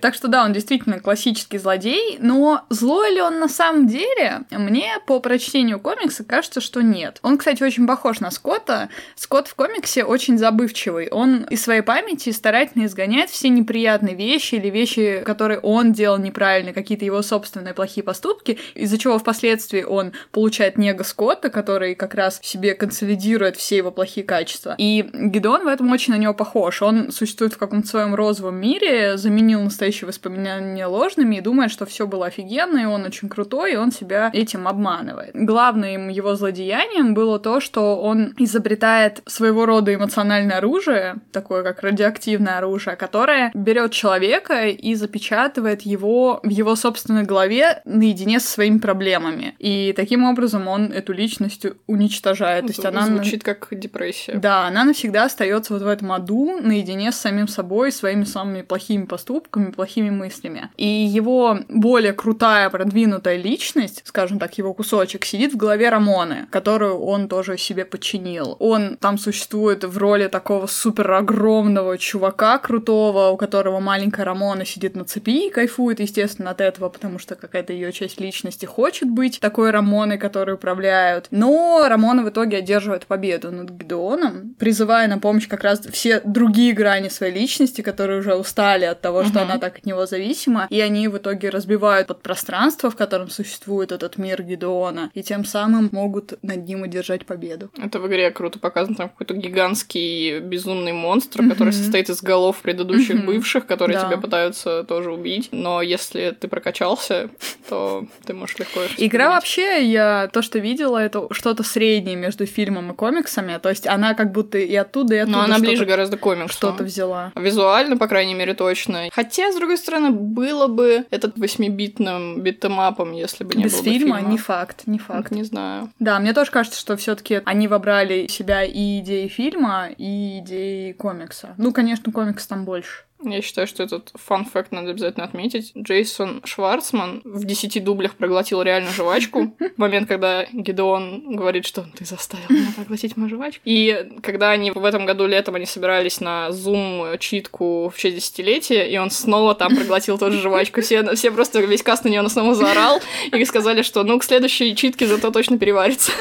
Так 0.00 0.14
что 0.14 0.28
да, 0.28 0.44
он 0.44 0.52
действительно 0.52 1.00
классический 1.00 1.58
злодей, 1.58 2.18
но 2.20 2.64
злой 2.68 3.14
ли 3.14 3.20
он 3.20 3.38
на 3.38 3.48
самом 3.48 3.86
деле? 3.86 4.42
Мне 4.50 4.98
по 5.06 5.20
прочтению 5.20 5.80
комикса 5.80 6.24
кажется, 6.24 6.60
что 6.60 6.82
нет. 6.82 7.18
Он, 7.22 7.38
кстати, 7.38 7.62
очень 7.62 7.86
похож 7.86 8.20
на 8.20 8.30
Скотта. 8.30 8.88
Скотт 9.14 9.48
в 9.48 9.54
комиксе 9.54 10.04
очень 10.04 10.38
забывчивый. 10.38 11.08
Он 11.08 11.44
из 11.44 11.62
своей 11.62 11.82
памяти 11.82 12.30
старательно 12.30 12.86
изгоняет 12.86 13.30
все 13.30 13.48
неприятные 13.48 14.14
вещи 14.24 14.56
или 14.56 14.68
вещи, 14.68 15.22
которые 15.24 15.60
он 15.60 15.92
делал 15.92 16.18
неправильно, 16.18 16.72
какие-то 16.72 17.04
его 17.04 17.22
собственные 17.22 17.74
плохие 17.74 18.04
поступки, 18.04 18.58
из-за 18.74 18.98
чего 18.98 19.18
впоследствии 19.18 19.82
он 19.82 20.12
получает 20.32 20.78
него 20.78 21.04
Скотта, 21.04 21.50
который 21.50 21.94
как 21.94 22.14
раз 22.14 22.40
в 22.40 22.46
себе 22.46 22.74
консолидирует 22.74 23.56
все 23.56 23.76
его 23.76 23.90
плохие 23.90 24.24
качества. 24.24 24.74
И 24.78 25.08
Гидон 25.12 25.64
в 25.64 25.68
этом 25.68 25.90
очень 25.92 26.12
на 26.12 26.18
него 26.18 26.34
похож. 26.34 26.82
Он 26.82 27.10
существует 27.10 27.54
в 27.54 27.58
каком-то 27.58 27.86
своем 27.86 28.14
розовом 28.14 28.56
мире, 28.56 29.16
заменил 29.16 29.60
настоящие 29.62 30.06
воспоминания 30.06 30.86
ложными 30.86 31.36
и 31.36 31.40
думает, 31.40 31.70
что 31.70 31.86
все 31.86 32.06
было 32.06 32.26
офигенно, 32.26 32.78
и 32.78 32.84
он 32.84 33.04
очень 33.04 33.28
крутой, 33.28 33.72
и 33.72 33.76
он 33.76 33.92
себя 33.92 34.30
этим 34.32 34.66
обманывает. 34.68 35.30
Главным 35.34 36.08
его 36.08 36.34
злодеянием 36.34 37.14
было 37.14 37.38
то, 37.38 37.60
что 37.60 37.96
он 38.00 38.34
изобретает 38.38 39.22
своего 39.26 39.66
рода 39.66 39.94
эмоциональное 39.94 40.58
оружие, 40.58 41.16
такое 41.32 41.62
как 41.62 41.82
радиоактивное 41.82 42.58
оружие, 42.58 42.96
которое 42.96 43.50
берет 43.54 43.92
человека 43.92 44.13
и 44.22 44.94
запечатывает 44.94 45.82
его 45.82 46.40
в 46.42 46.48
его 46.48 46.76
собственной 46.76 47.24
голове 47.24 47.82
наедине 47.84 48.40
со 48.40 48.48
своими 48.48 48.78
проблемами. 48.78 49.54
И 49.58 49.92
таким 49.96 50.24
образом 50.24 50.68
он 50.68 50.92
эту 50.92 51.12
личность 51.12 51.66
уничтожает. 51.86 52.66
То 52.66 52.72
есть 52.72 52.84
она... 52.84 53.06
Звучит 53.06 53.42
как 53.42 53.68
депрессия. 53.70 54.34
Да, 54.34 54.66
она 54.66 54.84
навсегда 54.84 55.24
остается 55.24 55.72
вот 55.72 55.82
в 55.82 55.86
этом 55.86 56.12
аду 56.12 56.60
наедине 56.60 57.12
с 57.12 57.16
самим 57.16 57.48
собой, 57.48 57.92
своими 57.92 58.24
самыми 58.24 58.62
плохими 58.62 59.04
поступками, 59.04 59.70
плохими 59.70 60.10
мыслями. 60.10 60.70
И 60.76 60.86
его 60.86 61.58
более 61.68 62.12
крутая, 62.12 62.70
продвинутая 62.70 63.36
личность, 63.36 64.02
скажем 64.04 64.38
так, 64.38 64.56
его 64.58 64.74
кусочек, 64.74 65.24
сидит 65.24 65.52
в 65.52 65.56
голове 65.56 65.88
Рамоны, 65.88 66.46
которую 66.50 66.98
он 66.98 67.28
тоже 67.28 67.58
себе 67.58 67.84
подчинил. 67.84 68.56
Он 68.58 68.96
там 68.96 69.18
существует 69.18 69.84
в 69.84 69.98
роли 69.98 70.28
такого 70.28 70.66
супер 70.66 71.12
огромного 71.12 71.98
чувака 71.98 72.58
крутого, 72.58 73.30
у 73.30 73.36
которого 73.36 73.80
маленькая 74.04 74.24
Рамона 74.24 74.66
сидит 74.66 74.96
на 74.96 75.04
цепи 75.06 75.46
и 75.46 75.50
кайфует, 75.50 75.98
естественно, 75.98 76.50
от 76.50 76.60
этого, 76.60 76.90
потому 76.90 77.18
что 77.18 77.36
какая-то 77.36 77.72
ее 77.72 77.90
часть 77.90 78.20
личности 78.20 78.66
хочет 78.66 79.08
быть 79.08 79.40
такой 79.40 79.70
Рамоной, 79.70 80.18
которой 80.18 80.56
управляют. 80.56 81.28
Но 81.30 81.86
Рамона 81.88 82.22
в 82.22 82.28
итоге 82.28 82.58
одерживает 82.58 83.06
победу 83.06 83.50
над 83.50 83.70
Гидеоном, 83.70 84.54
призывая 84.58 85.08
на 85.08 85.18
помощь 85.18 85.48
как 85.48 85.64
раз 85.64 85.80
все 85.90 86.20
другие 86.22 86.74
грани 86.74 87.08
своей 87.08 87.32
личности, 87.32 87.80
которые 87.80 88.20
уже 88.20 88.34
устали 88.34 88.84
от 88.84 89.00
того, 89.00 89.24
что 89.24 89.40
Мгм. 89.40 89.50
она 89.52 89.58
так 89.58 89.78
от 89.78 89.86
него 89.86 90.04
зависима, 90.04 90.66
и 90.68 90.80
они 90.80 91.08
в 91.08 91.16
итоге 91.16 91.48
разбивают 91.48 92.08
подпространство, 92.08 92.90
в 92.90 92.96
котором 92.96 93.30
существует 93.30 93.90
этот 93.90 94.18
мир 94.18 94.42
Гидеона, 94.42 95.10
и 95.14 95.22
тем 95.22 95.46
самым 95.46 95.88
могут 95.92 96.34
над 96.42 96.66
ним 96.68 96.82
одержать 96.84 97.24
победу. 97.24 97.70
Это 97.82 97.98
в 98.00 98.06
игре 98.06 98.30
круто 98.30 98.58
показано, 98.58 98.96
там 98.96 99.08
какой-то 99.08 99.32
гигантский 99.34 100.40
безумный 100.40 100.92
монстр, 100.92 101.40
Мгм. 101.40 101.50
который 101.52 101.72
состоит 101.72 102.10
из 102.10 102.22
голов 102.22 102.60
предыдущих 102.60 103.14
Мгм. 103.16 103.26
бывших, 103.26 103.66
которые 103.66 103.83
Да. 103.92 104.06
тебя 104.06 104.16
пытаются 104.18 104.84
тоже 104.84 105.12
убить. 105.12 105.48
Но 105.52 105.82
если 105.82 106.30
ты 106.38 106.48
прокачался, 106.48 107.28
то 107.68 108.06
ты 108.26 108.34
можешь 108.34 108.58
легко 108.58 108.82
их 108.82 109.02
Игра 109.02 109.30
вообще, 109.30 109.84
я 109.84 110.28
то, 110.32 110.42
что 110.42 110.58
видела, 110.58 110.98
это 110.98 111.28
что-то 111.30 111.62
среднее 111.62 112.16
между 112.16 112.46
фильмом 112.46 112.92
и 112.92 112.94
комиксами, 112.94 113.58
то 113.62 113.68
есть 113.68 113.86
она 113.86 114.14
как 114.14 114.32
будто 114.32 114.58
и 114.58 114.74
оттуда, 114.74 115.14
и 115.14 115.18
оттуда 115.18 115.38
Но 115.38 115.44
она 115.44 115.58
ближе 115.58 115.84
гораздо 115.84 116.16
к 116.16 116.20
комиксу. 116.20 116.54
что-то 116.56 116.84
взяла. 116.84 117.32
Визуально, 117.34 117.96
по 117.96 118.08
крайней 118.08 118.34
мере, 118.34 118.54
точно. 118.54 119.08
Хотя, 119.12 119.52
с 119.52 119.56
другой 119.56 119.78
стороны, 119.78 120.10
было 120.10 120.66
бы 120.66 121.04
этот 121.10 121.36
восьмибитным 121.38 122.40
битэмапом, 122.40 123.12
если 123.12 123.44
бы 123.44 123.54
не 123.54 123.64
Без 123.64 123.72
было 123.72 123.82
бы 123.82 123.90
фильма, 123.90 124.16
фильма. 124.18 124.30
не 124.30 124.38
факт, 124.38 124.82
не 124.86 124.98
факт. 124.98 125.30
Не 125.30 125.42
знаю. 125.42 125.90
Да, 125.98 126.18
мне 126.20 126.32
тоже 126.32 126.50
кажется, 126.50 126.78
что 126.78 126.96
все-таки 126.96 127.42
они 127.44 127.68
вобрали 127.68 128.26
в 128.26 128.32
себя 128.32 128.62
и 128.64 129.00
идеи 129.00 129.28
фильма, 129.28 129.88
и 129.96 130.38
идеи 130.40 130.92
комикса. 130.92 131.54
Ну, 131.58 131.72
конечно, 131.72 132.12
комикс 132.12 132.46
там 132.46 132.64
больше. 132.64 133.04
Я 133.24 133.42
считаю, 133.42 133.66
что 133.66 133.82
этот 133.82 134.12
фан-факт 134.14 134.72
надо 134.72 134.90
обязательно 134.90 135.24
отметить. 135.24 135.72
Джейсон 135.76 136.42
Шварцман 136.44 137.22
в 137.24 137.44
десяти 137.44 137.80
дублях 137.80 138.14
проглотил 138.14 138.62
реально 138.62 138.90
жвачку. 138.90 139.54
В 139.58 139.78
момент, 139.78 140.08
когда 140.08 140.46
Гидеон 140.52 141.36
говорит, 141.36 141.66
что 141.66 141.86
ты 141.96 142.04
заставил 142.04 142.44
меня 142.48 142.72
проглотить 142.76 143.16
мою 143.16 143.30
жвачку. 143.30 143.62
И 143.64 144.08
когда 144.22 144.50
они 144.50 144.70
в 144.70 144.84
этом 144.84 145.06
году 145.06 145.26
летом 145.26 145.54
они 145.54 145.66
собирались 145.66 146.20
на 146.20 146.48
Zoom 146.50 147.18
читку 147.18 147.88
в 147.88 147.98
60-летие, 147.98 148.88
и 148.88 148.98
он 148.98 149.10
снова 149.10 149.54
там 149.54 149.74
проглотил 149.74 150.18
тоже 150.18 150.40
жвачку. 150.40 150.80
Все, 150.80 151.14
все 151.14 151.30
просто, 151.30 151.60
весь 151.60 151.82
каст 151.82 152.04
на 152.04 152.08
него 152.08 152.28
снова 152.28 152.54
заорал, 152.54 153.00
и 153.32 153.44
сказали, 153.44 153.82
что 153.82 154.02
ну 154.04 154.18
к 154.18 154.24
следующей 154.24 154.74
читке 154.76 155.06
зато 155.06 155.30
точно 155.30 155.58
переварится. 155.58 156.12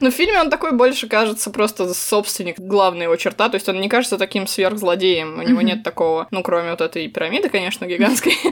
Но 0.00 0.10
в 0.10 0.14
фильме 0.14 0.40
он 0.40 0.50
такой 0.50 0.72
больше 0.72 1.06
кажется 1.06 1.50
просто 1.50 1.92
собственник, 1.92 2.58
главная 2.58 3.04
его 3.04 3.16
черта, 3.16 3.48
то 3.48 3.56
есть 3.56 3.68
он 3.68 3.80
не 3.80 3.88
кажется 3.88 4.16
таким 4.16 4.46
сверхзлодеем, 4.46 5.38
у 5.38 5.42
него 5.42 5.60
нет 5.60 5.82
такого, 5.82 6.26
ну, 6.30 6.42
кроме 6.42 6.70
вот 6.70 6.80
этой 6.80 7.06
пирамиды, 7.08 7.48
конечно, 7.50 7.84
гигантской. 7.86 8.32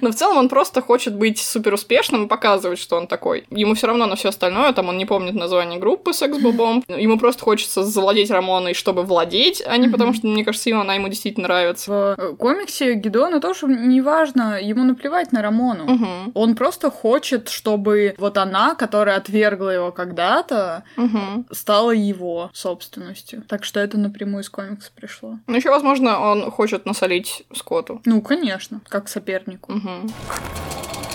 Но 0.00 0.10
в 0.10 0.14
целом 0.14 0.36
он 0.38 0.48
просто 0.48 0.80
хочет 0.82 1.14
быть 1.14 1.38
супер 1.40 1.74
успешным 1.74 2.24
и 2.24 2.28
показывать, 2.28 2.78
что 2.78 2.96
он 2.96 3.06
такой. 3.06 3.44
Ему 3.50 3.74
все 3.74 3.86
равно 3.86 4.06
на 4.06 4.16
все 4.16 4.28
остальное, 4.28 4.72
там 4.72 4.88
он 4.88 4.98
не 4.98 5.06
помнит 5.06 5.34
название 5.34 5.78
группы 5.78 6.12
секс-бобом, 6.12 6.84
ему 6.88 7.18
просто 7.18 7.42
хочется 7.44 7.82
завладеть 7.84 8.30
Рамоной, 8.30 8.74
чтобы 8.74 9.02
владеть, 9.02 9.62
а 9.66 9.76
не 9.76 9.88
потому, 9.88 10.12
что, 10.14 10.26
мне 10.26 10.44
кажется, 10.44 10.68
ему 10.70 10.80
она 10.80 10.94
ему 10.94 11.08
действительно 11.08 11.48
нравится. 11.48 11.90
В 11.90 12.20
э, 12.20 12.36
комиксе 12.36 12.94
Гидеона 12.94 13.40
тоже 13.40 13.66
не 13.66 14.00
важно, 14.00 14.60
ему 14.60 14.84
наплевать 14.84 15.32
на 15.32 15.42
Рамону. 15.42 15.84
Мгм. 15.84 16.32
Он 16.34 16.54
просто 16.56 16.90
хочет, 16.90 17.48
чтобы 17.48 18.14
вот 18.18 18.38
она, 18.38 18.74
которая 18.74 19.16
отвергла 19.16 19.70
его 19.70 19.92
когда-то, 19.92 20.84
Мгм. 20.96 21.46
стала 21.50 21.90
его 21.92 22.50
собственностью. 22.52 23.42
Так 23.48 23.64
что 23.64 23.80
это 23.80 23.98
напрямую 23.98 24.42
из 24.42 24.50
комикса 24.50 24.90
пришло. 24.94 25.38
Ну, 25.46 25.56
еще, 25.56 25.70
возможно, 25.70 26.20
он 26.20 26.50
хочет 26.50 26.86
насолить 26.86 27.44
Скотту. 27.54 28.00
Ну, 28.04 28.20
конечно, 28.22 28.80
как 28.88 29.08
сопернику. 29.08 29.72
Mm-hmm. 29.88 31.07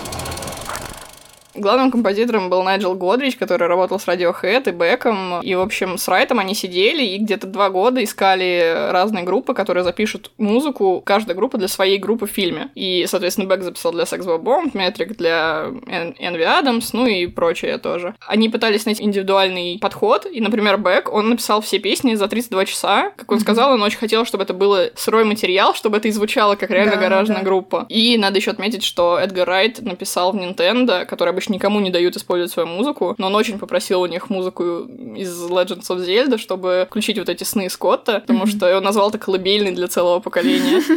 Главным 1.54 1.90
композитором 1.90 2.50
был 2.50 2.62
Найджел 2.62 2.94
Годрич, 2.94 3.36
который 3.36 3.68
работал 3.68 4.00
с 4.00 4.08
Radiohead 4.08 4.68
и 4.68 4.72
Беком. 4.72 5.40
И, 5.40 5.54
в 5.54 5.60
общем, 5.60 5.98
с 5.98 6.08
Райтом 6.08 6.38
они 6.38 6.54
сидели 6.54 7.04
и 7.04 7.18
где-то 7.18 7.46
два 7.46 7.70
года 7.70 8.02
искали 8.02 8.90
разные 8.90 9.24
группы, 9.24 9.54
которые 9.54 9.84
запишут 9.84 10.32
музыку, 10.38 11.02
каждая 11.04 11.36
группа 11.36 11.58
для 11.58 11.68
своей 11.68 11.98
группы 11.98 12.26
в 12.26 12.30
фильме. 12.30 12.70
И, 12.74 13.06
соответственно, 13.08 13.46
Бек 13.46 13.62
записал 13.62 13.92
для 13.92 14.04
Sex 14.04 14.24
Bomb, 14.40 14.70
Метрик 14.74 15.16
для 15.16 15.66
Энви 15.86 16.42
Адамс, 16.42 16.92
ну 16.92 17.06
и 17.06 17.26
прочее 17.26 17.78
тоже. 17.78 18.14
Они 18.26 18.48
пытались 18.48 18.86
найти 18.86 19.04
индивидуальный 19.04 19.78
подход, 19.80 20.26
и, 20.30 20.40
например, 20.40 20.78
Бек, 20.78 21.12
он 21.12 21.30
написал 21.30 21.60
все 21.60 21.78
песни 21.78 22.14
за 22.14 22.26
32 22.26 22.64
часа. 22.64 23.12
Как 23.16 23.30
он 23.30 23.40
сказал, 23.40 23.74
он 23.74 23.82
очень 23.82 23.98
хотел, 23.98 24.24
чтобы 24.24 24.44
это 24.44 24.54
было 24.54 24.90
сырой 24.96 25.24
материал, 25.24 25.74
чтобы 25.74 25.98
это 25.98 26.08
и 26.08 26.10
звучало 26.10 26.56
как 26.56 26.70
реально 26.70 26.96
Да, 26.96 27.00
гаражная 27.00 27.38
да. 27.38 27.44
группа. 27.44 27.86
И 27.88 28.16
надо 28.18 28.38
еще 28.38 28.50
отметить, 28.50 28.82
что 28.82 29.18
Эдгар 29.18 29.46
Райт 29.46 29.82
написал 29.82 30.32
в 30.32 30.36
Nintendo, 30.36 31.04
который 31.04 31.30
обычно 31.30 31.43
никому 31.48 31.80
не 31.80 31.90
дают 31.90 32.16
использовать 32.16 32.52
свою 32.52 32.68
музыку, 32.68 33.14
но 33.18 33.26
он 33.28 33.34
очень 33.34 33.58
попросил 33.58 34.00
у 34.02 34.06
них 34.06 34.30
музыку 34.30 34.80
из 35.16 35.30
Legends 35.50 35.88
of 35.88 36.04
Zelda, 36.06 36.38
чтобы 36.38 36.86
включить 36.88 37.18
вот 37.18 37.28
эти 37.28 37.44
сны 37.44 37.68
Скотта, 37.70 38.20
потому 38.20 38.40
Мгм. 38.40 38.48
что 38.48 38.76
он 38.76 38.84
назвал 38.84 39.08
это 39.10 39.18
колыбельной 39.18 39.72
для 39.72 39.88
целого 39.88 40.20
поколения. 40.20 40.82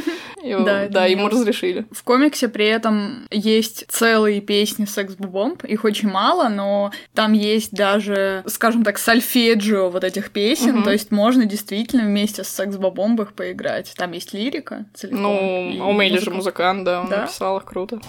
Да, 0.48 0.88
да 0.88 1.06
ему 1.08 1.28
разрешили. 1.28 1.88
В 1.92 2.04
комиксе 2.04 2.48
при 2.48 2.68
этом 2.68 3.28
есть 3.32 3.84
целые 3.90 4.40
песни 4.40 4.86
секс-бомб, 4.86 5.66
их 5.66 5.84
очень 5.84 6.10
мало, 6.10 6.48
но 6.48 6.92
там 7.14 7.34
есть 7.34 7.72
даже, 7.74 8.44
скажем 8.46 8.84
так, 8.86 8.98
сальфеджио 8.98 9.90
вот 9.90 10.06
этих 10.06 10.32
песен, 10.32 10.84
то 10.84 10.92
есть 10.92 11.12
можно 11.12 11.44
действительно 11.46 12.04
вместе 12.04 12.44
с 12.46 12.50
секс-бомб 12.50 13.20
их 13.20 13.34
поиграть. 13.34 13.94
Там 13.98 14.14
есть 14.14 14.34
лирика 14.34 14.86
целиком. 14.94 15.22
Ну, 15.24 15.84
а 15.84 15.88
у 15.88 15.92
Мэйли 15.92 16.20
же 16.20 16.30
музыкант, 16.32 16.86
да, 16.86 17.02
он 17.02 17.10
написал 17.10 17.58
их 17.58 17.66
круто. 17.66 18.00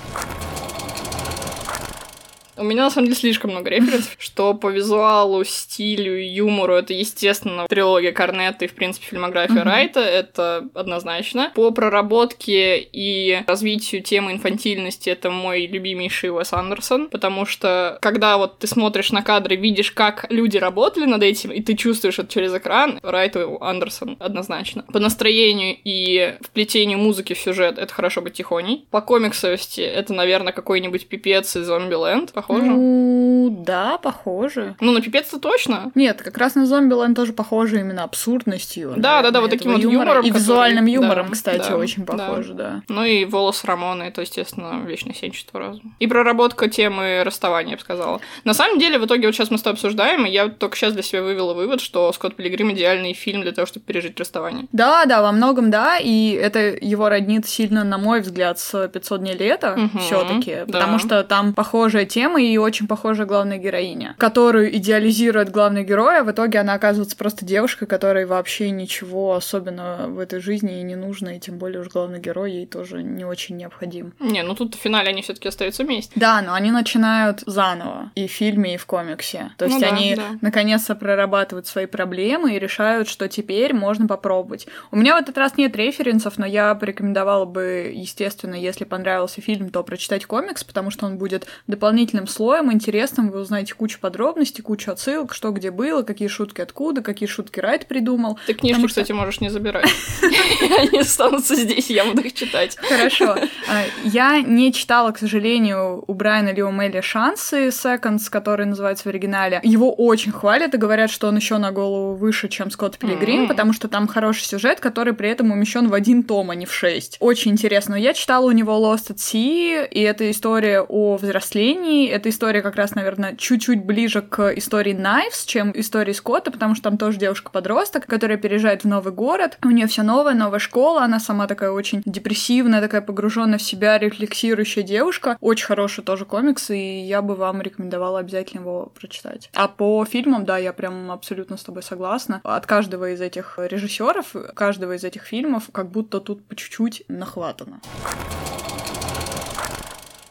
У 2.58 2.64
меня, 2.64 2.84
на 2.84 2.90
самом 2.90 3.06
деле, 3.06 3.16
слишком 3.18 3.52
много 3.52 3.70
референсов, 3.70 4.16
что 4.18 4.54
по 4.54 4.68
визуалу, 4.68 5.44
стилю, 5.44 6.20
юмору 6.20 6.74
это, 6.74 6.92
естественно, 6.92 7.66
трилогия 7.68 8.12
Корнетта 8.12 8.64
и, 8.64 8.68
в 8.68 8.74
принципе, 8.74 9.06
фильмография 9.06 9.64
Райта, 9.64 10.00
это 10.00 10.68
однозначно. 10.74 11.52
По 11.54 11.70
проработке 11.70 12.78
и 12.80 13.42
развитию 13.46 14.02
темы 14.02 14.32
инфантильности 14.32 15.10
это 15.10 15.30
мой 15.30 15.66
любимейший 15.66 16.30
Уэс 16.30 16.52
Андерсон, 16.52 17.08
потому 17.08 17.46
что, 17.46 17.98
когда 18.00 18.38
вот 18.38 18.58
ты 18.58 18.66
смотришь 18.66 19.12
на 19.12 19.22
кадры, 19.22 19.56
видишь, 19.56 19.92
как 19.92 20.26
люди 20.30 20.56
работали 20.56 21.04
над 21.04 21.22
этим, 21.22 21.52
и 21.52 21.62
ты 21.62 21.76
чувствуешь 21.76 22.18
это 22.18 22.32
через 22.32 22.54
экран, 22.54 22.98
Райт 23.02 23.36
и 23.36 23.40
Андерсон 23.60 24.16
однозначно. 24.18 24.84
По 24.92 24.98
настроению 24.98 25.76
и 25.84 26.36
вплетению 26.40 26.98
музыки 26.98 27.34
в 27.34 27.38
сюжет 27.38 27.78
это 27.78 27.92
хорошо 27.92 28.20
быть 28.20 28.34
тихоней. 28.34 28.86
По 28.90 29.00
комиксовости 29.00 29.80
это, 29.80 30.12
наверное, 30.12 30.52
какой-нибудь 30.52 31.08
пипец 31.08 31.56
из 31.56 31.66
Зомбиленд, 31.66 32.32
похоже? 32.48 32.66
Ну, 32.66 33.64
да, 33.64 33.98
похоже. 33.98 34.76
Ну, 34.80 34.92
на 34.92 35.00
пипец-то 35.00 35.38
точно. 35.38 35.92
Нет, 35.94 36.22
как 36.22 36.36
раз 36.38 36.54
на 36.54 36.66
Зомбиленд 36.66 37.16
тоже 37.16 37.32
похоже 37.32 37.80
именно 37.80 38.04
абсурдностью. 38.04 38.94
Да, 38.96 39.22
да, 39.22 39.30
да, 39.30 39.40
вот 39.40 39.50
таким 39.50 39.72
вот 39.72 39.82
юмором. 39.82 40.24
И 40.24 40.30
визуальным 40.30 40.86
юмором, 40.86 41.26
да, 41.26 41.32
кстати, 41.32 41.68
да, 41.68 41.76
очень 41.76 42.04
похоже, 42.04 42.54
да. 42.54 42.70
да. 42.70 42.82
Ну 42.88 43.04
и 43.04 43.24
волос 43.24 43.64
Рамона, 43.64 44.04
это, 44.04 44.22
естественно, 44.22 44.82
вечное 44.84 45.14
сенчество 45.14 45.60
разума. 45.60 45.92
И 45.98 46.06
проработка 46.06 46.68
темы 46.68 47.22
расставания, 47.24 47.72
я 47.72 47.76
бы 47.76 47.82
сказала. 47.82 48.20
На 48.44 48.54
самом 48.54 48.78
деле, 48.78 48.98
в 48.98 49.06
итоге, 49.06 49.26
вот 49.26 49.34
сейчас 49.34 49.50
мы 49.50 49.58
с 49.58 49.62
тобой 49.62 49.74
обсуждаем, 49.74 50.26
и 50.26 50.30
я 50.30 50.48
только 50.48 50.76
сейчас 50.76 50.94
для 50.94 51.02
себя 51.02 51.22
вывела 51.22 51.54
вывод, 51.54 51.80
что 51.80 52.12
Скотт 52.12 52.36
Пилигрим 52.36 52.72
идеальный 52.72 53.12
фильм 53.12 53.42
для 53.42 53.52
того, 53.52 53.66
чтобы 53.66 53.86
пережить 53.86 54.18
расставание. 54.18 54.66
Да, 54.72 55.04
да, 55.04 55.22
во 55.22 55.32
многом 55.32 55.70
да, 55.70 55.98
и 55.98 56.32
это 56.32 56.58
его 56.58 57.08
роднит 57.08 57.46
сильно, 57.46 57.84
на 57.84 57.98
мой 57.98 58.20
взгляд, 58.20 58.58
с 58.58 58.88
500 58.88 59.20
дней 59.20 59.36
лета 59.36 59.74
угу, 59.74 59.98
все 59.98 60.24
таки 60.24 60.56
да. 60.66 60.66
потому 60.66 60.98
что 60.98 61.22
там 61.24 61.52
похожая 61.54 62.04
тема, 62.04 62.37
и 62.38 62.56
очень 62.56 62.86
похожая 62.86 63.26
главная 63.26 63.58
героиня, 63.58 64.14
которую 64.18 64.74
идеализирует 64.76 65.50
главный 65.50 65.84
герой, 65.84 66.20
а 66.20 66.24
в 66.24 66.30
итоге 66.30 66.60
она 66.60 66.74
оказывается 66.74 67.16
просто 67.16 67.44
девушкой, 67.44 67.86
которой 67.86 68.24
вообще 68.26 68.70
ничего 68.70 69.34
особенного 69.34 70.08
в 70.08 70.18
этой 70.18 70.40
жизни 70.40 70.80
и 70.80 70.82
не 70.82 70.96
нужно, 70.96 71.36
и 71.36 71.40
тем 71.40 71.58
более 71.58 71.80
уж 71.80 71.88
главный 71.88 72.20
герой 72.20 72.52
ей 72.52 72.66
тоже 72.66 73.02
не 73.02 73.24
очень 73.24 73.56
необходим. 73.56 74.12
Не, 74.20 74.42
ну 74.42 74.54
тут 74.54 74.74
в 74.74 74.78
финале 74.78 75.10
они 75.10 75.22
все 75.22 75.34
таки 75.34 75.48
остаются 75.48 75.84
вместе. 75.84 76.12
Да, 76.14 76.40
но 76.42 76.54
они 76.54 76.70
начинают 76.70 77.42
заново 77.46 78.12
и 78.14 78.26
в 78.26 78.30
фильме, 78.30 78.74
и 78.74 78.76
в 78.76 78.86
комиксе. 78.86 79.50
То 79.56 79.64
есть 79.64 79.76
ну, 79.76 79.80
да, 79.80 79.88
они 79.88 80.14
да. 80.14 80.22
наконец-то 80.40 80.94
прорабатывают 80.94 81.66
свои 81.66 81.86
проблемы 81.86 82.54
и 82.54 82.58
решают, 82.58 83.08
что 83.08 83.28
теперь 83.28 83.74
можно 83.74 84.06
попробовать. 84.06 84.66
У 84.90 84.96
меня 84.96 85.16
в 85.16 85.20
этот 85.20 85.36
раз 85.36 85.56
нет 85.56 85.74
референсов, 85.76 86.38
но 86.38 86.46
я 86.46 86.74
порекомендовала 86.74 87.44
бы, 87.44 87.92
естественно, 87.94 88.54
если 88.54 88.84
понравился 88.84 89.40
фильм, 89.40 89.70
то 89.70 89.82
прочитать 89.82 90.26
комикс, 90.26 90.64
потому 90.64 90.90
что 90.90 91.06
он 91.06 91.18
будет 91.18 91.46
дополнительным 91.66 92.26
слоем 92.28 92.72
интересным, 92.72 93.30
вы 93.30 93.40
узнаете 93.40 93.74
кучу 93.74 93.98
подробностей, 94.00 94.62
кучу 94.62 94.90
отсылок, 94.90 95.34
что 95.34 95.50
где 95.50 95.70
было, 95.70 96.02
какие 96.02 96.28
шутки 96.28 96.60
откуда, 96.60 97.02
какие 97.02 97.28
шутки 97.28 97.60
Райт 97.60 97.86
придумал. 97.86 98.38
Ты 98.46 98.54
книжки, 98.54 98.78
что... 98.80 98.88
кстати, 98.88 99.12
можешь 99.12 99.40
не 99.40 99.48
забирать. 99.48 99.88
Они 100.78 100.98
останутся 100.98 101.54
здесь, 101.54 101.90
я 101.90 102.04
буду 102.04 102.22
их 102.22 102.34
читать. 102.34 102.76
Хорошо. 102.76 103.36
А, 103.68 103.84
я 104.04 104.40
не 104.40 104.72
читала, 104.72 105.12
к 105.12 105.18
сожалению, 105.18 106.04
у 106.06 106.14
Брайана 106.14 106.52
Ли 106.52 106.62
Омеля 106.62 107.02
«Шансы» 107.02 107.68
Seconds, 107.68 108.30
который 108.30 108.66
называется 108.66 109.04
в 109.04 109.06
оригинале. 109.06 109.60
Его 109.62 109.92
очень 109.92 110.32
хвалят 110.32 110.74
и 110.74 110.78
говорят, 110.78 111.10
что 111.10 111.28
он 111.28 111.36
еще 111.36 111.58
на 111.58 111.72
голову 111.72 112.14
выше, 112.14 112.48
чем 112.48 112.70
Скотт 112.70 112.98
Пилигрим, 112.98 113.48
потому 113.48 113.72
что 113.72 113.88
там 113.88 114.06
хороший 114.06 114.44
сюжет, 114.44 114.80
который 114.80 115.12
при 115.12 115.28
этом 115.28 115.50
умещен 115.50 115.88
в 115.88 115.94
один 115.94 116.22
том, 116.22 116.50
а 116.50 116.54
не 116.54 116.66
в 116.66 116.72
шесть. 116.72 117.16
Очень 117.20 117.52
интересно. 117.52 117.94
Я 117.94 118.14
читала 118.14 118.46
у 118.46 118.50
него 118.50 118.72
Lost 118.72 119.10
at 119.10 119.16
Sea, 119.16 119.88
и 119.88 120.00
это 120.00 120.30
история 120.30 120.80
о 120.80 121.16
взрослении, 121.16 122.07
это 122.08 122.28
история 122.28 122.62
как 122.62 122.76
раз, 122.76 122.94
наверное, 122.94 123.36
чуть-чуть 123.36 123.84
ближе 123.84 124.22
к 124.22 124.52
истории 124.56 124.92
Найвс, 124.92 125.44
чем 125.44 125.72
истории 125.74 126.12
Скотта, 126.12 126.50
потому 126.50 126.74
что 126.74 126.84
там 126.84 126.98
тоже 126.98 127.18
девушка-подросток, 127.18 128.06
которая 128.06 128.38
переезжает 128.38 128.84
в 128.84 128.88
новый 128.88 129.12
город. 129.12 129.58
У 129.64 129.70
нее 129.70 129.86
все 129.86 130.02
новое, 130.02 130.34
новая 130.34 130.58
школа, 130.58 131.02
она 131.02 131.20
сама 131.20 131.46
такая 131.46 131.70
очень 131.70 132.02
депрессивная, 132.04 132.80
такая 132.80 133.00
погруженная 133.00 133.58
в 133.58 133.62
себя, 133.62 133.98
рефлексирующая 133.98 134.82
девушка. 134.82 135.36
Очень 135.40 135.66
хороший 135.66 136.04
тоже 136.04 136.24
комикс, 136.24 136.70
и 136.70 137.00
я 137.00 137.22
бы 137.22 137.34
вам 137.34 137.62
рекомендовала 137.62 138.20
обязательно 138.20 138.60
его 138.60 138.92
прочитать. 138.98 139.50
А 139.54 139.68
по 139.68 140.04
фильмам, 140.04 140.44
да, 140.44 140.58
я 140.58 140.72
прям 140.72 141.10
абсолютно 141.10 141.56
с 141.56 141.62
тобой 141.62 141.82
согласна. 141.82 142.40
От 142.44 142.66
каждого 142.66 143.10
из 143.10 143.20
этих 143.20 143.58
режиссеров, 143.58 144.34
каждого 144.54 144.96
из 144.96 145.04
этих 145.04 145.22
фильмов, 145.22 145.64
как 145.72 145.90
будто 145.90 146.20
тут 146.20 146.44
по 146.44 146.56
чуть-чуть 146.56 147.04
нахватано. 147.08 147.80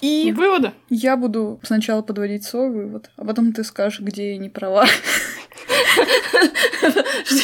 И 0.02 0.32
выводы. 0.32 0.74
Я 0.90 1.18
буду 1.18 1.60
сначала 1.64 2.02
подводить 2.02 2.44
свой 2.44 2.70
вывод, 2.70 3.10
а 3.16 3.26
потом 3.26 3.52
ты 3.54 3.64
скажешь, 3.64 4.00
где 4.00 4.34
я 4.34 4.38
не 4.38 4.50
права. 4.50 4.86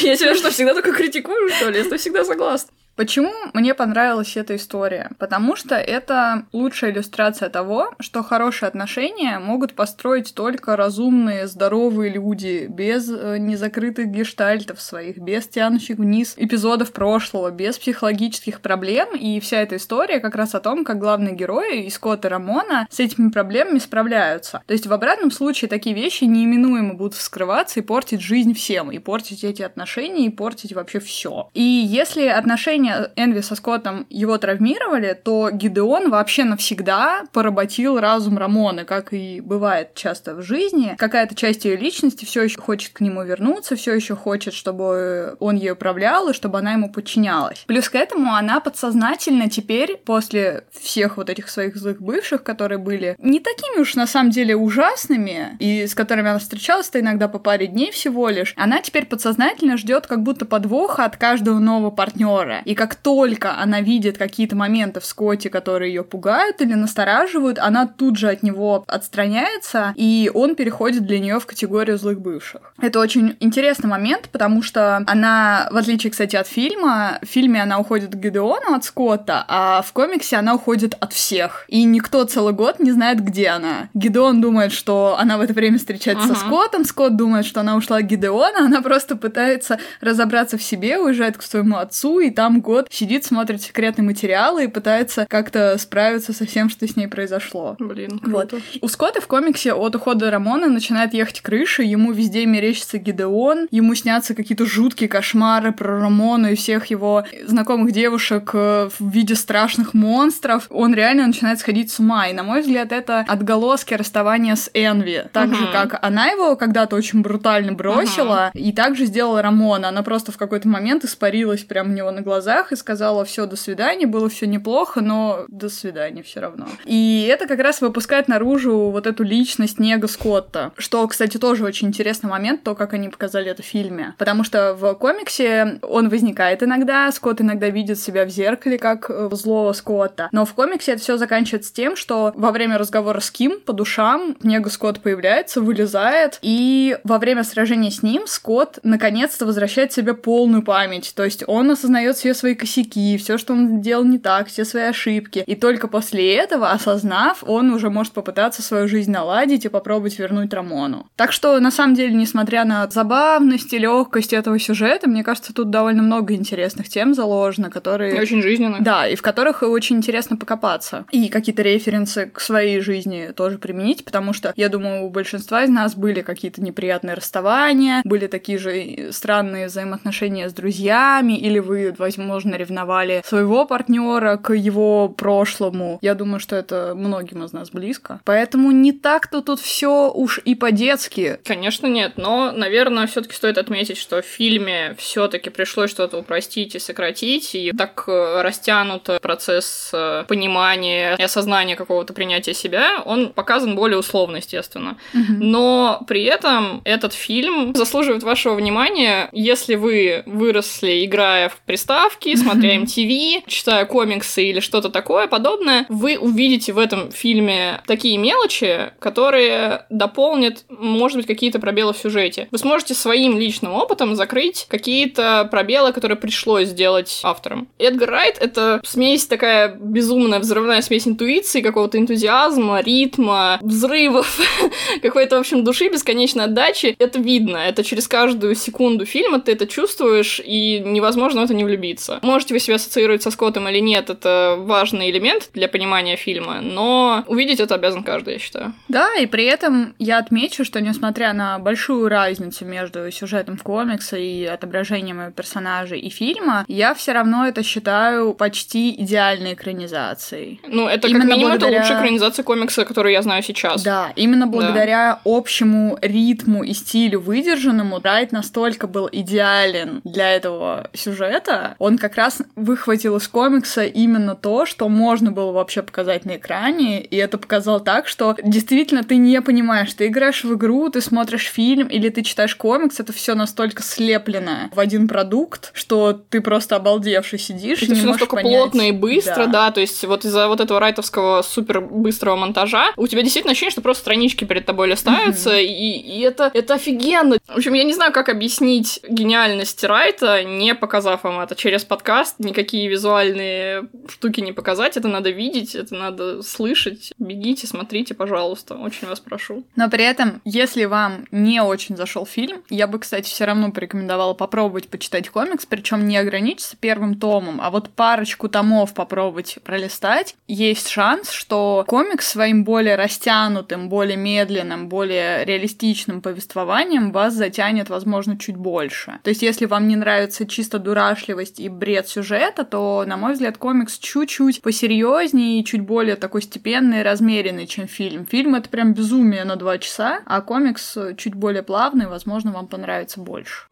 Я 0.02 0.16
тебя 0.16 0.34
что, 0.34 0.50
всегда 0.50 0.74
только 0.74 0.92
критикую, 0.92 1.50
что 1.50 1.70
ли? 1.70 1.82
Я 1.82 1.96
всегда 1.98 2.24
согласна. 2.24 2.70
Почему 2.96 3.32
мне 3.52 3.74
понравилась 3.74 4.36
эта 4.36 4.54
история? 4.54 5.10
Потому 5.18 5.56
что 5.56 5.74
это 5.74 6.46
лучшая 6.52 6.92
иллюстрация 6.92 7.48
того, 7.48 7.92
что 7.98 8.22
хорошие 8.22 8.68
отношения 8.68 9.40
могут 9.40 9.74
построить 9.74 10.32
только 10.32 10.76
разумные, 10.76 11.48
здоровые 11.48 12.12
люди, 12.12 12.66
без 12.68 13.10
э, 13.10 13.38
незакрытых 13.38 14.06
гештальтов 14.06 14.80
своих, 14.80 15.18
без 15.18 15.48
тянущих 15.48 15.98
вниз 15.98 16.34
эпизодов 16.36 16.92
прошлого, 16.92 17.50
без 17.50 17.78
психологических 17.78 18.60
проблем. 18.60 19.16
И 19.16 19.40
вся 19.40 19.60
эта 19.62 19.76
история 19.76 20.20
как 20.20 20.36
раз 20.36 20.54
о 20.54 20.60
том, 20.60 20.84
как 20.84 20.98
главные 20.98 21.34
герои, 21.34 21.88
Скотт 21.88 22.24
и 22.24 22.28
Рамона, 22.28 22.86
с 22.90 23.00
этими 23.00 23.30
проблемами 23.30 23.80
справляются. 23.80 24.62
То 24.66 24.72
есть 24.72 24.86
в 24.86 24.92
обратном 24.92 25.32
случае 25.32 25.68
такие 25.68 25.96
вещи 25.96 26.24
неименуемо 26.24 26.94
будут 26.94 27.14
вскрываться 27.14 27.80
и 27.80 27.82
портить 27.82 28.20
жизнь 28.20 28.54
всем, 28.54 28.92
и 28.92 29.00
портить 29.00 29.42
эти 29.42 29.62
отношения, 29.62 30.26
и 30.26 30.30
портить 30.30 30.72
вообще 30.72 31.00
все. 31.00 31.50
И 31.54 31.62
если 31.62 32.26
отношения 32.26 32.83
отношения 32.84 33.10
Энви 33.16 33.40
со 33.42 33.54
Скоттом 33.54 34.06
его 34.10 34.38
травмировали, 34.38 35.18
то 35.22 35.50
Гидеон 35.50 36.10
вообще 36.10 36.44
навсегда 36.44 37.24
поработил 37.32 37.98
разум 37.98 38.38
Рамоны, 38.38 38.84
как 38.84 39.12
и 39.12 39.40
бывает 39.40 39.94
часто 39.94 40.34
в 40.34 40.42
жизни. 40.42 40.94
Какая-то 40.98 41.34
часть 41.34 41.64
ее 41.64 41.76
личности 41.76 42.24
все 42.24 42.42
еще 42.42 42.60
хочет 42.60 42.92
к 42.92 43.00
нему 43.00 43.22
вернуться, 43.24 43.76
все 43.76 43.94
еще 43.94 44.16
хочет, 44.16 44.54
чтобы 44.54 45.36
он 45.40 45.56
ее 45.56 45.72
управлял 45.72 46.28
и 46.28 46.34
чтобы 46.34 46.58
она 46.58 46.72
ему 46.72 46.90
подчинялась. 46.90 47.64
Плюс 47.66 47.88
к 47.88 47.94
этому 47.94 48.34
она 48.34 48.60
подсознательно 48.60 49.48
теперь, 49.48 49.96
после 50.04 50.64
всех 50.72 51.16
вот 51.16 51.30
этих 51.30 51.48
своих 51.48 51.76
злых 51.76 52.00
бывших, 52.00 52.42
которые 52.42 52.78
были 52.78 53.16
не 53.18 53.40
такими 53.40 53.80
уж 53.80 53.94
на 53.94 54.06
самом 54.06 54.30
деле 54.30 54.56
ужасными, 54.56 55.56
и 55.58 55.86
с 55.86 55.94
которыми 55.94 56.30
она 56.30 56.38
встречалась-то 56.38 57.00
иногда 57.00 57.28
по 57.28 57.38
паре 57.38 57.66
дней 57.66 57.90
всего 57.90 58.28
лишь, 58.28 58.54
она 58.56 58.80
теперь 58.80 59.06
подсознательно 59.06 59.76
ждет 59.76 60.06
как 60.06 60.22
будто 60.22 60.44
подвоха 60.44 61.04
от 61.04 61.16
каждого 61.16 61.58
нового 61.58 61.90
партнера. 61.90 62.62
И 62.64 62.73
как 62.74 62.94
только 62.94 63.56
она 63.56 63.80
видит 63.80 64.18
какие-то 64.18 64.56
моменты 64.56 65.00
в 65.00 65.06
Скотте, 65.06 65.50
которые 65.50 65.92
ее 65.92 66.04
пугают 66.04 66.60
или 66.60 66.74
настораживают, 66.74 67.58
она 67.58 67.86
тут 67.86 68.16
же 68.16 68.28
от 68.28 68.42
него 68.42 68.84
отстраняется, 68.88 69.92
и 69.96 70.30
он 70.34 70.54
переходит 70.54 71.06
для 71.06 71.18
нее 71.18 71.38
в 71.38 71.46
категорию 71.46 71.98
злых 71.98 72.20
бывших. 72.20 72.74
Это 72.80 73.00
очень 73.00 73.36
интересный 73.40 73.88
момент, 73.88 74.28
потому 74.30 74.62
что 74.62 75.02
она, 75.06 75.68
в 75.70 75.76
отличие, 75.76 76.10
кстати, 76.10 76.36
от 76.36 76.46
фильма, 76.46 77.18
в 77.22 77.26
фильме 77.26 77.62
она 77.62 77.78
уходит 77.78 78.10
к 78.10 78.16
Гидеону 78.16 78.74
от 78.74 78.84
Скотта, 78.84 79.44
а 79.48 79.82
в 79.82 79.92
комиксе 79.92 80.36
она 80.36 80.54
уходит 80.54 80.94
от 81.00 81.12
всех. 81.12 81.64
И 81.68 81.84
никто 81.84 82.24
целый 82.24 82.52
год 82.52 82.80
не 82.80 82.92
знает, 82.92 83.20
где 83.20 83.48
она. 83.48 83.88
Гидеон 83.94 84.40
думает, 84.40 84.72
что 84.72 85.16
она 85.18 85.38
в 85.38 85.40
это 85.40 85.52
время 85.52 85.78
встречается 85.78 86.28
uh-huh. 86.28 86.34
со 86.34 86.40
Скоттом, 86.40 86.84
Скотт 86.84 87.16
думает, 87.16 87.46
что 87.46 87.60
она 87.60 87.76
ушла 87.76 88.00
к 88.00 88.06
Гидеону, 88.06 88.64
она 88.64 88.82
просто 88.82 89.16
пытается 89.16 89.78
разобраться 90.00 90.58
в 90.58 90.62
себе, 90.62 90.98
уезжает 90.98 91.36
к 91.36 91.42
своему 91.42 91.76
отцу, 91.76 92.20
и 92.20 92.30
там 92.30 92.60
год 92.64 92.88
сидит, 92.90 93.24
смотрит 93.24 93.62
секретные 93.62 94.04
материалы 94.04 94.64
и 94.64 94.68
пытается 94.68 95.26
как-то 95.28 95.76
справиться 95.78 96.32
со 96.32 96.46
всем, 96.46 96.68
что 96.68 96.88
с 96.88 96.96
ней 96.96 97.06
произошло. 97.06 97.76
Блин, 97.78 98.18
круто. 98.18 98.56
Вот. 98.56 98.62
У 98.80 98.88
Скотта 98.88 99.20
в 99.20 99.26
комиксе 99.28 99.72
от 99.72 99.94
ухода 99.94 100.30
Рамона 100.30 100.66
начинает 100.66 101.14
ехать 101.14 101.40
крыша, 101.42 101.82
ему 101.82 102.12
везде 102.12 102.46
мерещится 102.46 102.98
Гидеон, 102.98 103.68
ему 103.70 103.94
снятся 103.94 104.34
какие-то 104.34 104.66
жуткие 104.66 105.08
кошмары 105.08 105.72
про 105.72 106.00
Рамону 106.00 106.50
и 106.50 106.54
всех 106.54 106.86
его 106.86 107.24
знакомых 107.46 107.92
девушек 107.92 108.50
э, 108.54 108.88
в 108.98 109.10
виде 109.10 109.34
страшных 109.34 109.94
монстров. 109.94 110.66
Он 110.70 110.94
реально 110.94 111.26
начинает 111.26 111.60
сходить 111.60 111.92
с 111.92 112.00
ума, 112.00 112.28
и, 112.28 112.32
на 112.32 112.42
мой 112.42 112.62
взгляд, 112.62 112.90
это 112.92 113.20
отголоски 113.28 113.94
расставания 113.94 114.56
с 114.56 114.70
Энви. 114.72 115.24
Так 115.32 115.50
uh-huh. 115.50 115.56
же, 115.56 115.66
как 115.72 115.98
она 116.02 116.28
его 116.28 116.56
когда-то 116.56 116.96
очень 116.96 117.20
брутально 117.20 117.72
бросила, 117.72 118.50
uh-huh. 118.54 118.58
и 118.58 118.72
также 118.72 119.04
сделала 119.04 119.42
Рамона. 119.42 119.88
Она 119.88 120.02
просто 120.02 120.32
в 120.32 120.38
какой-то 120.38 120.68
момент 120.68 121.04
испарилась 121.04 121.62
прямо 121.62 121.90
у 121.90 121.94
него 121.94 122.10
на 122.10 122.22
глазах 122.22 122.53
глазах 122.54 122.72
и 122.72 122.76
сказала 122.76 123.24
все 123.24 123.46
до 123.46 123.56
свидания, 123.56 124.06
было 124.06 124.28
все 124.28 124.46
неплохо, 124.46 125.00
но 125.00 125.44
до 125.48 125.68
свидания 125.68 126.22
все 126.22 126.40
равно. 126.40 126.66
И 126.84 127.26
это 127.30 127.46
как 127.46 127.58
раз 127.60 127.80
выпускает 127.80 128.28
наружу 128.28 128.90
вот 128.90 129.06
эту 129.06 129.24
личность 129.24 129.78
Нега 129.78 130.08
Скотта, 130.08 130.72
что, 130.76 131.06
кстати, 131.08 131.38
тоже 131.38 131.64
очень 131.64 131.88
интересный 131.88 132.30
момент, 132.30 132.62
то, 132.62 132.74
как 132.74 132.92
они 132.92 133.08
показали 133.08 133.50
это 133.50 133.62
в 133.62 133.66
фильме. 133.66 134.14
Потому 134.18 134.44
что 134.44 134.74
в 134.74 134.94
комиксе 134.94 135.78
он 135.82 136.08
возникает 136.08 136.62
иногда, 136.62 137.10
Скотт 137.12 137.40
иногда 137.40 137.68
видит 137.68 137.98
себя 137.98 138.24
в 138.24 138.28
зеркале 138.28 138.78
как 138.78 139.10
э, 139.10 139.28
злого 139.32 139.72
Скотта. 139.72 140.28
Но 140.32 140.44
в 140.44 140.54
комиксе 140.54 140.92
это 140.92 141.02
все 141.02 141.16
заканчивается 141.16 141.72
тем, 141.74 141.96
что 141.96 142.32
во 142.36 142.52
время 142.52 142.78
разговора 142.78 143.20
с 143.20 143.30
Ким 143.30 143.60
по 143.60 143.72
душам 143.72 144.36
Нега 144.42 144.70
Скотт 144.70 145.00
появляется, 145.00 145.60
вылезает, 145.60 146.38
и 146.42 146.98
во 147.04 147.18
время 147.18 147.42
сражения 147.44 147.90
с 147.90 148.02
ним 148.02 148.26
Скотт 148.26 148.78
наконец-то 148.82 149.46
возвращает 149.46 149.92
себе 149.92 150.14
полную 150.14 150.62
память. 150.62 151.12
То 151.16 151.24
есть 151.24 151.44
он 151.46 151.70
осознает 151.70 152.16
все 152.16 152.34
свои 152.44 152.54
косяки, 152.54 153.16
все, 153.16 153.38
что 153.38 153.54
он 153.54 153.80
делал 153.80 154.04
не 154.04 154.18
так, 154.18 154.48
все 154.48 154.66
свои 154.66 154.82
ошибки. 154.82 155.42
И 155.46 155.54
только 155.54 155.88
после 155.88 156.34
этого, 156.34 156.72
осознав, 156.72 157.42
он 157.46 157.70
уже 157.70 157.88
может 157.88 158.12
попытаться 158.12 158.60
свою 158.60 158.86
жизнь 158.86 159.10
наладить 159.10 159.64
и 159.64 159.70
попробовать 159.70 160.18
вернуть 160.18 160.52
Рамону. 160.52 161.06
Так 161.16 161.32
что, 161.32 161.58
на 161.58 161.70
самом 161.70 161.94
деле, 161.94 162.12
несмотря 162.14 162.66
на 162.66 162.86
забавность 162.90 163.72
и 163.72 163.78
легкость 163.78 164.34
этого 164.34 164.58
сюжета, 164.58 165.08
мне 165.08 165.24
кажется, 165.24 165.54
тут 165.54 165.70
довольно 165.70 166.02
много 166.02 166.34
интересных 166.34 166.90
тем 166.90 167.14
заложено, 167.14 167.70
которые... 167.70 168.14
И 168.14 168.20
очень 168.20 168.42
жизненно. 168.42 168.76
Да, 168.80 169.08
и 169.08 169.16
в 169.16 169.22
которых 169.22 169.62
очень 169.62 169.96
интересно 169.96 170.36
покопаться. 170.36 171.06
И 171.12 171.30
какие-то 171.30 171.62
референсы 171.62 172.26
к 172.26 172.40
своей 172.40 172.80
жизни 172.80 173.30
тоже 173.34 173.56
применить, 173.56 174.04
потому 174.04 174.34
что, 174.34 174.52
я 174.54 174.68
думаю, 174.68 175.04
у 175.04 175.08
большинства 175.08 175.64
из 175.64 175.70
нас 175.70 175.94
были 175.94 176.20
какие-то 176.20 176.60
неприятные 176.60 177.14
расставания, 177.14 178.02
были 178.04 178.26
такие 178.26 178.58
же 178.58 179.12
странные 179.12 179.68
взаимоотношения 179.68 180.50
с 180.50 180.52
друзьями, 180.52 181.38
или 181.38 181.58
вы, 181.58 181.94
возможно, 182.34 182.56
ревновали 182.56 183.22
своего 183.24 183.64
партнера 183.64 184.36
к 184.36 184.54
его 184.54 185.08
прошлому. 185.08 185.98
Я 186.02 186.14
думаю, 186.14 186.40
что 186.40 186.56
это 186.56 186.94
многим 186.96 187.44
из 187.44 187.52
нас 187.52 187.70
близко. 187.70 188.20
Поэтому 188.24 188.72
не 188.72 188.92
так-то 188.92 189.40
тут 189.40 189.60
все 189.60 190.10
уж 190.12 190.40
и 190.44 190.54
по-детски. 190.54 191.38
Конечно, 191.44 191.86
нет, 191.86 192.14
но, 192.16 192.52
наверное, 192.52 193.06
все-таки 193.06 193.34
стоит 193.34 193.58
отметить, 193.58 193.98
что 193.98 194.20
в 194.20 194.24
фильме 194.24 194.94
все-таки 194.98 195.50
пришлось 195.50 195.90
что-то 195.90 196.18
упростить 196.18 196.74
и 196.74 196.78
сократить, 196.78 197.54
и 197.54 197.72
так 197.72 198.04
э, 198.08 198.42
растянут 198.42 199.08
процесс 199.22 199.90
э, 199.92 200.24
понимания 200.26 201.14
и 201.16 201.22
осознания 201.22 201.76
какого-то 201.76 202.12
принятия 202.12 202.54
себя, 202.54 203.02
он 203.04 203.32
показан 203.32 203.76
более 203.76 203.98
условно, 203.98 204.36
естественно. 204.36 204.96
Но 205.12 206.02
при 206.08 206.24
этом 206.24 206.82
этот 206.84 207.12
фильм 207.12 207.74
заслуживает 207.74 208.22
вашего 208.22 208.54
внимания, 208.54 209.28
если 209.32 209.76
вы 209.76 210.22
выросли, 210.26 211.04
играя 211.04 211.48
в 211.48 211.60
приставки, 211.60 212.23
смотря 212.36 212.76
MTV, 212.76 213.44
читая 213.46 213.84
комиксы 213.86 214.44
или 214.44 214.60
что-то 214.60 214.88
такое 214.88 215.26
подобное, 215.26 215.86
вы 215.88 216.18
увидите 216.18 216.72
в 216.72 216.78
этом 216.78 217.10
фильме 217.10 217.82
такие 217.86 218.18
мелочи, 218.18 218.92
которые 218.98 219.86
дополнят, 219.90 220.64
может 220.68 221.18
быть, 221.18 221.26
какие-то 221.26 221.58
пробелы 221.58 221.92
в 221.92 221.98
сюжете. 221.98 222.48
Вы 222.50 222.58
сможете 222.58 222.94
своим 222.94 223.38
личным 223.38 223.72
опытом 223.72 224.14
закрыть 224.14 224.66
какие-то 224.68 225.48
пробелы, 225.50 225.92
которые 225.92 226.16
пришлось 226.16 226.68
сделать 226.68 227.20
автором. 227.22 227.68
Эдгар 227.78 228.10
Райт— 228.10 228.38
это 228.40 228.80
смесь 228.84 229.26
такая 229.26 229.74
безумная, 229.74 230.38
взрывная 230.38 230.82
смесь 230.82 231.06
интуиции, 231.06 231.60
какого-то 231.60 231.98
энтузиазма, 231.98 232.80
ритма, 232.80 233.58
взрывов, 233.60 234.40
какой-то, 235.02 235.36
в 235.36 235.40
общем, 235.40 235.64
души, 235.64 235.88
бесконечной 235.88 236.44
отдачи. 236.44 236.94
Это 236.98 237.18
видно, 237.18 237.56
это 237.56 237.84
через 237.84 238.08
каждую 238.08 238.54
секунду 238.54 239.06
фильма 239.06 239.40
ты 239.40 239.52
это 239.52 239.66
чувствуешь, 239.66 240.40
и 240.44 240.80
невозможно 240.84 241.40
в 241.40 241.44
это 241.44 241.54
не 241.54 241.64
влюбиться. 241.64 242.03
Можете 242.22 242.54
вы 242.54 242.60
себя 242.60 242.76
ассоциировать 242.76 243.22
со 243.22 243.30
Скоттом 243.30 243.68
или 243.68 243.78
нет, 243.78 244.10
это 244.10 244.56
важный 244.58 245.10
элемент 245.10 245.50
для 245.54 245.68
понимания 245.68 246.16
фильма, 246.16 246.60
но 246.60 247.24
увидеть 247.26 247.60
это 247.60 247.74
обязан 247.74 248.02
каждый, 248.02 248.34
я 248.34 248.38
считаю. 248.38 248.72
Да, 248.88 249.14
и 249.14 249.26
при 249.26 249.44
этом 249.44 249.94
я 249.98 250.18
отмечу, 250.18 250.64
что 250.64 250.80
несмотря 250.80 251.32
на 251.32 251.58
большую 251.58 252.08
разницу 252.08 252.64
между 252.64 253.10
сюжетом 253.10 253.56
в 253.56 253.62
комиксе 253.62 254.24
и 254.24 254.44
отображением 254.44 255.32
персонажей 255.32 256.00
и 256.00 256.10
фильма, 256.10 256.64
я 256.68 256.94
все 256.94 257.12
равно 257.12 257.46
это 257.46 257.62
считаю 257.62 258.34
почти 258.34 258.90
идеальной 259.02 259.54
экранизацией. 259.54 260.60
Ну, 260.66 260.88
это 260.88 261.08
именно 261.08 261.22
как 261.22 261.30
минимум 261.30 261.52
благодаря... 261.52 261.76
это 261.76 261.82
лучшая 261.82 261.98
экранизация 261.98 262.42
комикса, 262.42 262.84
которую 262.84 263.12
я 263.12 263.22
знаю 263.22 263.42
сейчас. 263.42 263.82
Да, 263.82 264.12
именно 264.16 264.46
благодаря 264.46 265.14
да. 265.14 265.20
общему 265.24 265.98
ритму 266.00 266.62
и 266.62 266.72
стилю 266.72 267.20
выдержанному, 267.20 268.00
Райт 268.02 268.32
настолько 268.32 268.86
был 268.86 269.08
идеален 269.10 270.00
для 270.04 270.30
этого 270.32 270.90
сюжета, 270.92 271.74
он 271.78 271.93
как 271.98 272.16
раз 272.16 272.42
выхватил 272.56 273.16
из 273.16 273.28
комикса 273.28 273.84
именно 273.84 274.34
то, 274.34 274.66
что 274.66 274.88
можно 274.88 275.32
было 275.32 275.52
вообще 275.52 275.82
показать 275.82 276.24
на 276.24 276.36
экране, 276.36 277.02
и 277.02 277.16
это 277.16 277.38
показал 277.38 277.80
так, 277.80 278.08
что 278.08 278.36
действительно 278.42 279.02
ты 279.04 279.16
не 279.16 279.40
понимаешь, 279.40 279.92
ты 279.94 280.06
играешь 280.06 280.44
в 280.44 280.54
игру, 280.54 280.88
ты 280.88 281.00
смотришь 281.00 281.46
фильм 281.46 281.88
или 281.88 282.08
ты 282.08 282.22
читаешь 282.22 282.54
комикс, 282.56 283.00
это 283.00 283.12
все 283.12 283.34
настолько 283.34 283.82
слеплено 283.82 284.70
в 284.72 284.80
один 284.80 285.08
продукт, 285.08 285.70
что 285.74 286.12
ты 286.12 286.40
просто 286.40 286.76
обалдевший 286.76 287.38
сидишь 287.38 287.82
это 287.82 287.94
все 287.94 288.06
настолько 288.06 288.36
понять. 288.36 288.52
плотно 288.52 288.88
и 288.88 288.92
быстро, 288.92 289.46
да. 289.46 289.66
да, 289.66 289.70
то 289.70 289.80
есть 289.80 290.04
вот 290.04 290.24
из-за 290.24 290.48
вот 290.48 290.60
этого 290.60 290.80
райтовского 290.80 291.42
супер 291.42 291.80
быстрого 291.80 292.36
монтажа 292.36 292.92
у 292.96 293.06
тебя 293.06 293.22
действительно 293.22 293.52
ощущение, 293.52 293.72
что 293.72 293.80
просто 293.80 294.02
странички 294.02 294.44
перед 294.44 294.66
тобой 294.66 294.88
листаются, 294.88 295.50
mm-hmm. 295.50 295.64
и, 295.64 296.18
и 296.18 296.20
это, 296.20 296.50
это 296.52 296.74
офигенно. 296.74 297.38
В 297.46 297.56
общем, 297.56 297.74
я 297.74 297.84
не 297.84 297.92
знаю, 297.92 298.12
как 298.12 298.28
объяснить 298.28 299.00
гениальность 299.08 299.82
Райта, 299.84 300.42
не 300.44 300.74
показав 300.74 301.24
вам 301.24 301.40
это 301.40 301.54
через 301.54 301.83
подкаст, 301.84 302.36
никакие 302.38 302.88
визуальные 302.88 303.88
штуки 304.08 304.40
не 304.40 304.52
показать, 304.52 304.96
это 304.96 305.08
надо 305.08 305.30
видеть, 305.30 305.74
это 305.74 305.94
надо 305.94 306.42
слышать. 306.42 307.12
Бегите, 307.18 307.66
смотрите, 307.66 308.14
пожалуйста, 308.14 308.74
очень 308.76 309.08
вас 309.08 309.20
прошу. 309.20 309.64
Но 309.76 309.88
при 309.90 310.04
этом, 310.04 310.40
если 310.44 310.84
вам 310.84 311.26
не 311.30 311.60
очень 311.62 311.96
зашел 311.96 312.26
фильм, 312.26 312.62
я 312.70 312.86
бы, 312.86 312.98
кстати, 312.98 313.28
все 313.28 313.44
равно 313.44 313.72
порекомендовала 313.72 314.34
попробовать 314.34 314.88
почитать 314.88 315.28
комикс, 315.28 315.66
причем 315.66 316.06
не 316.06 316.16
ограничиться 316.16 316.76
первым 316.78 317.18
томом, 317.18 317.60
а 317.60 317.70
вот 317.70 317.90
парочку 317.90 318.48
томов 318.48 318.94
попробовать 318.94 319.58
пролистать. 319.64 320.36
Есть 320.48 320.88
шанс, 320.88 321.30
что 321.30 321.84
комикс 321.86 322.26
своим 322.28 322.64
более 322.64 322.96
растянутым, 322.96 323.88
более 323.88 324.16
медленным, 324.16 324.88
более 324.88 325.44
реалистичным 325.44 326.20
повествованием 326.22 327.12
вас 327.12 327.34
затянет, 327.34 327.88
возможно, 327.88 328.38
чуть 328.38 328.56
больше. 328.56 329.18
То 329.22 329.30
есть, 329.30 329.42
если 329.42 329.66
вам 329.66 329.88
не 329.88 329.96
нравится 329.96 330.46
чисто 330.46 330.78
дурашливость 330.78 331.60
и 331.60 331.68
бред 331.74 332.08
сюжета, 332.08 332.64
то, 332.64 333.04
на 333.06 333.16
мой 333.16 333.34
взгляд, 333.34 333.58
комикс 333.58 333.98
чуть-чуть 333.98 334.62
посерьезнее 334.62 335.60
и 335.60 335.64
чуть 335.64 335.82
более 335.82 336.16
такой 336.16 336.42
степенный 336.42 337.00
и 337.00 337.02
размеренный, 337.02 337.66
чем 337.66 337.86
фильм. 337.86 338.26
Фильм— 338.26 338.54
это 338.56 338.68
прям 338.68 338.94
безумие 338.94 339.44
на 339.44 339.56
два 339.56 339.78
часа, 339.78 340.20
а 340.26 340.40
комикс 340.40 340.96
чуть 341.16 341.34
более 341.34 341.62
плавный, 341.62 342.06
возможно, 342.06 342.52
вам 342.52 342.66
понравится 342.66 343.20
больше. 343.20 343.68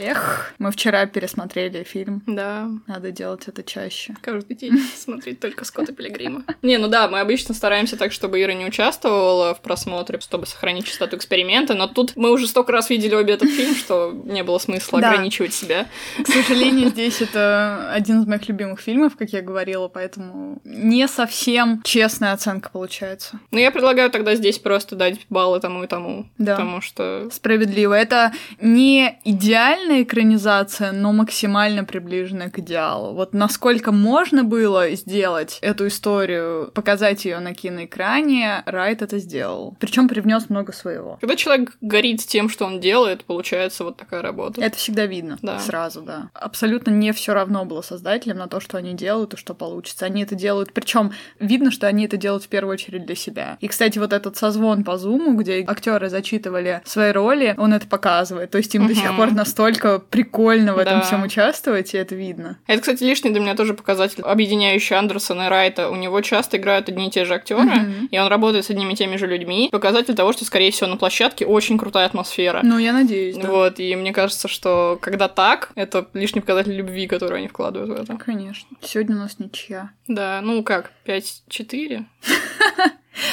Эх, 0.00 0.54
мы 0.58 0.70
вчера 0.70 1.06
пересмотрели 1.06 1.82
фильм. 1.82 2.22
Да. 2.26 2.68
Надо 2.86 3.10
делать 3.10 3.48
это 3.48 3.62
чаще. 3.62 4.14
Каждый 4.20 4.56
день 4.56 4.78
смотреть 4.96 5.40
только 5.40 5.64
Скотта 5.64 5.92
Пилигрима. 5.92 6.44
Не, 6.62 6.78
ну 6.78 6.88
да, 6.88 7.08
мы 7.08 7.20
обычно 7.20 7.54
стараемся 7.54 7.96
так, 7.96 8.12
чтобы 8.12 8.40
Ира 8.40 8.54
не 8.54 8.66
участвовала 8.66 9.54
в 9.54 9.60
просмотре, 9.60 10.20
чтобы 10.20 10.46
сохранить 10.46 10.86
частоту 10.86 11.16
эксперимента, 11.16 11.74
но 11.74 11.86
тут 11.86 12.16
мы 12.16 12.30
уже 12.30 12.46
столько 12.46 12.72
раз 12.72 12.90
видели 12.90 13.14
обе 13.14 13.34
этот 13.34 13.50
фильм, 13.50 13.74
что 13.74 14.12
не 14.12 14.42
было 14.42 14.58
смысла 14.58 14.98
ограничивать 14.98 15.54
себя. 15.54 15.86
К 16.22 16.28
сожалению, 16.28 16.90
здесь 16.90 17.20
это 17.20 17.90
один 17.92 18.22
из 18.22 18.26
моих 18.26 18.48
любимых 18.48 18.80
фильмов, 18.80 19.16
как 19.16 19.30
я 19.30 19.42
говорила, 19.42 19.88
поэтому 19.88 20.60
не 20.64 21.06
совсем 21.08 21.82
честная 21.82 22.32
оценка 22.32 22.70
получается. 22.70 23.40
Ну, 23.50 23.58
я 23.58 23.70
предлагаю 23.70 24.10
тогда 24.10 24.34
здесь 24.34 24.58
просто 24.58 24.96
дать 24.96 25.26
баллы 25.30 25.60
тому 25.60 25.84
и 25.84 25.86
тому, 25.86 26.28
да. 26.38 26.52
потому 26.52 26.80
что... 26.80 27.28
Справедливо. 27.32 27.94
Это 27.94 28.32
не 28.60 29.18
идеально 29.24 29.87
идеальная 29.88 30.02
экранизация, 30.02 30.92
но 30.92 31.12
максимально 31.12 31.84
приближенная 31.84 32.50
к 32.50 32.58
идеалу. 32.58 33.14
Вот 33.14 33.32
насколько 33.32 33.92
можно 33.92 34.44
было 34.44 34.90
сделать 34.90 35.58
эту 35.62 35.86
историю, 35.86 36.70
показать 36.74 37.24
ее 37.24 37.38
на 37.40 37.54
киноэкране, 37.54 38.62
Райт 38.66 39.02
это 39.02 39.18
сделал. 39.18 39.76
Причем 39.80 40.08
привнес 40.08 40.50
много 40.50 40.72
своего. 40.72 41.16
Когда 41.20 41.36
человек 41.36 41.76
горит 41.80 42.20
тем, 42.26 42.48
что 42.48 42.66
он 42.66 42.80
делает, 42.80 43.24
получается 43.24 43.84
вот 43.84 43.96
такая 43.96 44.22
работа. 44.22 44.60
Это 44.60 44.76
всегда 44.76 45.06
видно. 45.06 45.38
Да. 45.42 45.58
Сразу, 45.58 46.02
да. 46.02 46.30
Абсолютно 46.34 46.90
не 46.90 47.12
все 47.12 47.32
равно 47.32 47.64
было 47.64 47.82
создателям 47.82 48.38
на 48.38 48.48
то, 48.48 48.60
что 48.60 48.76
они 48.78 48.94
делают 48.94 49.34
и 49.34 49.36
что 49.36 49.54
получится. 49.54 50.06
Они 50.06 50.22
это 50.22 50.34
делают. 50.34 50.72
Причем 50.72 51.12
видно, 51.40 51.70
что 51.70 51.86
они 51.86 52.04
это 52.04 52.16
делают 52.16 52.44
в 52.44 52.48
первую 52.48 52.74
очередь 52.74 53.06
для 53.06 53.14
себя. 53.14 53.56
И, 53.60 53.68
кстати, 53.68 53.98
вот 53.98 54.12
этот 54.12 54.36
созвон 54.36 54.84
по 54.84 54.98
зуму, 54.98 55.34
где 55.34 55.64
актеры 55.66 56.10
зачитывали 56.10 56.82
свои 56.84 57.12
роли, 57.12 57.54
он 57.56 57.72
это 57.72 57.86
показывает. 57.86 58.50
То 58.50 58.58
есть 58.58 58.74
им 58.74 58.84
uh-huh. 58.84 58.88
до 58.88 58.94
сих 58.94 59.16
пор 59.16 59.32
настолько 59.32 59.77
насколько 59.78 60.04
прикольно 60.06 60.74
в 60.74 60.78
этом 60.78 60.98
Да. 60.98 61.04
всем 61.04 61.22
участвовать, 61.22 61.94
и 61.94 61.98
это 61.98 62.14
видно. 62.14 62.58
Это, 62.66 62.80
кстати, 62.80 63.02
лишний 63.04 63.30
для 63.30 63.40
меня 63.40 63.54
тоже 63.54 63.74
показатель, 63.74 64.22
объединяющий 64.22 64.96
Андерсона 64.96 65.46
и 65.46 65.48
Райта. 65.48 65.90
У 65.90 65.96
него 65.96 66.20
часто 66.20 66.56
играют 66.56 66.88
одни 66.88 67.08
и 67.08 67.10
те 67.10 67.24
же 67.24 67.34
актеры, 67.34 67.62
Мгм. 67.62 68.08
и 68.10 68.18
он 68.18 68.28
работает 68.28 68.64
с 68.64 68.70
одними 68.70 68.92
и 68.92 68.96
теми 68.96 69.16
же 69.16 69.26
людьми. 69.26 69.68
Показатель 69.72 70.14
того, 70.14 70.32
что, 70.32 70.44
скорее 70.44 70.70
всего, 70.70 70.88
на 70.88 70.96
площадке 70.96 71.46
очень 71.46 71.78
крутая 71.78 72.06
атмосфера. 72.06 72.60
Ну, 72.62 72.78
я 72.78 72.92
надеюсь, 72.92 73.36
да. 73.36 73.48
Вот, 73.48 73.78
и 73.80 73.94
мне 73.96 74.12
кажется, 74.12 74.48
что 74.48 74.98
когда 75.00 75.28
так, 75.28 75.70
это 75.74 76.06
лишний 76.14 76.40
показатель 76.40 76.72
любви, 76.74 77.06
который 77.06 77.38
они 77.38 77.48
вкладывают 77.48 77.90
в 77.98 78.02
это. 78.02 78.16
Конечно. 78.16 78.68
Сегодня 78.82 79.16
у 79.16 79.20
нас 79.20 79.38
ничья. 79.38 79.90
Да, 80.06 80.40
ну 80.42 80.62
как, 80.62 80.92
5-4? 81.06 82.04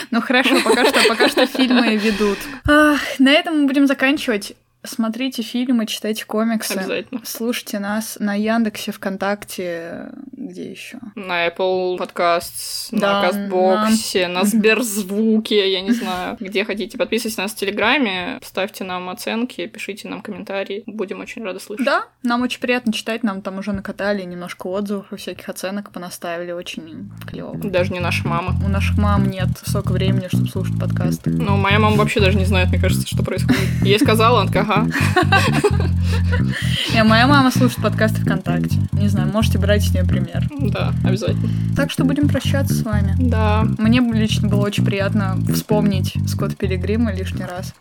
Ну 0.10 0.20
хорошо, 0.20 0.56
пока 0.64 0.84
что, 0.86 1.00
пока 1.08 1.30
что 1.30 1.46
фильмы 1.46 1.96
ведут. 1.98 2.40
Ах, 2.68 3.00
на 3.20 3.32
этом 3.32 3.62
мы 3.62 3.68
будем 3.68 3.86
заканчивать. 3.86 4.54
Смотрите 4.88 5.42
фильмы, 5.42 5.86
читайте 5.86 6.26
комиксы. 6.26 6.74
Обязательно. 6.74 7.22
Слушайте 7.26 7.80
нас 7.80 8.18
на 8.20 8.34
Яндексе, 8.36 8.92
ВКонтакте, 8.92 10.10
где 10.32 10.72
еще? 10.72 11.00
На 11.16 11.48
Apple 11.48 11.98
Podcasts, 11.98 12.88
Да, 12.92 13.22
на 13.22 13.28
Кастбоксе, 13.28 14.28
на 14.28 14.40
Мгм. 14.42 14.48
Сберзвуке, 14.50 15.72
я 15.72 15.82
не 15.82 15.92
знаю, 15.92 16.38
где 16.40 16.64
хотите. 16.66 16.98
Подписывайтесь 16.98 17.38
на 17.38 17.44
нас 17.44 17.54
в 17.54 17.56
Телеграме, 17.56 18.40
ставьте 18.44 18.84
нам 18.84 19.10
оценки, 19.10 19.66
пишите 19.68 20.08
нам 20.08 20.22
комментарии. 20.22 20.84
Будем 20.86 21.20
очень 21.22 21.44
рады 21.44 21.60
слышать. 21.60 21.86
Да, 21.86 22.06
нам 22.24 22.42
очень 22.44 22.60
приятно 22.60 22.94
читать, 22.94 23.24
нам 23.24 23.42
там 23.42 23.58
уже 23.60 23.72
накатали 23.72 24.24
немножко 24.24 24.68
отзывов 24.68 25.12
и 25.12 25.16
всяких 25.18 25.50
оценок 25.50 25.92
понаставили, 25.92 26.52
очень 26.52 27.10
клево. 27.28 27.56
Даже 27.58 27.92
не 27.94 28.00
наша 28.00 28.28
мама. 28.28 28.56
У 28.64 28.68
наших 28.70 28.98
мам 28.98 29.30
нет 29.30 29.50
столько 29.64 29.92
времени, 29.92 30.28
чтобы 30.28 30.48
слушать 30.48 30.80
подкасты. 30.80 31.30
Ну, 31.32 31.58
моя 31.58 31.80
мама 31.80 31.96
вообще 31.98 32.20
даже 32.20 32.38
не 32.38 32.46
знает, 32.46 32.70
мне 32.70 32.80
кажется, 32.80 33.08
что 33.08 33.24
происходит. 33.24 33.62
Ей 33.84 34.00
сказала, 34.00 34.42
она 34.42 34.48
такая, 34.52 34.66
ага. 34.76 35.90
И 36.96 37.02
моя 37.02 37.28
мама 37.28 37.52
слушает 37.52 37.82
подкасты 37.82 38.22
ВКонтакте. 38.22 38.78
Не 38.94 39.10
знаю, 39.10 39.32
можете 39.32 39.58
брать 39.58 39.84
с 39.84 39.94
нее 39.94 40.06
пример. 40.06 40.48
Да, 40.72 40.94
обязательно. 41.04 41.50
Так 41.76 41.92
что 41.92 42.06
будем 42.06 42.28
прощаться 42.28 42.74
с 42.74 42.84
вами. 42.84 43.16
Да, 43.20 43.66
Мне 43.78 44.00
лично 44.00 44.48
было 44.48 44.62
очень 44.62 44.86
приятно 44.86 45.38
вспомнить 45.54 46.16
Скотт 46.28 46.56
Пилигрима 46.58 47.14
лишний 47.14 47.44
раз. 47.44 47.74